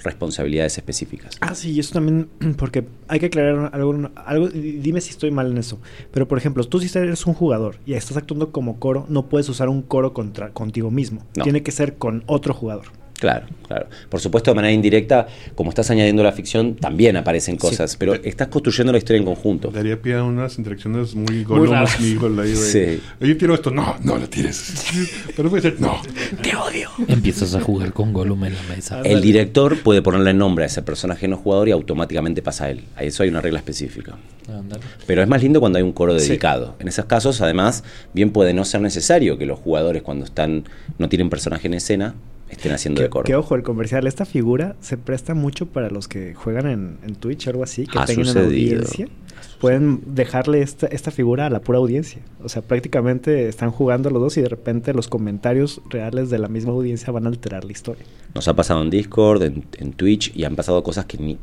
responsabilidades 0.02 0.76
específicas. 0.76 1.36
Ah, 1.40 1.54
sí, 1.54 1.78
eso 1.80 1.94
también, 1.94 2.28
porque 2.58 2.84
hay 3.08 3.18
que 3.20 3.26
aclarar 3.26 3.70
algo, 3.72 4.10
algo, 4.14 4.48
dime 4.48 5.00
si 5.00 5.10
estoy 5.10 5.30
mal 5.30 5.50
en 5.50 5.58
eso, 5.58 5.80
pero 6.12 6.28
por 6.28 6.38
ejemplo, 6.38 6.62
tú 6.64 6.78
si 6.78 6.96
eres 6.98 7.26
un 7.26 7.34
jugador 7.34 7.76
y 7.86 7.94
estás 7.94 8.16
actuando 8.16 8.52
como 8.52 8.78
coro, 8.78 9.06
no 9.08 9.26
puedes 9.26 9.48
usar 9.48 9.68
un 9.68 9.82
coro 9.82 10.12
contra, 10.12 10.50
contigo 10.50 10.90
mismo, 10.90 11.22
No. 11.36 11.42
tiene 11.44 11.62
que 11.62 11.72
ser 11.72 11.96
con 11.96 12.22
otro 12.26 12.54
jugador. 12.54 12.84
Claro, 13.24 13.46
claro. 13.66 13.86
Por 14.10 14.20
supuesto, 14.20 14.50
de 14.50 14.54
manera 14.56 14.70
indirecta, 14.74 15.26
como 15.54 15.70
estás 15.70 15.90
añadiendo 15.90 16.22
la 16.22 16.32
ficción, 16.32 16.74
también 16.74 17.16
aparecen 17.16 17.56
cosas, 17.56 17.96
pero 17.96 18.12
estás 18.12 18.48
construyendo 18.48 18.92
la 18.92 18.98
historia 18.98 19.18
en 19.18 19.24
conjunto. 19.24 19.70
Daría 19.70 19.98
pie 19.98 20.16
a 20.16 20.22
unas 20.22 20.58
interacciones 20.58 21.14
muy 21.14 21.42
Muy. 21.46 21.68
Smeagol 21.86 22.38
ahí 22.40 22.50
de, 22.50 22.56
Sí. 22.56 23.00
Oye, 23.22 23.34
tiro 23.36 23.54
esto. 23.54 23.70
No, 23.70 23.96
no 24.02 24.18
lo 24.18 24.28
tires. 24.28 24.84
Pero 25.36 25.48
puede 25.48 25.62
ser, 25.62 25.80
no. 25.80 26.02
¡Te 26.42 26.54
odio! 26.54 26.90
Empiezas 27.08 27.54
a 27.54 27.62
jugar 27.62 27.94
con 27.94 28.12
Gollum 28.12 28.44
en 28.44 28.54
la 28.56 28.62
mesa. 28.64 29.00
El 29.00 29.22
director 29.22 29.78
puede 29.82 30.02
ponerle 30.02 30.34
nombre 30.34 30.64
a 30.64 30.66
ese 30.66 30.82
personaje 30.82 31.26
no 31.26 31.38
jugador 31.38 31.68
y 31.68 31.70
automáticamente 31.72 32.42
pasa 32.42 32.66
a 32.66 32.70
él. 32.72 32.84
A 32.94 33.04
eso 33.04 33.22
hay 33.22 33.30
una 33.30 33.40
regla 33.40 33.58
específica. 33.60 34.18
Pero 35.06 35.22
es 35.22 35.28
más 35.28 35.42
lindo 35.42 35.60
cuando 35.60 35.78
hay 35.78 35.82
un 35.82 35.92
coro 35.92 36.18
Sí. 36.18 36.28
dedicado. 36.28 36.76
En 36.78 36.88
esos 36.88 37.06
casos, 37.06 37.40
además, 37.40 37.84
bien 38.12 38.32
puede 38.32 38.52
no 38.52 38.66
ser 38.66 38.82
necesario 38.82 39.38
que 39.38 39.46
los 39.46 39.58
jugadores, 39.58 40.02
cuando 40.02 40.26
están 40.26 40.64
no 40.98 41.08
tienen 41.08 41.30
personaje 41.30 41.68
en 41.68 41.74
escena, 41.74 42.14
estén 42.56 42.72
haciendo 42.72 43.00
Que, 43.02 43.08
de 43.18 43.22
que 43.24 43.34
ojo, 43.36 43.54
el 43.54 43.62
comercial, 43.62 44.06
esta 44.06 44.24
figura 44.24 44.76
se 44.80 44.96
presta 44.96 45.34
mucho 45.34 45.66
para 45.66 45.90
los 45.90 46.08
que 46.08 46.34
juegan 46.34 46.66
en, 46.66 46.98
en 47.06 47.14
Twitch 47.14 47.46
o 47.46 47.50
algo 47.50 47.62
así, 47.62 47.86
que 47.86 47.98
Ha 47.98 48.04
tengan 48.06 48.26
sucedido. 48.26 48.46
audiencia. 48.46 49.08
Pueden 49.60 50.00
dejarle 50.14 50.62
esta, 50.62 50.86
esta 50.88 51.10
figura 51.10 51.46
a 51.46 51.50
la 51.50 51.60
pura 51.60 51.78
audiencia. 51.78 52.20
O 52.42 52.48
sea, 52.48 52.62
prácticamente 52.62 53.48
están 53.48 53.70
jugando 53.70 54.10
los 54.10 54.20
dos 54.20 54.36
y 54.36 54.42
de 54.42 54.48
repente 54.48 54.92
los 54.94 55.08
comentarios 55.08 55.80
reales 55.90 56.30
de 56.30 56.38
la 56.38 56.48
misma 56.48 56.72
audiencia 56.72 57.10
van 57.12 57.26
a 57.26 57.28
alterar 57.30 57.64
la 57.64 57.72
historia. 57.72 58.04
Nos 58.34 58.46
ha 58.48 58.54
pasado 58.54 58.82
en 58.82 58.90
Discord, 58.90 59.42
en, 59.42 59.64
en 59.78 59.92
Twitch, 59.92 60.32
y 60.36 60.44
han 60.44 60.54
pasado 60.56 60.82
cosas 60.82 61.06
que 61.06 61.18
ni- 61.18 61.38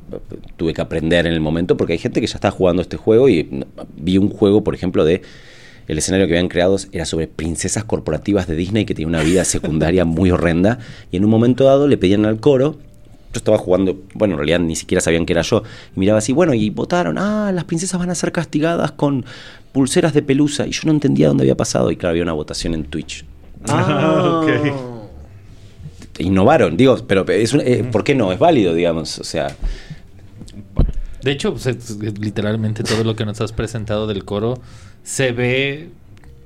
tuve 0.57 0.73
que 0.73 0.81
aprender 0.81 1.25
en 1.25 1.33
el 1.33 1.39
momento, 1.41 1.77
porque 1.77 1.93
hay 1.93 1.99
gente 1.99 2.21
que 2.21 2.27
ya 2.27 2.35
está 2.35 2.51
jugando 2.51 2.81
este 2.81 2.97
juego 2.97 3.27
y 3.29 3.43
mm, 3.43 3.61
vi 3.97 4.17
un 4.17 4.29
juego, 4.29 4.63
por 4.63 4.75
ejemplo, 4.75 5.03
de 5.03 5.21
el 5.87 5.97
escenario 5.97 6.27
que 6.27 6.33
habían 6.33 6.47
creado 6.49 6.77
era 6.91 7.05
sobre 7.05 7.27
princesas 7.27 7.83
corporativas 7.83 8.47
de 8.47 8.55
Disney 8.55 8.85
que 8.85 8.93
tenían 8.95 9.09
una 9.09 9.23
vida 9.23 9.43
secundaria 9.45 10.05
muy 10.05 10.31
horrenda, 10.31 10.79
y 11.11 11.17
en 11.17 11.25
un 11.25 11.29
momento 11.31 11.63
dado 11.65 11.87
le 11.87 11.97
pedían 11.97 12.25
al 12.25 12.39
coro. 12.39 12.77
Yo 13.33 13.37
estaba 13.37 13.57
jugando, 13.57 13.97
bueno, 14.13 14.33
en 14.33 14.39
realidad 14.39 14.59
ni 14.59 14.75
siquiera 14.75 14.99
sabían 15.01 15.25
que 15.25 15.31
era 15.31 15.41
yo. 15.41 15.63
Y 15.95 15.99
miraba 16.01 16.17
así, 16.19 16.33
bueno, 16.33 16.53
y 16.53 16.69
votaron, 16.69 17.17
ah, 17.17 17.51
las 17.53 17.63
princesas 17.63 17.97
van 17.97 18.09
a 18.09 18.15
ser 18.15 18.33
castigadas 18.33 18.91
con 18.91 19.23
pulseras 19.71 20.13
de 20.13 20.21
pelusa. 20.21 20.67
Y 20.67 20.71
yo 20.71 20.81
no 20.85 20.91
entendía 20.91 21.29
dónde 21.29 21.43
había 21.43 21.55
pasado. 21.55 21.91
Y 21.91 21.95
claro, 21.95 22.11
había 22.11 22.23
una 22.23 22.33
votación 22.33 22.73
en 22.73 22.83
Twitch. 22.83 23.23
Ah, 23.69 24.41
ok. 24.43 26.19
Innovaron, 26.19 26.75
digo, 26.77 26.97
pero 27.07 27.25
es 27.29 27.53
un- 27.53 27.61
eh, 27.61 27.87
¿por 27.89 28.03
qué 28.03 28.13
no? 28.15 28.31
Es 28.31 28.39
válido, 28.39 28.73
digamos. 28.73 29.17
O 29.19 29.23
sea, 29.23 29.55
De 31.23 31.31
hecho, 31.31 31.51
pues, 31.53 31.67
es- 31.67 31.91
es 32.01 32.19
literalmente 32.19 32.83
todo 32.83 33.03
lo 33.03 33.15
que 33.15 33.25
nos 33.25 33.39
has 33.41 33.51
presentado 33.53 34.07
del 34.07 34.25
coro 34.25 34.59
se 35.03 35.31
ve 35.31 35.89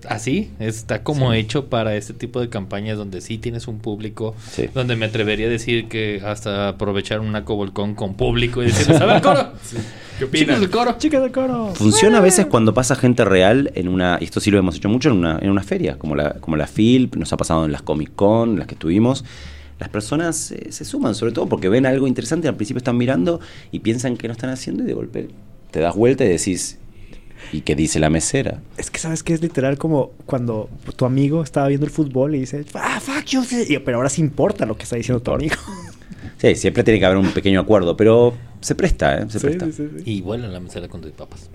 así. 0.08 0.52
Está 0.60 1.04
como 1.04 1.34
hecho 1.34 1.66
para 1.66 1.96
este 1.96 2.14
tipo 2.14 2.40
de 2.40 2.50
campañas 2.50 2.98
donde 2.98 3.22
sí 3.22 3.38
tienes 3.38 3.68
un 3.68 3.80
público. 3.80 4.36
Sí. 4.52 4.70
Donde 4.74 4.96
me 4.96 5.06
atrevería 5.06 5.48
a 5.48 5.50
decir 5.50 5.88
que 5.88 6.22
hasta 6.26 6.70
aprovechar 6.70 7.20
un 7.20 7.36
Volcón 7.46 7.96
con 7.96 8.16
público 8.16 8.64
y 8.64 8.68
decirles, 8.68 9.02
a 9.02 9.06
ver, 9.06 9.22
coro. 9.22 9.52
¿Qué 10.18 10.26
Chicos 10.26 10.30
opinan? 10.30 10.62
del 10.62 10.70
coro. 10.70 10.96
¡Chicas 10.98 11.22
del 11.22 11.32
coro! 11.32 11.74
Funciona 11.76 12.20
a 12.20 12.22
veces 12.22 12.46
cuando 12.46 12.74
pasa 12.74 12.96
gente 12.96 13.26
real 13.26 13.72
en 13.76 13.90
una, 13.90 14.18
y 14.22 14.26
esto 14.26 14.40
sí 14.40 14.50
lo 14.50 14.58
hemos 14.58 14.78
hecho 14.78 14.88
mucho 14.88 15.10
en 15.10 15.18
una, 15.18 15.40
en 15.42 15.50
una 15.50 15.62
feria, 15.62 16.00
como 16.00 16.16
la, 16.16 16.36
como 16.36 16.56
la 16.56 16.68
FILP, 16.68 17.18
nos 17.18 17.34
ha 17.34 17.38
pasado 17.38 17.66
en 17.66 17.74
las 17.74 17.82
Comic 17.82 18.16
Con, 18.16 18.52
en 18.52 18.60
las 18.60 18.68
que 18.68 18.76
estuvimos. 18.76 19.26
Las 19.78 19.90
personas 19.90 20.52
eh, 20.52 20.72
se 20.72 20.86
suman, 20.86 21.16
sobre 21.16 21.34
todo 21.34 21.48
porque 21.48 21.68
ven 21.68 21.86
algo 21.86 22.08
interesante, 22.08 22.48
al 22.48 22.56
principio 22.56 22.78
están 22.78 22.96
mirando 22.96 23.42
y 23.74 23.80
piensan 23.80 24.16
que 24.16 24.28
no 24.30 24.32
están 24.32 24.50
haciendo 24.52 24.84
y 24.84 24.86
de 24.86 24.94
golpe 24.94 25.28
te 25.72 25.82
das 25.82 25.94
vuelta 25.94 26.24
y 26.24 26.30
decís, 26.30 26.80
¿y 27.56 27.62
qué 27.62 27.76
dice 27.76 28.00
la 28.00 28.10
mesera? 28.10 28.60
Es 28.78 28.90
que 28.92 29.00
sabes 29.00 29.24
que 29.24 29.34
es 29.34 29.42
literal 29.42 29.78
como 29.78 30.12
cuando 30.26 30.70
tu 30.96 31.06
amigo 31.06 31.42
estaba 31.44 31.68
viendo 31.68 31.86
el 31.86 31.92
fútbol 31.92 32.36
y 32.36 32.40
dice, 32.42 32.66
ah, 32.76 33.00
fuck 33.00 33.26
you, 33.26 33.44
sí", 33.44 33.64
y- 33.70 33.80
pero 33.80 33.98
ahora 33.98 34.10
sí 34.10 34.22
importa 34.22 34.66
lo 34.66 34.76
que 34.78 34.84
está 34.84 34.96
diciendo 34.96 35.22
tu 35.22 35.32
amigo. 35.32 35.56
Sí, 36.38 36.56
siempre 36.56 36.84
tiene 36.84 37.00
que 37.00 37.06
haber 37.06 37.18
un 37.18 37.32
pequeño 37.32 37.60
acuerdo, 37.62 37.96
pero 37.96 38.34
se 38.66 38.76
presta, 38.76 39.18
¿eh? 39.20 39.26
Se 39.30 39.40
Sí, 39.40 39.46
presta. 39.48 39.66
sí, 39.68 39.72
sí, 39.74 39.88
sí. 39.98 40.04
Y 40.12 40.22
vuelan 40.22 40.52
la 40.52 40.60
mesera 40.60 40.88
con 40.88 41.02
tus 41.02 41.12
papas. 41.12 41.50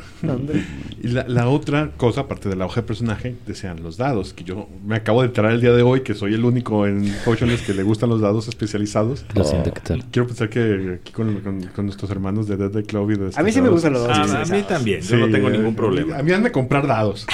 Y 1.02 1.08
la, 1.08 1.26
la 1.28 1.48
otra 1.48 1.90
cosa, 1.96 2.22
aparte 2.22 2.48
de 2.48 2.56
la 2.56 2.66
hoja 2.66 2.82
de 2.82 2.86
personaje, 2.86 3.34
desean 3.46 3.82
los 3.82 3.96
dados. 3.96 4.32
Que 4.32 4.44
yo 4.44 4.68
me 4.86 4.96
acabo 4.96 5.22
de 5.22 5.28
enterar 5.28 5.52
el 5.52 5.60
día 5.60 5.72
de 5.72 5.82
hoy 5.82 6.02
que 6.02 6.14
soy 6.14 6.34
el 6.34 6.44
único 6.44 6.86
en 6.86 7.12
Potionless 7.24 7.62
que 7.62 7.74
le 7.74 7.82
gustan 7.82 8.08
los 8.10 8.20
dados 8.20 8.48
especializados. 8.48 9.24
Lo 9.34 9.44
siento, 9.44 9.72
¿qué 9.72 9.80
tal? 9.80 10.04
Quiero 10.10 10.26
pensar 10.28 10.48
que 10.48 10.98
aquí 11.02 11.12
con, 11.12 11.40
con- 11.40 11.62
con 11.74 11.84
nuestros 11.86 12.10
hermanos 12.10 12.46
de 12.48 12.56
Dead 12.56 12.70
Day 12.70 12.84
Club 12.84 13.10
y 13.10 13.16
de 13.16 13.30
A 13.34 13.42
mí 13.42 13.50
sí 13.52 13.60
me 13.60 13.68
gustan 13.68 13.92
los 13.94 14.02
Ah, 14.08 14.26
dados. 14.26 14.50
a 14.50 14.54
mí 14.54 14.62
también, 14.62 15.02
Sí, 15.02 15.10
yo 15.10 15.18
no 15.18 15.30
tengo 15.30 15.48
eh, 15.48 15.52
ningún 15.52 15.74
A 15.74 15.76
problema. 15.76 16.22
mí 16.22 16.32
han 16.32 16.42
de 16.42 16.52
comprar 16.52 16.86
dados. 16.86 17.26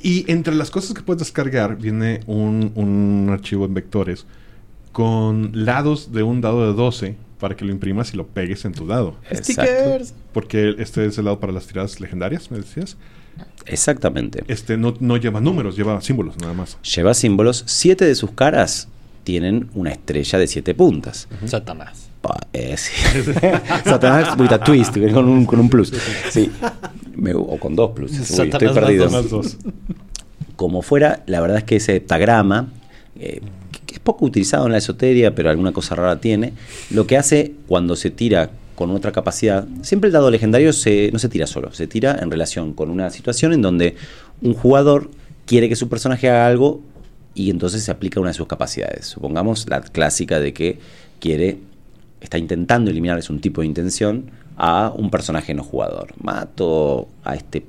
y 0.00 0.24
entre 0.30 0.54
las 0.54 0.70
cosas 0.70 0.94
que 0.94 1.02
puedes 1.02 1.18
descargar 1.20 1.76
viene 1.76 2.20
un, 2.26 2.72
un 2.76 3.28
archivo 3.30 3.64
en 3.66 3.74
vectores 3.74 4.26
con 4.92 5.50
lados 5.52 6.12
de 6.12 6.22
un 6.22 6.40
dado 6.40 6.66
de 6.66 6.72
12 6.72 7.16
para 7.38 7.56
que 7.56 7.64
lo 7.64 7.72
imprimas 7.72 8.12
y 8.14 8.16
lo 8.16 8.26
pegues 8.26 8.64
en 8.64 8.72
tu 8.72 8.86
dado. 8.86 9.16
Exacto. 9.30 10.04
Porque 10.32 10.74
este 10.78 11.06
es 11.06 11.18
el 11.18 11.24
lado 11.26 11.40
para 11.40 11.52
las 11.52 11.66
tiradas 11.66 12.00
legendarias, 12.00 12.50
me 12.50 12.58
decías. 12.58 12.96
Exactamente. 13.66 14.44
Este 14.48 14.76
no, 14.76 14.94
no 15.00 15.16
lleva 15.16 15.40
números, 15.40 15.76
lleva 15.76 16.00
símbolos 16.00 16.36
nada 16.38 16.54
más. 16.54 16.78
Lleva 16.82 17.14
símbolos, 17.14 17.64
siete 17.66 18.04
de 18.04 18.14
sus 18.14 18.32
caras 18.32 18.88
tienen 19.24 19.68
una 19.74 19.90
estrella 19.90 20.38
de 20.38 20.46
siete 20.46 20.74
puntas. 20.74 21.28
Satanás. 21.44 22.08
Pa- 22.22 22.40
eh, 22.52 22.76
sí. 22.76 22.92
Satanás 23.84 24.36
with 24.38 24.50
a 24.52 24.58
twist, 24.58 24.96
con 25.12 25.28
un, 25.28 25.44
con 25.44 25.60
un 25.60 25.68
plus. 25.68 25.92
Sí. 26.30 26.50
Me- 27.14 27.34
o 27.34 27.58
con 27.58 27.76
dos 27.76 27.92
plus. 27.92 28.12
Uy, 28.12 28.48
estoy 28.48 28.68
perdido. 28.72 29.08
dos. 29.08 29.56
Como 30.56 30.82
fuera, 30.82 31.22
la 31.26 31.40
verdad 31.40 31.58
es 31.58 31.64
que 31.64 31.76
ese 31.76 31.96
heptagrama, 31.96 32.68
eh, 33.20 33.40
que- 33.88 33.94
es 33.94 34.00
poco 34.00 34.24
utilizado 34.26 34.66
en 34.66 34.72
la 34.72 34.78
esoteria, 34.78 35.34
pero 35.34 35.50
alguna 35.50 35.72
cosa 35.72 35.96
rara 35.96 36.20
tiene, 36.20 36.52
lo 36.90 37.06
que 37.08 37.16
hace 37.16 37.54
cuando 37.66 37.96
se 37.96 38.10
tira 38.10 38.50
con 38.76 38.90
otra 38.92 39.10
capacidad, 39.10 39.66
siempre 39.82 40.06
el 40.08 40.12
dado 40.12 40.30
legendario 40.30 40.72
se, 40.72 41.10
no 41.12 41.18
se 41.18 41.28
tira 41.28 41.48
solo, 41.48 41.72
se 41.72 41.88
tira 41.88 42.16
en 42.22 42.30
relación 42.30 42.74
con 42.74 42.90
una 42.90 43.10
situación 43.10 43.52
en 43.52 43.62
donde 43.62 43.96
un 44.40 44.54
jugador 44.54 45.10
quiere 45.46 45.68
que 45.68 45.74
su 45.74 45.88
personaje 45.88 46.28
haga 46.28 46.46
algo 46.46 46.80
y 47.34 47.50
entonces 47.50 47.82
se 47.82 47.90
aplica 47.90 48.20
una 48.20 48.30
de 48.30 48.34
sus 48.34 48.46
capacidades. 48.46 49.06
Supongamos 49.06 49.66
la 49.68 49.80
clásica 49.80 50.38
de 50.38 50.52
que 50.52 50.78
quiere, 51.18 51.58
está 52.20 52.38
intentando 52.38 52.90
eliminar, 52.90 53.18
es 53.18 53.30
un 53.30 53.40
tipo 53.40 53.62
de 53.62 53.66
intención, 53.66 54.30
a 54.56 54.92
un 54.94 55.10
personaje 55.10 55.54
no 55.54 55.62
jugador. 55.64 56.14
Mato 56.20 57.08
a 57.24 57.34
este 57.36 57.64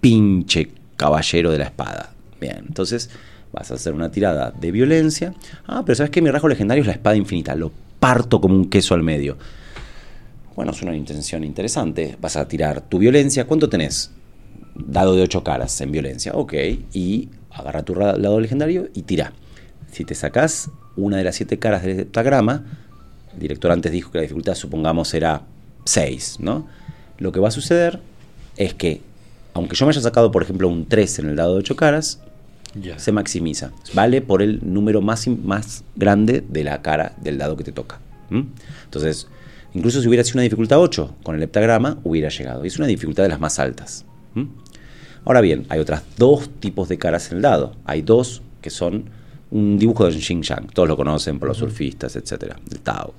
pinche 0.00 0.70
caballero 0.96 1.50
de 1.50 1.58
la 1.58 1.64
espada. 1.64 2.12
Bien, 2.40 2.64
entonces 2.68 3.10
vas 3.52 3.70
a 3.70 3.74
hacer 3.74 3.92
una 3.92 4.10
tirada 4.10 4.50
de 4.50 4.70
violencia. 4.70 5.34
Ah, 5.66 5.82
pero 5.84 5.96
¿sabes 5.96 6.10
qué? 6.10 6.22
Mi 6.22 6.30
rasgo 6.30 6.48
legendario 6.48 6.82
es 6.82 6.86
la 6.86 6.94
espada 6.94 7.16
infinita. 7.16 7.54
Lo 7.54 7.72
parto 7.98 8.40
como 8.40 8.54
un 8.54 8.68
queso 8.68 8.94
al 8.94 9.02
medio. 9.02 9.36
Bueno, 10.56 10.72
es 10.72 10.82
una 10.82 10.94
intención 10.94 11.44
interesante. 11.44 12.16
Vas 12.20 12.36
a 12.36 12.46
tirar 12.46 12.80
tu 12.82 12.98
violencia. 12.98 13.46
¿Cuánto 13.46 13.68
tenés? 13.68 14.10
Dado 14.74 15.16
de 15.16 15.22
ocho 15.22 15.42
caras 15.42 15.80
en 15.80 15.92
violencia. 15.92 16.32
Ok. 16.34 16.54
Y 16.92 17.28
agarra 17.50 17.82
tu 17.82 17.94
lado 17.94 18.40
legendario 18.40 18.88
y 18.94 19.02
tira. 19.02 19.32
Si 19.90 20.04
te 20.04 20.14
sacás 20.14 20.70
una 20.96 21.16
de 21.16 21.24
las 21.24 21.36
siete 21.36 21.58
caras 21.58 21.82
del 21.82 22.00
heptagrama, 22.00 22.64
el 23.32 23.38
director 23.38 23.70
antes 23.72 23.92
dijo 23.92 24.10
que 24.10 24.18
la 24.18 24.22
dificultad, 24.22 24.54
supongamos, 24.54 25.14
era 25.14 25.42
6, 25.84 26.36
¿no? 26.40 26.66
Lo 27.18 27.32
que 27.32 27.40
va 27.40 27.48
a 27.48 27.52
suceder 27.52 28.00
es 28.56 28.74
que, 28.74 29.00
aunque 29.54 29.76
yo 29.76 29.86
me 29.86 29.90
haya 29.90 30.00
sacado, 30.00 30.30
por 30.30 30.42
ejemplo, 30.42 30.68
un 30.68 30.86
3 30.86 31.20
en 31.20 31.28
el 31.30 31.36
dado 31.36 31.54
de 31.54 31.60
8 31.60 31.76
caras, 31.76 32.20
Se 32.96 33.12
maximiza. 33.12 33.72
Vale 33.94 34.22
por 34.22 34.42
el 34.42 34.60
número 34.62 35.00
más, 35.00 35.26
más 35.26 35.84
grande 35.96 36.44
de 36.48 36.64
la 36.64 36.82
cara 36.82 37.14
del 37.20 37.38
dado 37.38 37.56
que 37.56 37.64
te 37.64 37.72
toca. 37.72 38.00
Entonces, 38.84 39.26
incluso 39.74 40.00
si 40.00 40.08
hubiera 40.08 40.22
sido 40.22 40.36
una 40.36 40.44
dificultad 40.44 40.78
8, 40.78 41.16
con 41.22 41.34
el 41.34 41.42
heptagrama 41.42 41.98
hubiera 42.04 42.28
llegado. 42.28 42.64
Y 42.64 42.68
es 42.68 42.78
una 42.78 42.86
dificultad 42.86 43.24
de 43.24 43.28
las 43.28 43.40
más 43.40 43.58
altas. 43.58 44.04
Ahora 45.24 45.40
bien, 45.40 45.66
hay 45.68 45.80
otras 45.80 46.02
dos 46.16 46.48
tipos 46.60 46.88
de 46.88 46.98
caras 46.98 47.30
en 47.30 47.38
el 47.38 47.42
dado. 47.42 47.74
Hay 47.84 48.02
dos 48.02 48.42
que 48.62 48.70
son 48.70 49.04
un 49.50 49.78
dibujo 49.78 50.06
de 50.06 50.12
Xing 50.12 50.42
Yang. 50.42 50.68
Todos 50.72 50.88
lo 50.88 50.96
conocen 50.96 51.38
por 51.38 51.48
los 51.48 51.58
surfistas, 51.58 52.16
etcétera, 52.16 52.56
el 52.70 52.80
Tao. 52.80 53.14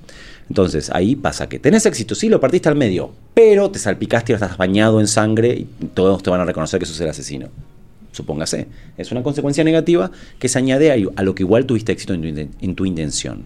Entonces, 0.48 0.90
ahí 0.90 1.16
pasa 1.16 1.48
que 1.48 1.60
tenés 1.60 1.86
éxito, 1.86 2.16
sí, 2.16 2.30
lo 2.30 2.40
partiste 2.40 2.70
al 2.70 2.76
medio, 2.76 3.12
pero 3.34 3.70
te 3.70 3.80
salpicaste 3.80 4.32
y 4.32 4.36
ahora 4.36 4.46
estás 4.46 4.58
bañado 4.58 5.00
en 5.00 5.08
sangre 5.08 5.54
y 5.54 5.68
todos 5.94 6.24
te 6.24 6.30
van 6.30 6.42
a 6.42 6.46
reconocer 6.46 6.80
que 6.80 6.86
sos 6.86 7.00
el 7.02 7.10
asesino. 7.10 7.50
Supóngase. 8.12 8.68
Es 8.98 9.12
una 9.12 9.24
consecuencia 9.24 9.64
negativa 9.64 10.12
que 10.40 10.50
se 10.50 10.58
añade 10.60 10.92
a, 10.92 10.96
a 11.16 11.24
lo 11.24 11.36
que 11.36 11.44
igual 11.44 11.66
tuviste 11.66 11.92
éxito 11.92 12.14
en 12.14 12.22
tu, 12.22 12.28
inten- 12.28 12.50
en 12.62 12.76
tu 12.76 12.86
intención. 12.86 13.44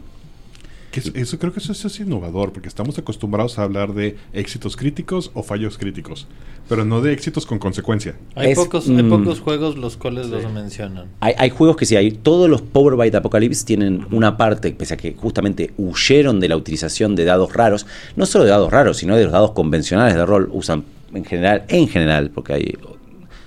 Que 0.91 1.01
eso 1.20 1.38
creo 1.38 1.51
que 1.51 1.59
eso, 1.59 1.74
eso 1.74 1.88
es 1.89 1.99
innovador, 1.99 2.53
porque 2.53 2.70
estamos 2.70 2.97
acostumbrados 2.97 3.59
a 3.59 3.63
hablar 3.63 3.93
de 3.93 4.16
éxitos 4.32 4.78
críticos 4.78 5.30
o 5.34 5.43
fallos 5.43 5.78
críticos, 5.78 6.26
pero 6.70 6.86
no 6.86 7.01
de 7.01 7.11
éxitos 7.11 7.45
con 7.45 7.59
consecuencia. 7.59 8.16
Hay, 8.34 8.51
Es, 8.51 8.57
pocos, 8.57 8.88
hay 8.88 9.03
mm, 9.03 9.09
pocos 9.09 9.41
juegos 9.41 9.76
los 9.76 9.97
cuales 9.97 10.28
los 10.28 10.49
mencionan. 10.53 11.07
Hay, 11.20 11.34
hay 11.38 11.49
juegos 11.49 11.76
que 11.76 11.86
sí, 11.86 11.97
hay, 11.97 12.11
todos 12.11 12.49
los 12.49 12.61
Power 12.61 12.95
Byte 12.95 13.16
Apocalypse 13.16 13.66
tienen 13.66 14.07
una 14.11 14.38
parte, 14.38 14.72
pese 14.72 14.93
a 14.93 14.97
que 14.97 15.13
justamente 15.16 15.74
huyeron 15.78 16.39
de 16.39 16.47
la 16.47 16.55
utilización 16.55 17.13
de 17.18 17.26
dados 17.26 17.51
raros, 17.51 17.86
no 18.16 18.26
solo 18.26 18.45
de 18.45 18.51
dados 18.51 18.72
raros, 18.72 18.95
sino 18.95 19.18
de 19.18 19.26
los 19.26 19.34
dados 19.34 19.51
convencionales 19.51 20.16
de 20.16 20.26
rol, 20.26 20.49
usan 20.53 20.86
en 21.13 21.26
general, 21.26 21.66
en 21.68 21.89
general, 21.89 22.30
porque 22.34 22.53
hay 22.53 22.74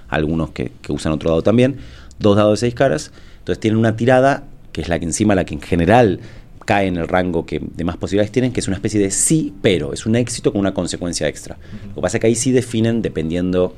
algunos 0.08 0.50
que, 0.50 0.72
que 0.82 0.92
usan 0.92 1.12
otro 1.12 1.30
dado 1.30 1.42
también, 1.42 1.76
dos 2.18 2.36
dados 2.36 2.60
de 2.60 2.66
seis 2.66 2.74
caras, 2.74 3.12
entonces 3.38 3.60
tienen 3.60 3.78
una 3.78 3.96
tirada, 3.96 4.44
que 4.72 4.80
es 4.80 4.88
la 4.88 4.98
que 4.98 5.04
encima, 5.04 5.34
la 5.34 5.44
que 5.44 5.54
en 5.54 5.60
general 5.60 6.20
cae 6.64 6.86
en 6.86 6.98
el 6.98 7.08
rango 7.08 7.46
que 7.46 7.62
de 7.62 7.84
más 7.84 7.96
posibilidades 7.96 8.30
tienen, 8.30 8.52
que 8.52 8.60
es 8.60 8.68
una 8.68 8.76
especie 8.76 9.00
de 9.00 9.10
sí, 9.10 9.54
pero, 9.62 9.94
es 9.94 10.04
un 10.04 10.16
éxito 10.16 10.52
con 10.52 10.60
una 10.60 10.74
consecuencia 10.74 11.26
extra. 11.26 11.56
Lo 11.88 11.94
que 11.94 12.00
pasa 12.02 12.18
es 12.18 12.20
que 12.20 12.26
ahí 12.26 12.34
sí 12.34 12.52
definen, 12.52 13.00
dependiendo 13.00 13.74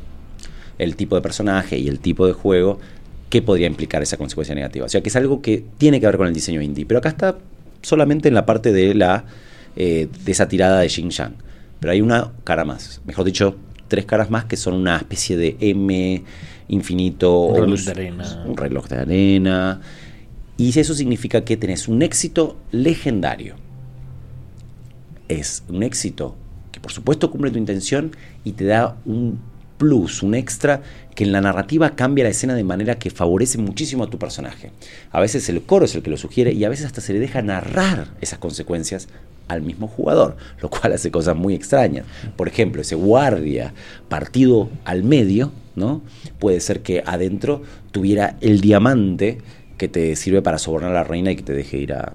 el 0.77 0.97
tipo 0.97 1.15
de 1.15 1.23
personaje 1.23 1.79
y 1.79 1.87
el 1.87 2.01
tipo 2.01 2.27
de 2.27 2.33
juego, 2.33 2.81
qué 3.29 3.43
podría 3.43 3.69
implicar 3.69 4.03
esa 4.03 4.17
consecuencia 4.17 4.55
negativa. 4.55 4.87
O 4.87 4.89
sea 4.89 5.03
que 5.03 5.09
es 5.09 5.17
algo 5.17 5.41
que 5.41 5.65
tiene 5.79 6.01
que 6.01 6.07
ver 6.07 6.17
con 6.17 6.27
el 6.27 6.35
diseño 6.35 6.61
indie. 6.61 6.85
Pero 6.85 6.99
acá 6.99 7.11
está 7.11 7.39
solamente 7.83 8.29
en 8.29 8.35
la 8.35 8.45
parte 8.45 8.73
de 8.73 8.95
la 8.95 9.25
eh, 9.77 10.09
de 10.25 10.33
esa 10.33 10.49
tirada 10.49 10.81
de 10.81 10.89
Xinjiang. 10.89 11.35
Pero 11.79 11.93
hay 11.93 12.01
una 12.01 12.33
cara 12.45 12.65
más. 12.65 13.01
Mejor 13.05 13.25
dicho, 13.25 13.57
tres 13.91 14.07
caras 14.07 14.31
más 14.31 14.47
que 14.47 14.57
son 14.57 14.73
una 14.73 14.97
especie 14.97 15.37
de 15.37 15.57
M 15.61 16.23
infinito. 16.69 17.43
Un 17.43 17.57
reloj 17.57 17.81
de 17.81 17.91
arena. 17.91 18.45
Un 18.47 18.57
reloj 18.57 18.89
de 18.89 18.97
arena. 18.97 19.81
Y 20.57 20.79
eso 20.79 20.95
significa 20.95 21.45
que 21.45 21.57
tenés 21.59 21.89
un 21.89 22.01
éxito 22.01 22.57
legendario. 22.71 23.57
Es 25.29 25.65
un 25.69 25.83
éxito 25.83 26.37
que 26.73 26.81
por 26.81 26.93
supuesto 26.93 27.31
cumple 27.31 27.51
tu 27.51 27.59
intención 27.59 28.13
y 28.45 28.53
te 28.53 28.65
da 28.65 28.97
un 29.05 29.41
plus, 29.77 30.23
un 30.23 30.35
extra 30.35 30.83
que 31.15 31.25
en 31.25 31.33
la 31.33 31.41
narrativa 31.41 31.97
cambia 31.97 32.25
la 32.25 32.31
escena 32.31 32.55
de 32.55 32.63
manera 32.63 32.99
que 32.99 33.11
favorece 33.11 33.59
muchísimo 33.59 34.05
a 34.05 34.11
tu 34.11 34.19
personaje. 34.19 34.71
A 35.11 35.21
veces 35.21 35.49
el 35.49 35.63
coro 35.63 35.87
es 35.87 35.95
el 35.95 36.03
que 36.03 36.11
lo 36.11 36.17
sugiere 36.17 36.53
y 36.53 36.65
a 36.65 36.69
veces 36.69 36.87
hasta 36.87 37.01
se 37.01 37.15
le 37.15 37.19
deja 37.19 37.43
narrar 37.43 38.09
esas 38.21 38.39
consecuencias 38.39 39.09
al 39.51 39.63
mismo 39.63 39.87
jugador, 39.89 40.37
lo 40.61 40.69
cual 40.71 40.93
hace 40.93 41.11
cosas 41.11 41.37
muy 41.37 41.55
extrañas. 41.55 42.05
Por 42.37 42.49
ejemplo, 42.49 42.83
ese 42.83 42.95
guardia 42.95 43.73
partido 44.09 44.69
al 44.85 45.03
medio, 45.05 45.53
¿no? 45.77 46.03
Puede 46.39 46.61
ser 46.61 46.81
que 46.83 47.03
adentro 47.07 47.63
tuviera 47.93 48.37
el 48.41 48.61
diamante 48.61 49.39
que 49.77 49.89
te 49.89 50.15
sirve 50.17 50.43
para 50.43 50.59
sobornar 50.59 50.91
a 50.91 50.95
la 50.95 51.05
reina 51.05 51.31
y 51.33 51.37
que 51.37 51.43
te 51.43 51.53
deje 51.53 51.79
ir 51.79 51.93
a 51.93 52.13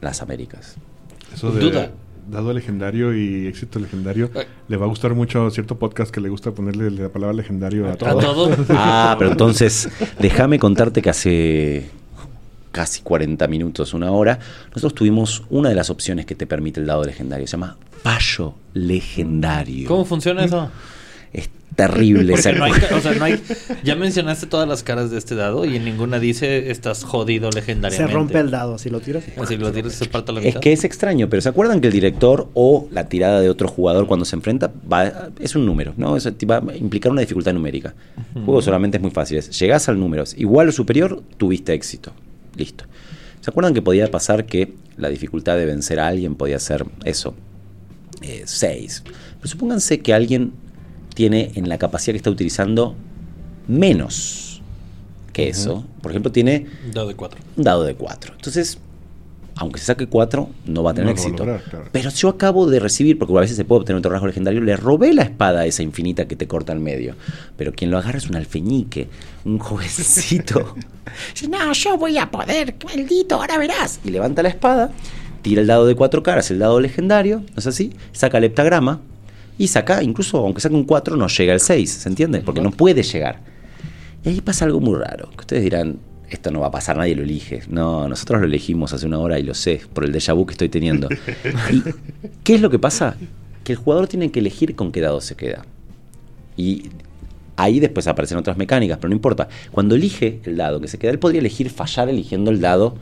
las 0.00 0.22
Américas. 0.22 0.76
Eso 1.34 1.50
de 1.50 1.60
Duda. 1.60 1.90
dado 2.30 2.52
legendario 2.52 3.14
y 3.16 3.46
éxito 3.46 3.78
legendario, 3.80 4.30
Ay. 4.34 4.44
le 4.68 4.76
va 4.76 4.86
a 4.86 4.88
gustar 4.88 5.14
mucho 5.14 5.46
a 5.46 5.50
cierto 5.50 5.78
podcast 5.78 6.10
que 6.12 6.20
le 6.20 6.28
gusta 6.28 6.52
ponerle 6.52 6.90
la 6.90 7.08
palabra 7.08 7.34
legendario 7.34 7.86
a, 7.88 7.92
¿A 7.92 7.96
todo. 7.96 8.20
todo? 8.20 8.56
Ah, 8.70 9.16
pero 9.18 9.30
entonces, 9.32 9.88
déjame 10.20 10.58
contarte 10.58 11.02
que 11.02 11.10
hace 11.10 11.90
casi 12.78 13.00
40 13.02 13.48
minutos, 13.48 13.92
una 13.92 14.12
hora, 14.12 14.38
nosotros 14.68 14.94
tuvimos 14.94 15.42
una 15.50 15.68
de 15.68 15.74
las 15.74 15.90
opciones 15.90 16.26
que 16.26 16.36
te 16.36 16.46
permite 16.46 16.78
el 16.78 16.86
dado 16.86 17.02
legendario. 17.02 17.44
Se 17.48 17.52
llama 17.56 17.76
fallo 18.04 18.54
legendario. 18.72 19.88
¿Cómo 19.88 20.04
funciona 20.04 20.44
eso? 20.44 20.70
Es 21.32 21.50
terrible. 21.74 22.34
Porque 22.34 22.40
esa- 22.50 22.52
no 22.52 22.64
hay, 22.66 22.72
ca- 22.72 22.94
o 22.96 23.00
sea, 23.00 23.14
no 23.14 23.24
hay, 23.24 23.42
ya 23.82 23.96
mencionaste 23.96 24.46
todas 24.46 24.68
las 24.68 24.84
caras 24.84 25.10
de 25.10 25.18
este 25.18 25.34
dado 25.34 25.64
y 25.64 25.74
en 25.74 25.84
ninguna 25.84 26.20
dice 26.20 26.70
estás 26.70 27.02
jodido 27.02 27.50
Se 27.50 27.58
legendariamente. 27.58 28.14
rompe 28.14 28.38
el 28.38 28.50
dado 28.52 28.78
si 28.78 28.90
lo 28.90 29.00
tiras. 29.00 29.24
Así 29.36 29.56
lo 29.56 29.72
tiras, 29.72 29.92
se 29.94 30.06
parte 30.06 30.32
Es 30.48 30.56
que 30.58 30.72
es 30.72 30.84
extraño, 30.84 31.28
pero 31.28 31.42
¿se 31.42 31.48
acuerdan 31.48 31.80
que 31.80 31.88
el 31.88 31.92
director 31.92 32.48
o 32.54 32.86
la 32.92 33.08
tirada 33.08 33.40
de 33.40 33.50
otro 33.50 33.66
jugador 33.66 34.06
cuando 34.06 34.24
se 34.24 34.36
enfrenta 34.36 34.70
va, 34.90 35.30
es 35.40 35.56
un 35.56 35.66
número, 35.66 35.94
¿no? 35.96 36.16
Eso 36.16 36.32
te 36.32 36.46
va 36.46 36.58
a 36.58 36.76
implicar 36.76 37.10
una 37.10 37.22
dificultad 37.22 37.52
numérica. 37.54 37.94
El 38.36 38.42
juego 38.44 38.62
solamente 38.62 38.98
es 38.98 39.02
muy 39.02 39.10
fácil. 39.10 39.38
Es, 39.38 39.58
llegás 39.58 39.88
al 39.88 39.98
número, 39.98 40.22
es 40.22 40.38
igual 40.38 40.68
o 40.68 40.72
superior, 40.72 41.22
tuviste 41.36 41.74
éxito. 41.74 42.12
Listo. 42.58 42.84
¿Se 43.40 43.50
acuerdan 43.50 43.72
que 43.72 43.80
podía 43.82 44.10
pasar 44.10 44.46
que 44.46 44.74
la 44.96 45.08
dificultad 45.08 45.56
de 45.56 45.64
vencer 45.64 46.00
a 46.00 46.08
alguien 46.08 46.34
podía 46.34 46.58
ser 46.58 46.84
eso? 47.04 47.34
6. 48.44 49.04
Pero 49.36 49.48
supónganse 49.48 50.00
que 50.00 50.12
alguien 50.12 50.52
tiene 51.14 51.52
en 51.54 51.68
la 51.68 51.78
capacidad 51.78 52.12
que 52.12 52.18
está 52.18 52.30
utilizando 52.30 52.96
menos 53.68 54.60
que 55.32 55.48
eso. 55.48 55.84
Por 56.02 56.10
ejemplo, 56.10 56.32
tiene 56.32 56.66
Dado 56.92 57.08
de 57.08 57.14
4. 57.14 57.40
un 57.56 57.64
dado 57.64 57.84
de 57.84 57.94
4. 57.94 58.34
Entonces, 58.34 58.78
aunque 59.60 59.80
se 59.80 59.86
saque 59.86 60.06
4, 60.06 60.48
no 60.66 60.82
va 60.84 60.92
a 60.92 60.94
tener 60.94 61.06
No 61.06 61.10
a 61.10 61.14
éxito. 61.14 61.44
lograr, 61.44 61.62
claro. 61.62 61.84
Pero 61.90 62.10
yo 62.10 62.28
acabo 62.28 62.66
de 62.70 62.78
recibir, 62.80 63.18
porque 63.18 63.36
a 63.36 63.40
veces 63.40 63.56
se 63.56 63.64
puede 63.64 63.80
obtener 63.80 63.98
otro 63.98 64.10
rasgo 64.12 64.28
legendario, 64.28 64.60
le 64.60 64.76
robé 64.76 65.12
la 65.12 65.22
espada 65.24 65.60
a 65.60 65.66
esa 65.66 65.82
infinita 65.82 66.26
que 66.28 66.36
te 66.36 66.46
corta 66.46 66.72
al 66.72 66.80
medio. 66.80 67.14
Pero 67.56 67.72
quien 67.72 67.90
lo 67.90 67.98
agarra 67.98 68.18
es 68.18 68.28
un 68.28 68.36
alfeñique, 68.36 69.08
un 69.44 69.58
jovencito. 69.58 70.74
Dice, 71.34 71.48
no, 71.48 71.72
yo 71.72 71.96
voy 71.98 72.18
a 72.18 72.30
poder, 72.30 72.76
maldito, 72.84 73.34
ahora 73.36 73.58
verás. 73.58 74.00
Y 74.04 74.10
levanta 74.10 74.42
la 74.42 74.48
espada, 74.50 74.92
tira 75.42 75.60
el 75.60 75.66
dado 75.66 75.86
de 75.86 75.94
4 75.96 76.22
caras, 76.22 76.50
el 76.50 76.58
dado 76.60 76.78
legendario, 76.80 77.38
¿no 77.40 77.56
es 77.56 77.66
así? 77.66 77.92
Saca 78.12 78.38
el 78.38 78.44
heptagrama 78.44 79.00
y 79.58 79.66
saca, 79.68 80.02
incluso 80.04 80.38
aunque 80.38 80.60
saque 80.60 80.76
un 80.76 80.84
4, 80.84 81.16
no 81.16 81.26
llega 81.26 81.52
al 81.52 81.60
6, 81.60 81.90
¿se 81.90 82.08
entiende? 82.08 82.40
Porque 82.40 82.60
no 82.60 82.70
puede 82.70 83.02
llegar. 83.02 83.40
Y 84.24 84.28
ahí 84.28 84.40
pasa 84.40 84.64
algo 84.66 84.78
muy 84.80 84.94
raro, 84.96 85.30
que 85.30 85.40
ustedes 85.40 85.62
dirán, 85.64 85.98
esto 86.30 86.50
no 86.50 86.60
va 86.60 86.68
a 86.68 86.70
pasar, 86.70 86.96
nadie 86.96 87.14
lo 87.14 87.22
elige. 87.22 87.62
No, 87.68 88.08
nosotros 88.08 88.40
lo 88.40 88.46
elegimos 88.46 88.92
hace 88.92 89.06
una 89.06 89.18
hora 89.18 89.38
y 89.38 89.42
lo 89.42 89.54
sé, 89.54 89.80
por 89.92 90.04
el 90.04 90.12
déjà 90.12 90.34
vu 90.34 90.46
que 90.46 90.52
estoy 90.52 90.68
teniendo. 90.68 91.08
¿Y 91.70 91.82
qué 92.44 92.54
es 92.54 92.60
lo 92.60 92.70
que 92.70 92.78
pasa? 92.78 93.16
Que 93.64 93.72
el 93.72 93.78
jugador 93.78 94.08
tiene 94.08 94.30
que 94.30 94.40
elegir 94.40 94.74
con 94.74 94.92
qué 94.92 95.00
dado 95.00 95.20
se 95.20 95.36
queda. 95.36 95.64
Y 96.56 96.90
ahí 97.56 97.80
después 97.80 98.06
aparecen 98.06 98.38
otras 98.38 98.56
mecánicas, 98.56 98.98
pero 98.98 99.08
no 99.08 99.14
importa. 99.14 99.48
Cuando 99.70 99.94
elige 99.94 100.40
el 100.44 100.56
dado 100.56 100.80
que 100.80 100.88
se 100.88 100.98
queda, 100.98 101.12
él 101.12 101.18
podría 101.18 101.40
elegir 101.40 101.70
fallar 101.70 102.08
eligiendo 102.08 102.50
el 102.50 102.60
dado 102.60 102.96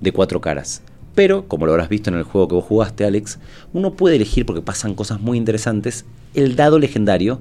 de 0.00 0.12
cuatro 0.12 0.40
caras. 0.40 0.82
Pero, 1.14 1.48
como 1.48 1.66
lo 1.66 1.72
habrás 1.72 1.88
visto 1.88 2.10
en 2.10 2.16
el 2.16 2.22
juego 2.22 2.46
que 2.46 2.54
vos 2.54 2.64
jugaste, 2.64 3.04
Alex, 3.04 3.38
uno 3.72 3.94
puede 3.94 4.16
elegir, 4.16 4.46
porque 4.46 4.62
pasan 4.62 4.94
cosas 4.94 5.20
muy 5.20 5.36
interesantes, 5.36 6.04
el 6.34 6.54
dado 6.54 6.78
legendario 6.78 7.40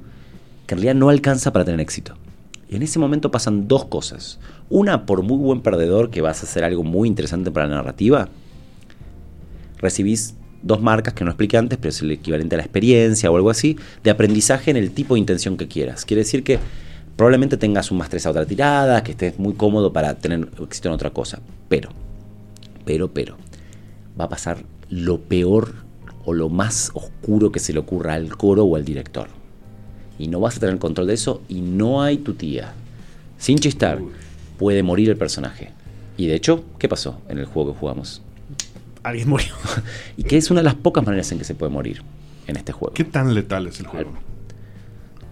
que 0.65 0.73
en 0.73 0.79
realidad 0.79 0.95
no 0.95 1.09
alcanza 1.09 1.53
para 1.53 1.63
tener 1.63 1.79
éxito. 1.79 2.15
Y 2.69 2.75
en 2.75 2.83
ese 2.83 2.99
momento 2.99 3.31
pasan 3.31 3.67
dos 3.67 3.85
cosas. 3.85 4.39
Una, 4.69 5.05
por 5.05 5.23
muy 5.23 5.37
buen 5.37 5.61
perdedor 5.61 6.09
que 6.09 6.21
vas 6.21 6.41
a 6.41 6.45
hacer 6.45 6.63
algo 6.63 6.83
muy 6.83 7.07
interesante 7.07 7.51
para 7.51 7.67
la 7.67 7.75
narrativa, 7.75 8.29
recibís 9.77 10.35
dos 10.63 10.81
marcas 10.81 11.13
que 11.13 11.23
no 11.23 11.31
expliqué 11.31 11.57
antes, 11.57 11.77
pero 11.77 11.89
es 11.89 12.01
el 12.01 12.11
equivalente 12.11 12.55
a 12.55 12.57
la 12.57 12.63
experiencia 12.63 13.31
o 13.31 13.35
algo 13.35 13.49
así, 13.49 13.77
de 14.03 14.11
aprendizaje 14.11 14.71
en 14.71 14.77
el 14.77 14.91
tipo 14.91 15.13
de 15.13 15.19
intención 15.19 15.55
que 15.55 15.67
quieras. 15.67 16.03
Quiere 16.03 16.23
decir 16.23 16.43
que 16.43 16.59
probablemente 17.15 17.57
tengas 17.57 17.91
un 17.91 17.99
más 17.99 18.09
3 18.09 18.25
a 18.25 18.29
otra 18.31 18.45
tirada, 18.45 19.03
que 19.03 19.11
estés 19.11 19.39
muy 19.39 19.53
cómodo 19.53 19.93
para 19.93 20.15
tener 20.15 20.49
éxito 20.61 20.89
en 20.89 20.95
otra 20.95 21.11
cosa. 21.11 21.39
Pero, 21.69 21.89
pero, 22.85 23.13
pero, 23.13 23.37
va 24.19 24.25
a 24.25 24.29
pasar 24.29 24.63
lo 24.89 25.19
peor 25.19 25.73
o 26.25 26.33
lo 26.33 26.49
más 26.49 26.91
oscuro 26.93 27.51
que 27.51 27.59
se 27.59 27.71
le 27.71 27.79
ocurra 27.79 28.15
al 28.15 28.35
coro 28.35 28.65
o 28.65 28.75
al 28.75 28.83
director. 28.83 29.36
Y 30.19 30.27
no 30.27 30.39
vas 30.39 30.57
a 30.57 30.59
tener 30.59 30.77
control 30.79 31.07
de 31.07 31.13
eso 31.13 31.41
y 31.47 31.61
no 31.61 32.01
hay 32.01 32.17
tu 32.17 32.33
tía. 32.33 32.73
Sin 33.37 33.57
chistar, 33.59 33.99
puede 34.57 34.81
morir 34.83 35.09
el 35.09 35.17
personaje. 35.17 35.71
Y 36.17 36.25
de 36.27 36.35
hecho, 36.35 36.63
¿qué 36.79 36.89
pasó 36.89 37.21
en 37.29 37.37
el 37.37 37.45
juego 37.45 37.73
que 37.73 37.79
jugamos? 37.79 38.21
Alguien 39.03 39.29
murió. 39.29 39.53
Y 40.17 40.23
que 40.23 40.37
es 40.37 40.49
una 40.49 40.61
de 40.61 40.65
las 40.65 40.75
pocas 40.75 41.05
maneras 41.05 41.31
en 41.31 41.37
que 41.37 41.43
se 41.43 41.53
puede 41.55 41.71
morir 41.71 42.01
en 42.47 42.55
este 42.57 42.71
juego. 42.71 42.93
¿Qué 42.93 43.03
tan 43.03 43.33
letal 43.35 43.67
es 43.67 43.79
el 43.79 43.85
juego? 43.87 44.11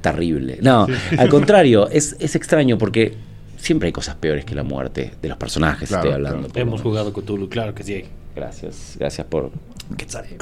Terrible. 0.02 0.60
No, 0.62 0.88
al 1.18 1.30
contrario, 1.30 1.90
es, 1.90 2.16
es 2.20 2.36
extraño 2.36 2.78
porque 2.78 3.16
siempre 3.58 3.88
hay 3.88 3.92
cosas 3.94 4.16
peores 4.16 4.46
que 4.46 4.54
la 4.54 4.64
muerte 4.64 5.14
de 5.22 5.30
los 5.30 5.38
personajes, 5.38 5.90
Claro, 5.90 6.04
estoy 6.04 6.14
hablando. 6.14 6.48
claro. 6.50 6.62
Hemos 6.68 6.82
jugado 6.82 7.12
Cthulhu, 7.12 7.50
claro 7.50 7.74
que 7.74 7.84
sí 7.84 7.94
hay. 7.94 8.06
Gracias, 8.36 8.96
gracias 9.00 9.26
por 9.28 9.52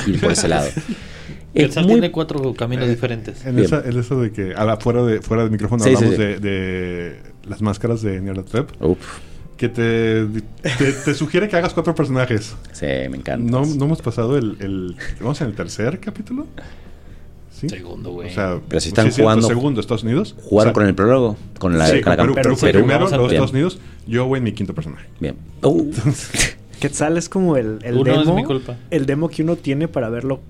ir 0.07 0.19
por 0.19 0.31
ese 0.31 0.47
lado. 0.47 0.67
El 1.53 1.65
Es 1.67 1.75
Sal 1.75 1.83
muy- 1.83 1.93
tiene 1.93 2.11
cuatro 2.11 2.53
caminos 2.55 2.87
diferentes. 2.89 3.45
En, 3.45 3.59
esa, 3.59 3.83
en 3.85 3.99
eso 3.99 4.19
de 4.19 4.31
que 4.31 4.55
a 4.55 4.65
la- 4.65 4.77
fuera, 4.77 5.03
de, 5.03 5.21
fuera 5.21 5.43
del 5.43 5.51
micrófono 5.51 5.83
Sí, 5.83 5.91
sí, 5.91 5.95
hablamos 5.97 6.15
sí. 6.15 6.21
De, 6.21 6.39
de 6.39 7.19
las 7.47 7.61
máscaras 7.61 8.01
de 8.01 8.19
Uf, 8.79 8.97
que 9.57 9.69
te, 9.69 10.25
te, 10.79 10.91
te 11.05 11.13
sugiere 11.13 11.47
que 11.47 11.55
hagas 11.55 11.73
cuatro 11.75 11.93
personajes. 11.93 12.55
sí, 12.71 12.85
me 13.09 13.17
encanta. 13.17 13.51
No, 13.51 13.63
no 13.65 13.85
hemos 13.85 14.01
pasado 14.01 14.35
el, 14.37 14.57
el... 14.61 14.95
¿Vamos 15.19 15.39
en 15.41 15.47
el 15.49 15.53
tercer 15.53 15.99
capítulo? 15.99 16.47
¿Sí? 17.51 17.69
Segundo, 17.69 18.09
güey. 18.11 18.31
O 18.31 18.33
sea, 18.33 18.59
Pero 18.67 18.81
si 18.81 18.89
están 18.89 19.11
sí, 19.11 19.21
jugando- 19.21 19.47
segundo, 19.47 19.79
Estados 19.79 20.03
Unidos. 20.03 20.35
¿Jugaron 20.41 20.71
O 20.71 20.71
sea, 20.71 20.73
con 20.73 20.87
el 20.87 20.95
prólogo? 20.95 21.37
Con 21.59 21.77
la, 21.77 21.87
sí, 21.87 22.01
con 22.01 22.09
la 22.09 22.17
Perú, 22.17 22.33
Perú 22.33 22.55
fue 22.55 22.69
Perú. 22.71 22.79
primero, 22.85 23.05
Bien, 23.07 23.21
Estados 23.31 23.51
Unidos. 23.51 23.79
Yo 24.07 24.25
voy 24.25 24.39
en 24.39 24.43
mi 24.43 24.53
quinto 24.53 24.73
personaje. 24.73 25.05
bien. 25.19 25.35
Uh, 25.61 25.91
Quetzal 26.83 27.17
es 27.17 27.29
como 27.29 27.55
el, 27.55 27.79
el 27.83 27.97
Uno 27.97 28.11
es 28.11 28.19
demo. 28.19 28.35
mi 28.35 28.43
culpa. 28.43 28.75
El 28.91 29.05
demo 29.05 29.29
que 29.29 29.41
uno 29.41 29.55
tiene 29.55 29.87
para 29.87 30.09
verlo 30.09 30.41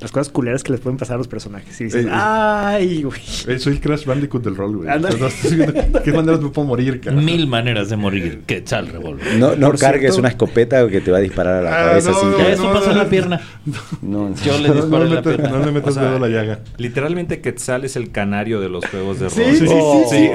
las 0.00 0.12
cosas 0.12 0.30
culeras 0.30 0.62
que 0.62 0.72
les 0.72 0.80
pueden 0.80 0.96
pasar 0.96 1.16
a 1.16 1.18
los 1.18 1.28
personajes. 1.28 1.78
Y 1.80 1.84
dices, 1.84 2.06
¡ay, 2.10 3.02
güey! 3.02 3.20
Eh, 3.48 3.58
soy 3.58 3.74
el 3.74 3.80
Crash 3.80 4.06
Bandicoot 4.06 4.42
del 4.42 4.56
rol, 4.56 4.78
güey. 4.78 4.88
¿Qué 6.04 6.12
maneras 6.12 6.40
me 6.40 6.48
puedo 6.48 6.66
morir, 6.66 7.00
carajo? 7.00 7.22
Mil 7.22 7.46
maneras 7.46 7.90
de 7.90 7.96
morir. 7.96 8.42
Quetzal 8.46 8.88
Revolver. 8.88 9.34
No, 9.36 9.54
no 9.56 9.72
cargues 9.72 10.16
una 10.16 10.28
escopeta 10.28 10.88
que 10.88 11.00
te 11.00 11.10
va 11.10 11.18
a 11.18 11.20
disparar 11.20 11.56
a 11.56 11.62
la 11.62 11.70
ah, 11.70 11.88
cabeza 11.88 12.14
sin 12.14 12.32
que... 12.32 12.52
Eso 12.52 12.72
pasó 12.72 12.90
en 12.90 12.98
la 12.98 13.08
pierna. 13.08 13.40
No, 14.00 14.34
Yo 14.36 14.58
le 14.58 14.72
disparé 14.72 15.04
en 15.04 15.14
la 15.14 15.22
pierna. 15.22 15.48
No 15.50 15.66
le 15.66 15.72
metas 15.72 15.94
dedo 15.94 16.16
a 16.16 16.18
la 16.18 16.28
llaga. 16.28 16.60
Literalmente 16.78 17.40
Quetzal 17.40 17.84
es 17.84 17.96
el 17.96 18.10
canario 18.10 18.60
de 18.60 18.68
los 18.68 18.86
juegos 18.86 19.20
de 19.20 19.28
rol. 19.28 19.32
Sí, 19.34 19.56
sí, 19.56 19.66
sí. 19.66 20.04
sí. 20.08 20.30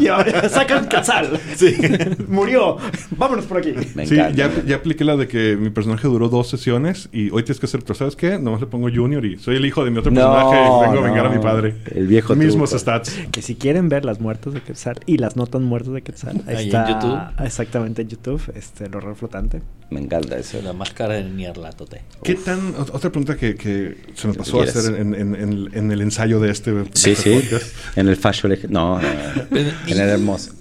y 0.00 0.08
ahora 0.08 0.48
sacan 0.48 0.88
Quetzal. 0.88 1.38
Sí. 1.56 1.76
Murió. 2.28 2.78
Vámonos 3.16 3.44
por 3.44 3.58
aquí. 3.58 3.74
Me 3.94 4.06
sí, 4.06 4.16
ya, 4.16 4.30
ya 4.30 4.76
apliqué 4.76 5.04
la 5.04 5.16
de 5.16 5.28
que 5.28 5.56
mi 5.56 5.70
personaje 5.70 6.08
duró 6.08 6.28
dos 6.28 6.48
sesiones 6.48 7.08
y 7.12 7.30
hoy 7.30 7.42
tienes 7.42 7.60
que 7.60 7.66
hacer, 7.66 7.82
¿sabes 7.94 8.16
qué? 8.16 8.38
Nomás 8.38 8.60
le 8.60 8.66
pongo 8.66 8.88
Junior 8.94 9.24
y 9.24 9.38
soy 9.38 9.56
el 9.56 9.66
hijo 9.66 9.84
de 9.84 9.90
mi 9.90 9.98
otro 9.98 10.12
personaje 10.12 10.56
y 10.56 10.82
vengo 10.82 10.98
a 10.98 11.08
vengar 11.08 11.26
a 11.26 11.30
mi 11.30 11.42
padre. 11.42 11.74
El 11.94 12.06
viejo 12.06 12.34
Mismos 12.34 12.70
stats. 12.70 13.16
Que 13.30 13.42
si 13.42 13.54
quieren 13.54 13.88
ver 13.88 14.04
las 14.04 14.20
muertes 14.20 14.54
de 14.54 14.60
Quetzal 14.60 15.00
y 15.06 15.18
las 15.18 15.36
notas 15.36 15.60
muertas 15.60 15.94
de 15.94 16.02
Quetzal, 16.02 16.42
ahí, 16.46 16.66
está. 16.66 16.88
en 16.88 16.94
YouTube. 16.94 17.44
Exactamente 17.44 18.02
en 18.02 18.08
YouTube, 18.08 18.42
este, 18.54 18.84
el 18.84 18.94
horror 18.94 19.16
flotante. 19.16 19.62
Me 19.90 20.00
encanta 20.00 20.36
eso. 20.36 20.60
La 20.62 20.72
máscara 20.72 21.14
de 21.14 21.24
Nierlatote. 21.24 22.02
¿Qué 22.22 22.34
tan. 22.34 22.74
Otra 22.76 23.10
pregunta 23.10 23.36
que, 23.36 23.54
que 23.54 23.96
se 24.14 24.28
me 24.28 24.34
pasó 24.34 24.60
a 24.60 24.64
hacer 24.64 24.94
en, 24.96 25.14
en, 25.14 25.70
en, 25.72 25.92
el 25.92 26.00
ensayo 26.00 26.40
de 26.40 26.50
este. 26.50 26.72
Sí, 26.94 27.12
este 27.12 27.60
sí. 27.60 27.72
En 27.96 28.08
el 28.08 28.16
fallo. 28.16 28.48
No, 28.68 29.00
en 29.50 29.74
el 29.86 29.98
hermoso. 29.98 30.52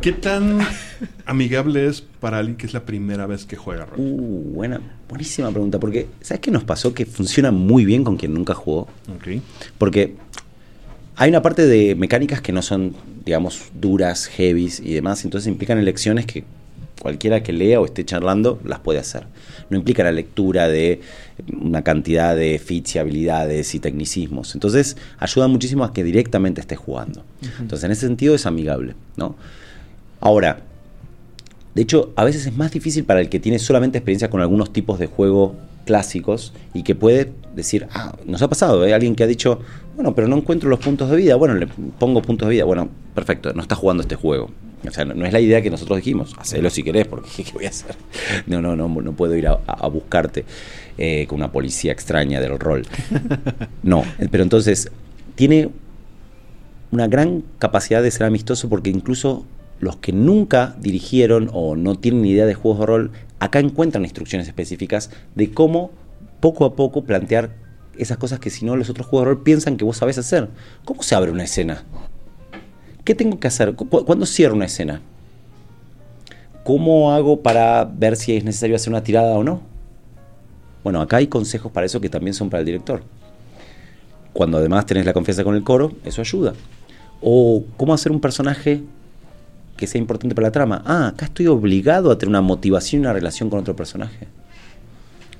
¿Qué 0.00 0.12
tan 0.12 0.60
amigable 1.24 1.86
es 1.86 2.00
para 2.00 2.38
alguien 2.38 2.56
que 2.56 2.66
es 2.66 2.74
la 2.74 2.84
primera 2.84 3.26
vez 3.26 3.44
que 3.46 3.56
juega 3.56 3.86
rol? 3.86 3.98
Uh, 3.98 4.52
buena, 4.54 4.80
buenísima 5.08 5.50
pregunta. 5.50 5.78
Porque, 5.78 6.08
¿sabes 6.20 6.40
qué 6.40 6.50
nos 6.50 6.64
pasó? 6.64 6.94
Que 6.94 7.06
funciona 7.06 7.50
muy 7.50 7.84
bien 7.84 8.04
con 8.04 8.16
quien 8.16 8.34
nunca 8.34 8.54
jugó. 8.54 8.88
Ok. 9.14 9.40
Porque 9.78 10.14
hay 11.16 11.30
una 11.30 11.42
parte 11.42 11.66
de 11.66 11.94
mecánicas 11.94 12.40
que 12.40 12.52
no 12.52 12.62
son, 12.62 12.94
digamos, 13.24 13.70
duras, 13.74 14.26
heavies 14.26 14.80
y 14.80 14.92
demás. 14.92 15.24
Entonces 15.24 15.48
implican 15.48 15.78
elecciones 15.78 16.26
que 16.26 16.44
cualquiera 17.00 17.42
que 17.42 17.52
lea 17.52 17.80
o 17.80 17.86
esté 17.86 18.04
charlando 18.04 18.60
las 18.64 18.80
puede 18.80 18.98
hacer. 18.98 19.26
No 19.70 19.76
implica 19.76 20.04
la 20.04 20.12
lectura 20.12 20.68
de 20.68 21.00
una 21.60 21.82
cantidad 21.82 22.36
de 22.36 22.58
feats 22.58 22.96
y 22.96 22.98
habilidades 22.98 23.74
y 23.74 23.80
tecnicismos. 23.80 24.54
Entonces 24.54 24.96
ayuda 25.18 25.48
muchísimo 25.48 25.84
a 25.84 25.92
que 25.92 26.04
directamente 26.04 26.60
estés 26.60 26.78
jugando. 26.78 27.24
Entonces 27.60 27.84
en 27.84 27.92
ese 27.92 28.06
sentido 28.06 28.34
es 28.34 28.46
amigable. 28.46 28.94
¿no? 29.16 29.36
Ahora, 30.20 30.60
de 31.74 31.82
hecho, 31.82 32.12
a 32.16 32.24
veces 32.24 32.46
es 32.46 32.56
más 32.56 32.72
difícil 32.72 33.04
para 33.04 33.20
el 33.20 33.28
que 33.28 33.38
tiene 33.38 33.58
solamente 33.58 33.98
experiencia 33.98 34.30
con 34.30 34.40
algunos 34.40 34.72
tipos 34.72 34.98
de 34.98 35.06
juego 35.06 35.56
clásicos 35.84 36.52
y 36.74 36.82
que 36.82 36.94
puede 36.94 37.32
decir, 37.54 37.86
ah, 37.92 38.16
nos 38.26 38.42
ha 38.42 38.48
pasado, 38.48 38.84
¿eh? 38.86 38.92
alguien 38.92 39.14
que 39.14 39.24
ha 39.24 39.26
dicho, 39.26 39.60
bueno, 39.94 40.14
pero 40.14 40.28
no 40.28 40.36
encuentro 40.36 40.68
los 40.68 40.80
puntos 40.80 41.10
de 41.10 41.16
vida, 41.16 41.36
bueno, 41.36 41.54
le 41.54 41.66
pongo 41.66 42.20
puntos 42.22 42.48
de 42.48 42.54
vida, 42.54 42.64
bueno, 42.64 42.88
perfecto, 43.14 43.52
no 43.54 43.62
está 43.62 43.74
jugando 43.74 44.02
este 44.02 44.16
juego. 44.16 44.50
O 44.86 44.90
sea, 44.90 45.04
no, 45.04 45.26
es 45.26 45.32
la 45.32 45.40
idea 45.40 45.62
que 45.62 45.70
nosotros 45.70 45.96
dijimos, 45.96 46.34
hacelo 46.38 46.70
si 46.70 46.82
querés, 46.82 47.06
porque 47.06 47.28
¿qué 47.44 47.52
voy 47.52 47.66
a 47.66 47.70
hacer? 47.70 47.96
No, 48.46 48.60
no, 48.60 48.76
no, 48.76 48.88
no 48.88 49.12
puedo 49.12 49.34
ir 49.36 49.48
a, 49.48 49.88
buscarte 49.88 50.44
eh, 50.98 51.26
con 51.28 51.38
una 51.38 51.52
policía 51.52 51.92
extraña 51.92 52.40
del 52.40 52.58
rol. 52.58 52.82
No, 53.82 54.04
pero 54.30 54.42
entonces 54.42 54.90
tiene 55.36 55.70
una 56.90 57.06
gran 57.06 57.44
capacidad 57.58 58.02
de 58.02 58.10
ser 58.10 58.26
amistoso 58.26 58.68
porque 58.68 58.90
incluso 58.90 59.44
los 59.78 59.96
que 59.96 60.12
nunca 60.12 60.74
dirigieron 60.80 61.50
o 61.52 61.76
no 61.76 61.96
tienen 61.96 62.24
idea 62.24 62.46
de 62.46 62.54
juegos 62.54 62.80
de 62.80 62.86
rol, 62.86 63.10
acá 63.38 63.60
encuentran 63.60 64.02
instrucciones 64.04 64.48
específicas 64.48 65.10
de 65.34 65.50
cómo 65.50 65.92
poco 66.40 66.64
a 66.64 66.74
poco 66.74 67.04
plantear 67.04 67.54
esas 67.96 68.18
cosas 68.18 68.40
que 68.40 68.50
si 68.50 68.64
no 68.64 68.76
los 68.76 68.90
otros 68.90 69.06
juegos 69.06 69.26
de 69.26 69.34
rol 69.34 69.42
piensan 69.42 69.76
que 69.76 69.84
vos 69.84 69.98
sabés 69.98 70.18
hacer. 70.18 70.48
¿Cómo 70.84 71.02
se 71.02 71.14
abre 71.14 71.30
una 71.30 71.44
escena? 71.44 71.84
¿Qué 73.06 73.14
tengo 73.14 73.38
que 73.38 73.46
hacer? 73.46 73.72
¿Cuándo 73.76 74.26
cierro 74.26 74.56
una 74.56 74.64
escena? 74.64 75.00
¿Cómo 76.64 77.12
hago 77.12 77.40
para 77.40 77.84
ver 77.84 78.16
si 78.16 78.36
es 78.36 78.42
necesario 78.42 78.74
hacer 78.74 78.90
una 78.90 79.04
tirada 79.04 79.32
o 79.34 79.44
no? 79.44 79.60
Bueno, 80.82 81.00
acá 81.00 81.18
hay 81.18 81.28
consejos 81.28 81.70
para 81.70 81.86
eso 81.86 82.00
que 82.00 82.08
también 82.08 82.34
son 82.34 82.50
para 82.50 82.62
el 82.62 82.66
director. 82.66 83.04
Cuando 84.32 84.58
además 84.58 84.86
tenés 84.86 85.06
la 85.06 85.12
confianza 85.12 85.44
con 85.44 85.54
el 85.54 85.62
coro, 85.62 85.92
eso 86.04 86.20
ayuda. 86.20 86.54
O 87.20 87.62
cómo 87.76 87.94
hacer 87.94 88.10
un 88.10 88.20
personaje 88.20 88.82
que 89.76 89.86
sea 89.86 90.00
importante 90.00 90.34
para 90.34 90.48
la 90.48 90.52
trama. 90.52 90.82
Ah, 90.84 91.06
acá 91.06 91.26
estoy 91.26 91.46
obligado 91.46 92.10
a 92.10 92.18
tener 92.18 92.30
una 92.30 92.40
motivación 92.40 93.02
y 93.02 93.04
una 93.04 93.12
relación 93.12 93.48
con 93.50 93.60
otro 93.60 93.76
personaje. 93.76 94.26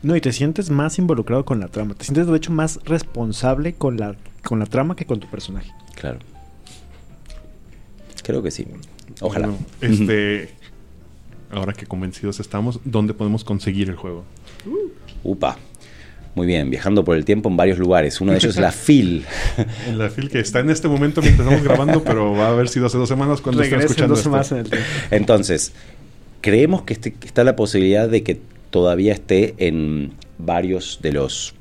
No, 0.04 0.14
y 0.14 0.20
te 0.20 0.32
sientes 0.32 0.70
más 0.70 1.00
involucrado 1.00 1.44
con 1.44 1.58
la 1.58 1.66
trama. 1.66 1.94
Te 1.94 2.04
sientes, 2.04 2.28
de 2.28 2.36
hecho, 2.36 2.52
más 2.52 2.78
responsable 2.84 3.72
con 3.74 3.96
la, 3.96 4.14
con 4.44 4.60
la 4.60 4.66
trama 4.66 4.94
que 4.94 5.04
con 5.04 5.18
tu 5.18 5.28
personaje. 5.28 5.72
Claro. 5.96 6.20
Creo 8.26 8.42
que 8.42 8.50
sí. 8.50 8.66
Ojalá. 9.20 9.50
este. 9.80 10.48
ahora 11.52 11.72
que 11.72 11.86
convencidos 11.86 12.40
estamos, 12.40 12.80
¿dónde 12.84 13.14
podemos 13.14 13.44
conseguir 13.44 13.88
el 13.88 13.94
juego? 13.94 14.24
Upa. 15.22 15.56
Muy 16.34 16.48
bien, 16.48 16.68
viajando 16.68 17.04
por 17.04 17.16
el 17.16 17.24
tiempo 17.24 17.48
en 17.48 17.56
varios 17.56 17.78
lugares. 17.78 18.20
Uno 18.20 18.32
de 18.32 18.38
ellos 18.38 18.56
es 18.56 18.60
la 18.60 18.72
FIL. 18.72 19.24
en 19.86 19.96
la 19.96 20.10
FIL, 20.10 20.28
que 20.28 20.40
está 20.40 20.58
en 20.58 20.70
este 20.70 20.88
momento 20.88 21.22
mientras 21.22 21.46
estamos 21.46 21.64
grabando, 21.64 22.02
pero 22.02 22.32
va 22.32 22.48
a 22.48 22.50
haber 22.50 22.68
sido 22.68 22.86
hace 22.86 22.98
dos 22.98 23.08
semanas 23.08 23.40
cuando 23.40 23.62
estén 23.62 23.80
escuchando 23.80 24.14
esto. 24.14 24.60
Entonces, 25.12 25.72
creemos 26.40 26.82
que, 26.82 26.94
este, 26.94 27.12
que 27.12 27.28
está 27.28 27.44
la 27.44 27.54
posibilidad 27.54 28.08
de 28.08 28.24
que 28.24 28.40
todavía 28.70 29.12
esté 29.12 29.54
en 29.58 30.14
varios 30.36 30.98
de 31.00 31.12
los 31.12 31.54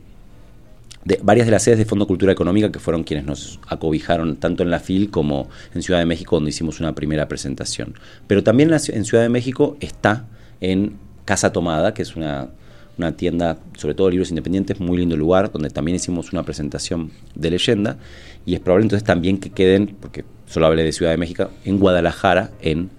de, 1.05 1.19
varias 1.23 1.47
de 1.47 1.51
las 1.51 1.63
sedes 1.63 1.77
de 1.77 1.85
Fondo 1.85 2.05
Cultura 2.05 2.33
Económica 2.33 2.71
que 2.71 2.79
fueron 2.79 3.03
quienes 3.03 3.25
nos 3.25 3.59
acobijaron 3.67 4.35
tanto 4.35 4.63
en 4.63 4.71
la 4.71 4.79
FIL 4.79 5.09
como 5.09 5.47
en 5.73 5.81
Ciudad 5.81 5.99
de 5.99 6.05
México 6.05 6.35
donde 6.35 6.49
hicimos 6.49 6.79
una 6.79 6.93
primera 6.93 7.27
presentación. 7.27 7.95
Pero 8.27 8.43
también 8.43 8.71
en 8.73 9.05
Ciudad 9.05 9.23
de 9.23 9.29
México 9.29 9.77
está 9.79 10.25
en 10.59 10.97
Casa 11.23 11.53
Tomada, 11.53 11.93
que 11.93 12.01
es 12.01 12.15
una 12.15 12.49
una 12.97 13.15
tienda, 13.15 13.57
sobre 13.77 13.93
todo 13.93 14.09
libros 14.09 14.29
independientes, 14.29 14.79
muy 14.79 14.97
lindo 14.97 15.17
lugar, 15.17 15.51
donde 15.51 15.69
también 15.69 15.95
hicimos 15.95 16.31
una 16.31 16.43
presentación 16.43 17.11
de 17.35 17.51
leyenda. 17.51 17.97
Y 18.45 18.53
es 18.53 18.59
probable 18.59 18.85
entonces 18.85 19.05
también 19.05 19.37
que 19.37 19.49
queden, 19.49 19.95
porque 19.99 20.23
solo 20.45 20.67
hablé 20.67 20.83
de 20.83 20.91
Ciudad 20.91 21.11
de 21.11 21.17
México, 21.17 21.49
en 21.65 21.79
Guadalajara, 21.79 22.51
en, 22.61 22.89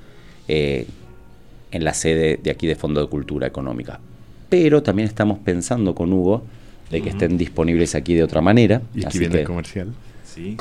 eh, 0.49 0.87
en 1.71 1.85
la 1.85 1.95
sede 1.95 2.39
de 2.43 2.51
aquí 2.51 2.67
de 2.67 2.77
Fondo 2.77 3.01
de 3.01 3.09
Cultura 3.09 3.47
Económica. 3.47 4.01
Pero 4.49 4.83
también 4.83 5.09
estamos 5.09 5.39
pensando 5.39 5.95
con 5.95 6.13
Hugo 6.13 6.45
de 6.91 7.03
que 7.03 7.11
estén 7.11 7.37
disponibles 7.37 7.95
aquí 7.95 8.15
de 8.15 8.23
otra 8.23 8.41
manera. 8.41 8.83
Y 8.95 9.05
aquí 9.05 9.19
viene 9.19 9.41
el 9.41 9.47
comercial. 9.47 9.93
Sí, 10.25 10.57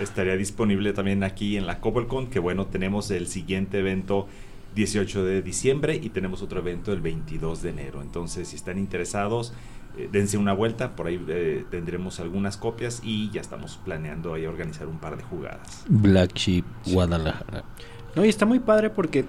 estaría 0.00 0.36
disponible 0.36 0.92
también 0.92 1.22
aquí 1.22 1.56
en 1.56 1.66
la 1.66 1.80
Cobblecon, 1.80 2.28
que 2.28 2.38
bueno, 2.38 2.66
tenemos 2.66 3.10
el 3.10 3.26
siguiente 3.26 3.78
evento 3.78 4.28
18 4.74 5.24
de 5.24 5.42
diciembre 5.42 5.98
y 6.00 6.10
tenemos 6.10 6.42
otro 6.42 6.60
evento 6.60 6.92
el 6.92 7.00
22 7.00 7.62
de 7.62 7.70
enero. 7.70 8.02
Entonces, 8.02 8.48
si 8.48 8.56
están 8.56 8.78
interesados, 8.78 9.54
eh, 9.96 10.08
dense 10.10 10.36
una 10.36 10.52
vuelta, 10.52 10.96
por 10.96 11.06
ahí 11.06 11.24
eh, 11.28 11.64
tendremos 11.70 12.20
algunas 12.20 12.56
copias 12.56 13.00
y 13.04 13.30
ya 13.30 13.40
estamos 13.40 13.78
planeando 13.84 14.34
ahí 14.34 14.44
organizar 14.46 14.88
un 14.88 14.98
par 14.98 15.16
de 15.16 15.22
jugadas. 15.22 15.84
Black 15.88 16.34
Sheep 16.34 16.64
Guadalajara. 16.86 17.64
No, 18.16 18.24
y 18.24 18.28
está 18.28 18.46
muy 18.46 18.60
padre 18.60 18.90
porque 18.90 19.24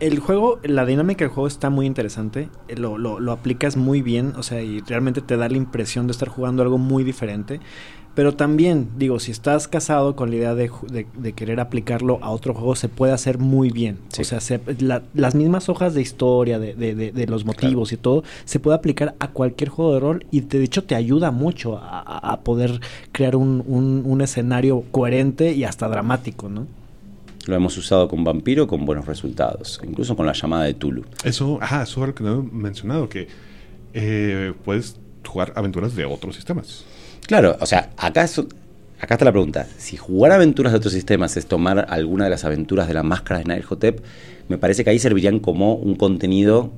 el 0.00 0.18
juego, 0.18 0.58
la 0.62 0.86
dinámica 0.86 1.24
del 1.24 1.32
juego 1.32 1.46
está 1.46 1.70
muy 1.70 1.86
interesante, 1.86 2.48
eh, 2.68 2.76
lo, 2.76 2.96
lo, 2.96 3.20
lo 3.20 3.32
aplicas 3.32 3.76
muy 3.76 4.02
bien, 4.02 4.32
o 4.36 4.42
sea, 4.42 4.62
y 4.62 4.80
realmente 4.80 5.20
te 5.20 5.36
da 5.36 5.48
la 5.48 5.56
impresión 5.56 6.06
de 6.06 6.12
estar 6.12 6.28
jugando 6.28 6.62
algo 6.62 6.78
muy 6.78 7.04
diferente. 7.04 7.60
Pero 8.14 8.34
también, 8.34 8.90
digo, 8.98 9.18
si 9.20 9.30
estás 9.30 9.68
casado 9.68 10.16
con 10.16 10.30
la 10.30 10.36
idea 10.36 10.54
de, 10.54 10.70
querer 11.34 11.60
aplicarlo 11.60 12.18
a 12.20 12.30
otro 12.30 12.52
juego, 12.52 12.76
se 12.76 12.90
puede 12.90 13.12
hacer 13.12 13.38
muy 13.38 13.70
bien. 13.70 13.98
O 14.18 14.24
sea, 14.24 14.38
las 15.14 15.34
mismas 15.34 15.70
hojas 15.70 15.94
de 15.94 16.02
historia, 16.02 16.58
de, 16.58 17.26
los 17.26 17.46
motivos 17.46 17.92
y 17.92 17.96
todo, 17.96 18.22
se 18.44 18.60
puede 18.60 18.76
aplicar 18.76 19.14
a 19.18 19.28
cualquier 19.28 19.70
juego 19.70 19.94
de 19.94 20.00
rol 20.00 20.26
y 20.30 20.40
de 20.40 20.62
hecho 20.62 20.84
te 20.84 20.94
ayuda 20.94 21.30
mucho 21.30 21.78
a, 21.82 22.38
poder 22.44 22.80
crear 23.12 23.34
un, 23.34 24.20
escenario 24.20 24.84
coherente 24.90 25.52
y 25.52 25.64
hasta 25.64 25.88
dramático, 25.88 26.48
¿no? 26.48 26.66
Lo 27.46 27.56
hemos 27.56 27.76
usado 27.76 28.08
con 28.08 28.22
Vampiro 28.22 28.66
con 28.66 28.84
buenos 28.84 29.06
resultados, 29.06 29.80
incluso 29.84 30.16
con 30.16 30.26
la 30.26 30.32
llamada 30.32 30.64
de 30.64 30.74
Tulu. 30.74 31.04
Eso, 31.24 31.58
ajá, 31.60 31.82
eso 31.82 32.00
es 32.02 32.08
lo 32.08 32.14
que 32.14 32.22
no 32.22 32.40
he 32.40 32.54
mencionado, 32.54 33.08
que 33.08 33.26
eh, 33.94 34.52
puedes 34.64 34.96
jugar 35.26 35.52
aventuras 35.56 35.94
de 35.96 36.04
otros 36.04 36.36
sistemas. 36.36 36.84
Claro, 37.26 37.56
o 37.60 37.66
sea, 37.66 37.90
acá, 37.96 38.26
acá 39.00 39.14
está 39.14 39.24
la 39.24 39.32
pregunta. 39.32 39.66
Si 39.78 39.96
jugar 39.96 40.32
aventuras 40.32 40.72
de 40.72 40.78
otros 40.78 40.92
sistemas 40.92 41.36
es 41.36 41.46
tomar 41.46 41.86
alguna 41.88 42.24
de 42.24 42.30
las 42.30 42.44
aventuras 42.44 42.88
de 42.88 42.94
la 42.94 43.02
máscara 43.02 43.38
de 43.38 43.46
Nail 43.46 43.62
Hotep, 43.64 44.00
me 44.48 44.58
parece 44.58 44.84
que 44.84 44.90
ahí 44.90 44.98
servirían 44.98 45.38
como 45.38 45.74
un 45.74 45.94
contenido 45.94 46.72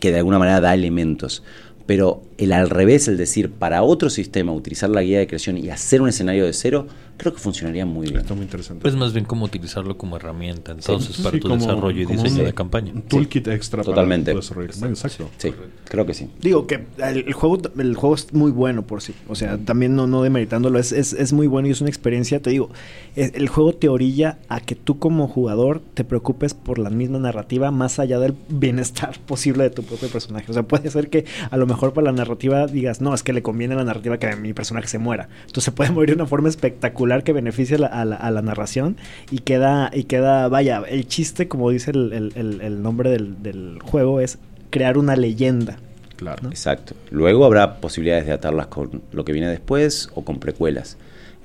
que 0.00 0.12
de 0.12 0.18
alguna 0.18 0.38
manera 0.38 0.60
da 0.60 0.74
elementos. 0.74 1.42
Pero 1.86 2.22
el 2.38 2.52
al 2.52 2.70
revés, 2.70 3.08
el 3.08 3.16
decir, 3.16 3.50
para 3.50 3.82
otro 3.82 4.10
sistema, 4.10 4.52
utilizar 4.52 4.90
la 4.90 5.02
guía 5.02 5.18
de 5.18 5.26
creación 5.26 5.58
y 5.58 5.70
hacer 5.70 6.02
un 6.02 6.08
escenario 6.08 6.44
de 6.44 6.52
cero, 6.52 6.86
creo 7.16 7.32
que 7.32 7.38
funcionaría 7.38 7.86
muy 7.86 8.08
bien. 8.08 8.20
Está 8.20 8.34
muy 8.34 8.44
interesante. 8.44 8.88
Es 8.88 8.96
más 8.96 9.12
bien 9.12 9.24
como 9.24 9.44
utilizarlo 9.44 9.96
como 9.96 10.16
herramienta, 10.16 10.72
entonces, 10.72 11.18
para 11.18 11.38
tu 11.38 11.48
desarrollo 11.48 12.02
y 12.02 12.06
diseño 12.06 12.44
de 12.44 12.52
campaña. 12.52 12.92
Un 12.92 13.02
toolkit 13.02 13.46
extra 13.48 13.82
Totalmente. 13.82 14.32
para 14.32 14.40
tu 14.40 14.62
desarrollo. 14.62 14.88
Exacto. 14.90 15.30
Sí, 15.38 15.52
creo 15.84 16.06
que 16.06 16.14
sí. 16.14 16.28
Digo 16.40 16.66
que 16.66 16.86
el, 16.98 17.18
el 17.26 17.32
juego 17.32 17.58
el 17.78 17.94
juego 17.94 18.14
es 18.14 18.32
muy 18.32 18.50
bueno 18.50 18.82
por 18.82 19.00
sí. 19.00 19.14
O 19.28 19.34
sea, 19.34 19.58
también 19.58 19.94
no, 19.94 20.06
no 20.06 20.22
demeritándolo, 20.22 20.78
es, 20.78 20.92
es, 20.92 21.12
es 21.12 21.32
muy 21.32 21.46
bueno 21.46 21.68
y 21.68 21.70
es 21.70 21.80
una 21.80 21.90
experiencia, 21.90 22.40
te 22.40 22.50
digo, 22.50 22.70
el, 23.14 23.30
el 23.34 23.48
juego 23.48 23.74
te 23.74 23.88
orilla 23.88 24.38
a 24.48 24.60
que 24.60 24.74
tú 24.74 24.98
como 24.98 25.28
jugador 25.28 25.82
te 25.94 26.04
preocupes 26.04 26.54
por 26.54 26.78
la 26.78 26.90
misma 26.90 27.18
narrativa 27.18 27.70
más 27.70 27.98
allá 27.98 28.18
del 28.18 28.34
bienestar 28.48 29.18
posible 29.26 29.64
de 29.64 29.70
tu 29.70 29.82
propio 29.82 30.08
personaje. 30.08 30.50
O 30.50 30.54
sea, 30.54 30.64
puede 30.64 30.90
ser 30.90 31.10
que 31.10 31.24
a 31.50 31.56
lo 31.56 31.66
mejor 31.66 31.92
para 31.92 32.06
la 32.06 32.12
narrativa 32.12 32.23
digas, 32.72 33.00
no, 33.00 33.14
es 33.14 33.22
que 33.22 33.32
le 33.32 33.42
conviene 33.42 33.74
a 33.74 33.76
la 33.78 33.84
narrativa 33.84 34.18
que 34.18 34.34
mi 34.36 34.52
personaje 34.52 34.88
se 34.88 34.98
muera. 34.98 35.28
Entonces 35.42 35.64
se 35.64 35.72
puede 35.72 35.90
morir 35.90 36.10
de 36.10 36.22
una 36.22 36.26
forma 36.26 36.48
espectacular 36.48 37.22
que 37.24 37.32
beneficie 37.32 37.76
a 37.76 37.80
la, 37.80 37.86
a 37.86 38.04
la, 38.04 38.16
a 38.16 38.30
la 38.30 38.42
narración 38.42 38.96
y 39.30 39.38
queda, 39.38 39.90
y 39.92 40.04
queda, 40.04 40.48
vaya, 40.48 40.82
el 40.88 41.06
chiste, 41.06 41.48
como 41.48 41.70
dice 41.70 41.90
el, 41.92 42.12
el- 42.12 42.32
el- 42.36 42.60
el 42.60 42.82
nombre 42.82 43.10
del, 43.10 43.42
del 43.42 43.78
juego, 43.82 44.20
es 44.20 44.38
crear 44.70 44.98
una 44.98 45.16
leyenda. 45.16 45.76
Claro. 46.16 46.48
Exacto. 46.48 46.94
Luego 47.10 47.44
habrá 47.44 47.76
posibilidades 47.80 48.26
de 48.26 48.32
atarlas 48.32 48.68
con 48.68 49.02
lo 49.12 49.24
que 49.24 49.32
viene 49.32 49.48
después 49.48 50.10
o 50.14 50.24
con 50.24 50.38
precuelas. 50.38 50.96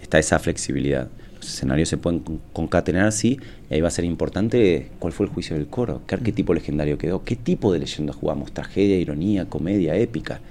Está 0.01 0.19
esa 0.19 0.39
flexibilidad. 0.39 1.07
Los 1.37 1.47
escenarios 1.47 1.87
se 1.89 1.97
pueden 1.97 2.19
con- 2.19 2.39
concatenar, 2.53 3.11
sí, 3.11 3.39
y 3.69 3.73
ahí 3.73 3.81
va 3.81 3.87
a 3.87 3.91
ser 3.91 4.03
importante 4.05 4.89
cuál 4.99 5.13
fue 5.13 5.25
el 5.25 5.31
juicio 5.31 5.55
del 5.55 5.67
coro, 5.67 6.01
qué 6.05 6.15
arquetipo 6.15 6.53
legendario 6.53 6.97
quedó, 6.97 7.23
qué 7.23 7.35
tipo 7.37 7.71
de 7.71 7.79
leyenda 7.79 8.11
jugamos, 8.13 8.51
tragedia, 8.51 8.97
ironía, 8.97 9.45
comedia, 9.45 9.95
épica, 9.95 10.41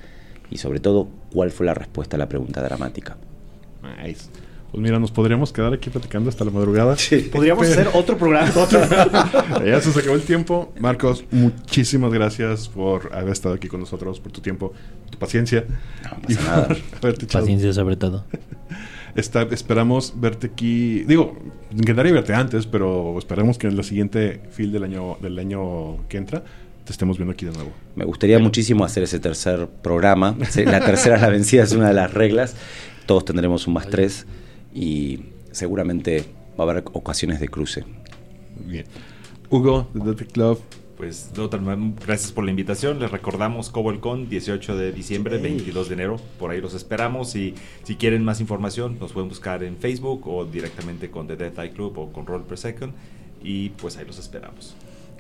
y 0.51 0.59
sobre 0.59 0.80
todo 0.80 1.09
cuál 1.32 1.51
fue 1.51 1.66
la 1.66 1.74
respuesta 1.74 2.16
a 2.16 2.18
la 2.18 2.28
pregunta 2.28 2.62
dramática. 2.62 3.16
Nice. 3.82 4.28
Pues 4.70 4.82
mira, 4.82 4.99
nos 4.99 5.11
podríamos 5.11 5.51
quedar 5.51 5.72
aquí 5.72 5.88
platicando 5.88 6.28
hasta 6.28 6.44
la 6.44 6.51
madrugada. 6.51 6.94
Podríamos 7.32 7.66
hacer 7.66 7.88
otro 7.94 8.18
programa. 8.18 8.51
ya 9.64 9.80
se 9.80 9.88
nos 9.88 9.96
acabó 9.96 10.14
el 10.14 10.22
tiempo. 10.22 10.72
Marcos, 10.78 11.24
muchísimas 11.30 12.12
gracias 12.12 12.68
por 12.68 13.14
haber 13.14 13.32
estado 13.32 13.55
aquí 13.55 13.68
con 13.68 13.80
nosotros, 13.80 14.20
por 14.20 14.30
tu 14.30 14.42
tiempo, 14.42 14.74
tu 15.11 15.18
paciencia. 15.18 15.64
No 16.05 16.18
y 16.28 16.34
pasa 16.34 16.51
nada. 16.51 16.68
por 16.90 16.99
haberte. 17.03 17.26
Paciencia 17.26 17.72
sobre 17.72 17.96
todo. 17.96 18.24
Está- 19.14 19.49
esperamos 19.51 20.12
verte 20.16 20.49
aquí. 20.49 21.03
Digo, 21.05 21.38
encantaría 21.70 22.12
verte 22.12 22.34
antes, 22.34 22.66
pero 22.66 23.18
esperamos 23.18 23.57
que 23.57 23.68
en 23.68 23.76
la 23.76 23.82
siguiente 23.82 24.42
fil 24.51 24.70
del 24.70 24.84
año, 24.84 25.16
del 25.22 25.38
año 25.38 26.07
que 26.09 26.18
entra 26.18 26.44
te 26.89 26.93
estemos 26.93 27.18
viendo 27.18 27.34
aquí 27.34 27.45
de 27.45 27.53
nuevo. 27.53 27.70
Me 27.97 28.07
gustaría 28.07 28.39
muchísimo 28.39 28.82
hacer 28.82 29.03
ese 29.03 29.20
tercer 29.20 29.68
programa. 29.82 30.34
La 30.64 30.80
tercera 30.80 31.16
es 31.16 31.20
la 31.20 31.28
vencida, 31.28 31.62
es 31.62 31.72
una 31.72 31.89
de 31.89 31.93
las 31.93 32.14
reglas. 32.14 32.57
Todos 33.05 33.26
tendremos 33.26 33.66
un 33.66 33.74
más 33.74 33.89
tres 33.89 34.24
y 34.74 35.20
seguramente 35.53 36.24
va 36.59 36.64
a 36.64 36.70
haber 36.70 36.84
ocasiones 36.95 37.41
de 37.41 37.49
cruce. 37.49 37.84
Bien. 38.64 38.86
Hugo, 39.51 39.91
de 39.93 40.01
Detective 40.01 40.30
Club. 40.32 40.61
Pues, 40.97 41.30
gracias 42.07 42.32
por 42.32 42.45
la 42.45 42.51
invitación. 42.53 42.99
Les 43.01 43.11
recordamos 43.11 43.68
CobolCon, 43.68 44.30
18 44.30 44.74
de 44.78 44.91
diciembre, 44.91 45.36
Sí. 45.36 45.43
22 45.43 45.89
de 45.89 45.95
enero. 45.95 46.16
Por 46.39 46.53
ahí 46.53 46.62
los 46.62 46.72
esperamos. 46.72 47.36
Y 47.36 47.55
si 47.84 47.97
quieren 47.97 48.24
más 48.24 48.41
información, 48.41 48.99
nos 48.99 49.12
pueden 49.12 49.28
buscar 49.28 49.62
en 49.62 49.76
Facebook 49.76 50.26
o 50.26 50.47
directamente 50.47 51.11
con 51.11 51.26
The 51.26 51.36
Death 51.36 51.59
Eye 51.59 51.72
Club 51.72 51.99
o 51.99 52.12
con 52.12 52.24
Roll 52.24 52.45
Per 52.45 52.57
Second. 52.57 52.95
Y 53.43 53.68
pues 53.68 53.99
ahí 53.99 54.07
los 54.07 54.18
esperamos. 54.18 54.74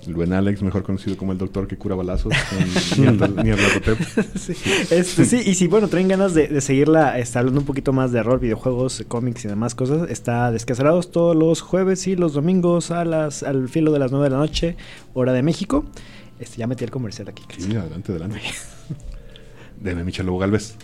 El 0.06 0.14
buen 0.14 0.32
Alex, 0.32 0.62
mejor 0.62 0.82
conocido 0.84 1.16
como 1.16 1.32
el 1.32 1.38
doctor 1.38 1.66
que 1.66 1.76
cura 1.76 1.94
balazos. 1.94 2.32
en 2.96 3.18
sí. 4.38 4.54
Este, 4.90 5.24
sí, 5.24 5.42
y 5.44 5.54
si 5.54 5.66
bueno, 5.66 5.88
traen 5.88 6.08
ganas 6.08 6.34
de, 6.34 6.48
de 6.48 6.60
seguirla 6.60 7.18
está 7.18 7.40
hablando 7.40 7.60
un 7.60 7.66
poquito 7.66 7.92
más 7.92 8.12
de 8.12 8.22
rol, 8.22 8.38
videojuegos, 8.38 9.04
cómics 9.08 9.44
y 9.44 9.48
demás 9.48 9.74
cosas, 9.74 10.08
está 10.10 10.50
Descaserados 10.52 11.10
todos 11.10 11.36
los 11.36 11.60
jueves 11.60 12.06
y 12.06 12.16
los 12.16 12.32
domingos 12.32 12.90
a 12.90 13.04
las, 13.04 13.42
al 13.42 13.68
filo 13.68 13.92
de 13.92 13.98
las 13.98 14.10
9 14.12 14.24
de 14.24 14.30
la 14.30 14.38
noche, 14.38 14.76
hora 15.14 15.32
de 15.32 15.42
México. 15.42 15.84
Este, 16.38 16.58
ya 16.58 16.66
metí 16.66 16.84
el 16.84 16.90
comercial 16.90 17.28
aquí. 17.28 17.42
Sí, 17.58 17.74
adelante, 17.74 18.12
adelante. 18.12 18.40
Deme, 19.80 20.04
Michel 20.04 20.28
Hugo 20.28 20.38
Galvez. 20.38 20.76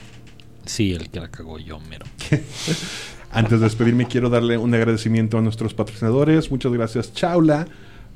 Sí, 0.67 0.93
el 0.93 1.11
que 1.11 1.21
la 1.21 1.29
cagó 1.29 1.59
yo, 1.59 1.79
mero. 1.81 2.07
Antes 3.31 3.59
de 3.59 3.65
despedirme, 3.65 4.07
quiero 4.07 4.31
darle 4.31 4.57
un 4.59 4.73
agradecimiento 4.75 5.39
a 5.39 5.43
nuestros 5.43 5.75
patrocinadores. 5.75 6.51
Muchas 6.51 6.73
gracias, 6.73 7.13
Chaula, 7.13 7.67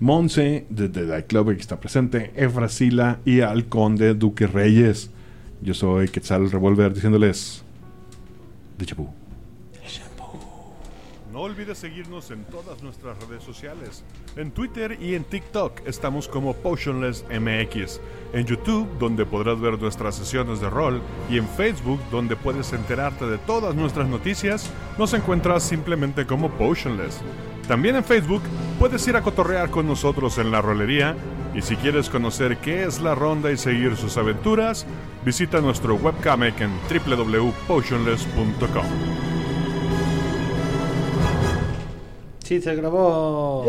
Monse, 0.01 0.67
de 0.69 0.89
The 0.89 1.07
Die 1.07 1.25
Club, 1.25 1.55
que 1.55 1.61
está 1.61 1.81
presente, 1.81 2.33
Efrasila 2.37 3.19
y 3.25 3.41
al 3.41 3.67
Conde 3.67 4.15
Duque 4.15 4.47
Reyes. 4.47 5.11
Yo 5.61 5.75
soy 5.75 6.09
Quetzal 6.09 6.51
Revolver 6.51 6.95
diciéndoles. 6.95 7.65
De 8.79 8.87
Chapú. 8.87 9.09
No 11.39 11.45
olvides 11.45 11.79
seguirnos 11.79 12.33
en 12.33 12.43
todas 12.47 12.83
nuestras 12.83 13.17
redes 13.25 13.45
sociales. 13.45 14.03
En 14.35 14.51
Twitter 14.51 14.99
y 15.01 15.15
en 15.15 15.23
TikTok 15.23 15.87
estamos 15.87 16.27
como 16.27 16.53
PotionlessMX. 16.55 18.01
En 18.33 18.45
YouTube, 18.45 18.89
donde 18.99 19.25
podrás 19.25 19.61
ver 19.61 19.81
nuestras 19.81 20.17
sesiones 20.17 20.61
de 20.61 20.69
rol. 20.69 21.01
Y 21.31 21.39
en 21.39 21.47
Facebook, 21.47 22.01
donde 22.11 22.35
puedes 22.35 22.73
enterarte 22.73 23.27
de 23.27 23.39
todas 23.39 23.77
nuestras 23.77 24.09
noticias, 24.09 24.69
nos 24.99 25.15
encuentras 25.15 25.63
simplemente 25.63 26.27
como 26.27 26.51
Potionless. 26.51 27.21
También 27.69 27.97
en 27.97 28.05
Facebook 28.05 28.43
puedes 28.79 29.07
ir 29.07 29.17
a 29.17 29.23
cotorrear 29.23 29.71
con 29.71 29.87
nosotros 29.87 30.39
en 30.39 30.51
la 30.51 30.63
rolería. 30.63 31.15
Y 31.55 31.63
si 31.63 31.77
quieres 31.77 32.09
conocer 32.09 32.57
qué 32.59 32.85
es 32.85 33.01
la 33.01 33.15
ronda 33.15 33.53
y 33.53 33.57
seguir 33.57 33.97
sus 33.97 34.17
aventuras, 34.17 34.87
visita 35.25 35.61
nuestro 35.61 35.95
webcomic 35.97 36.61
en 36.61 36.73
www.potionless.com. 36.89 38.87
Sí, 42.43 42.61
se 42.63 42.75
grabó. 42.75 43.67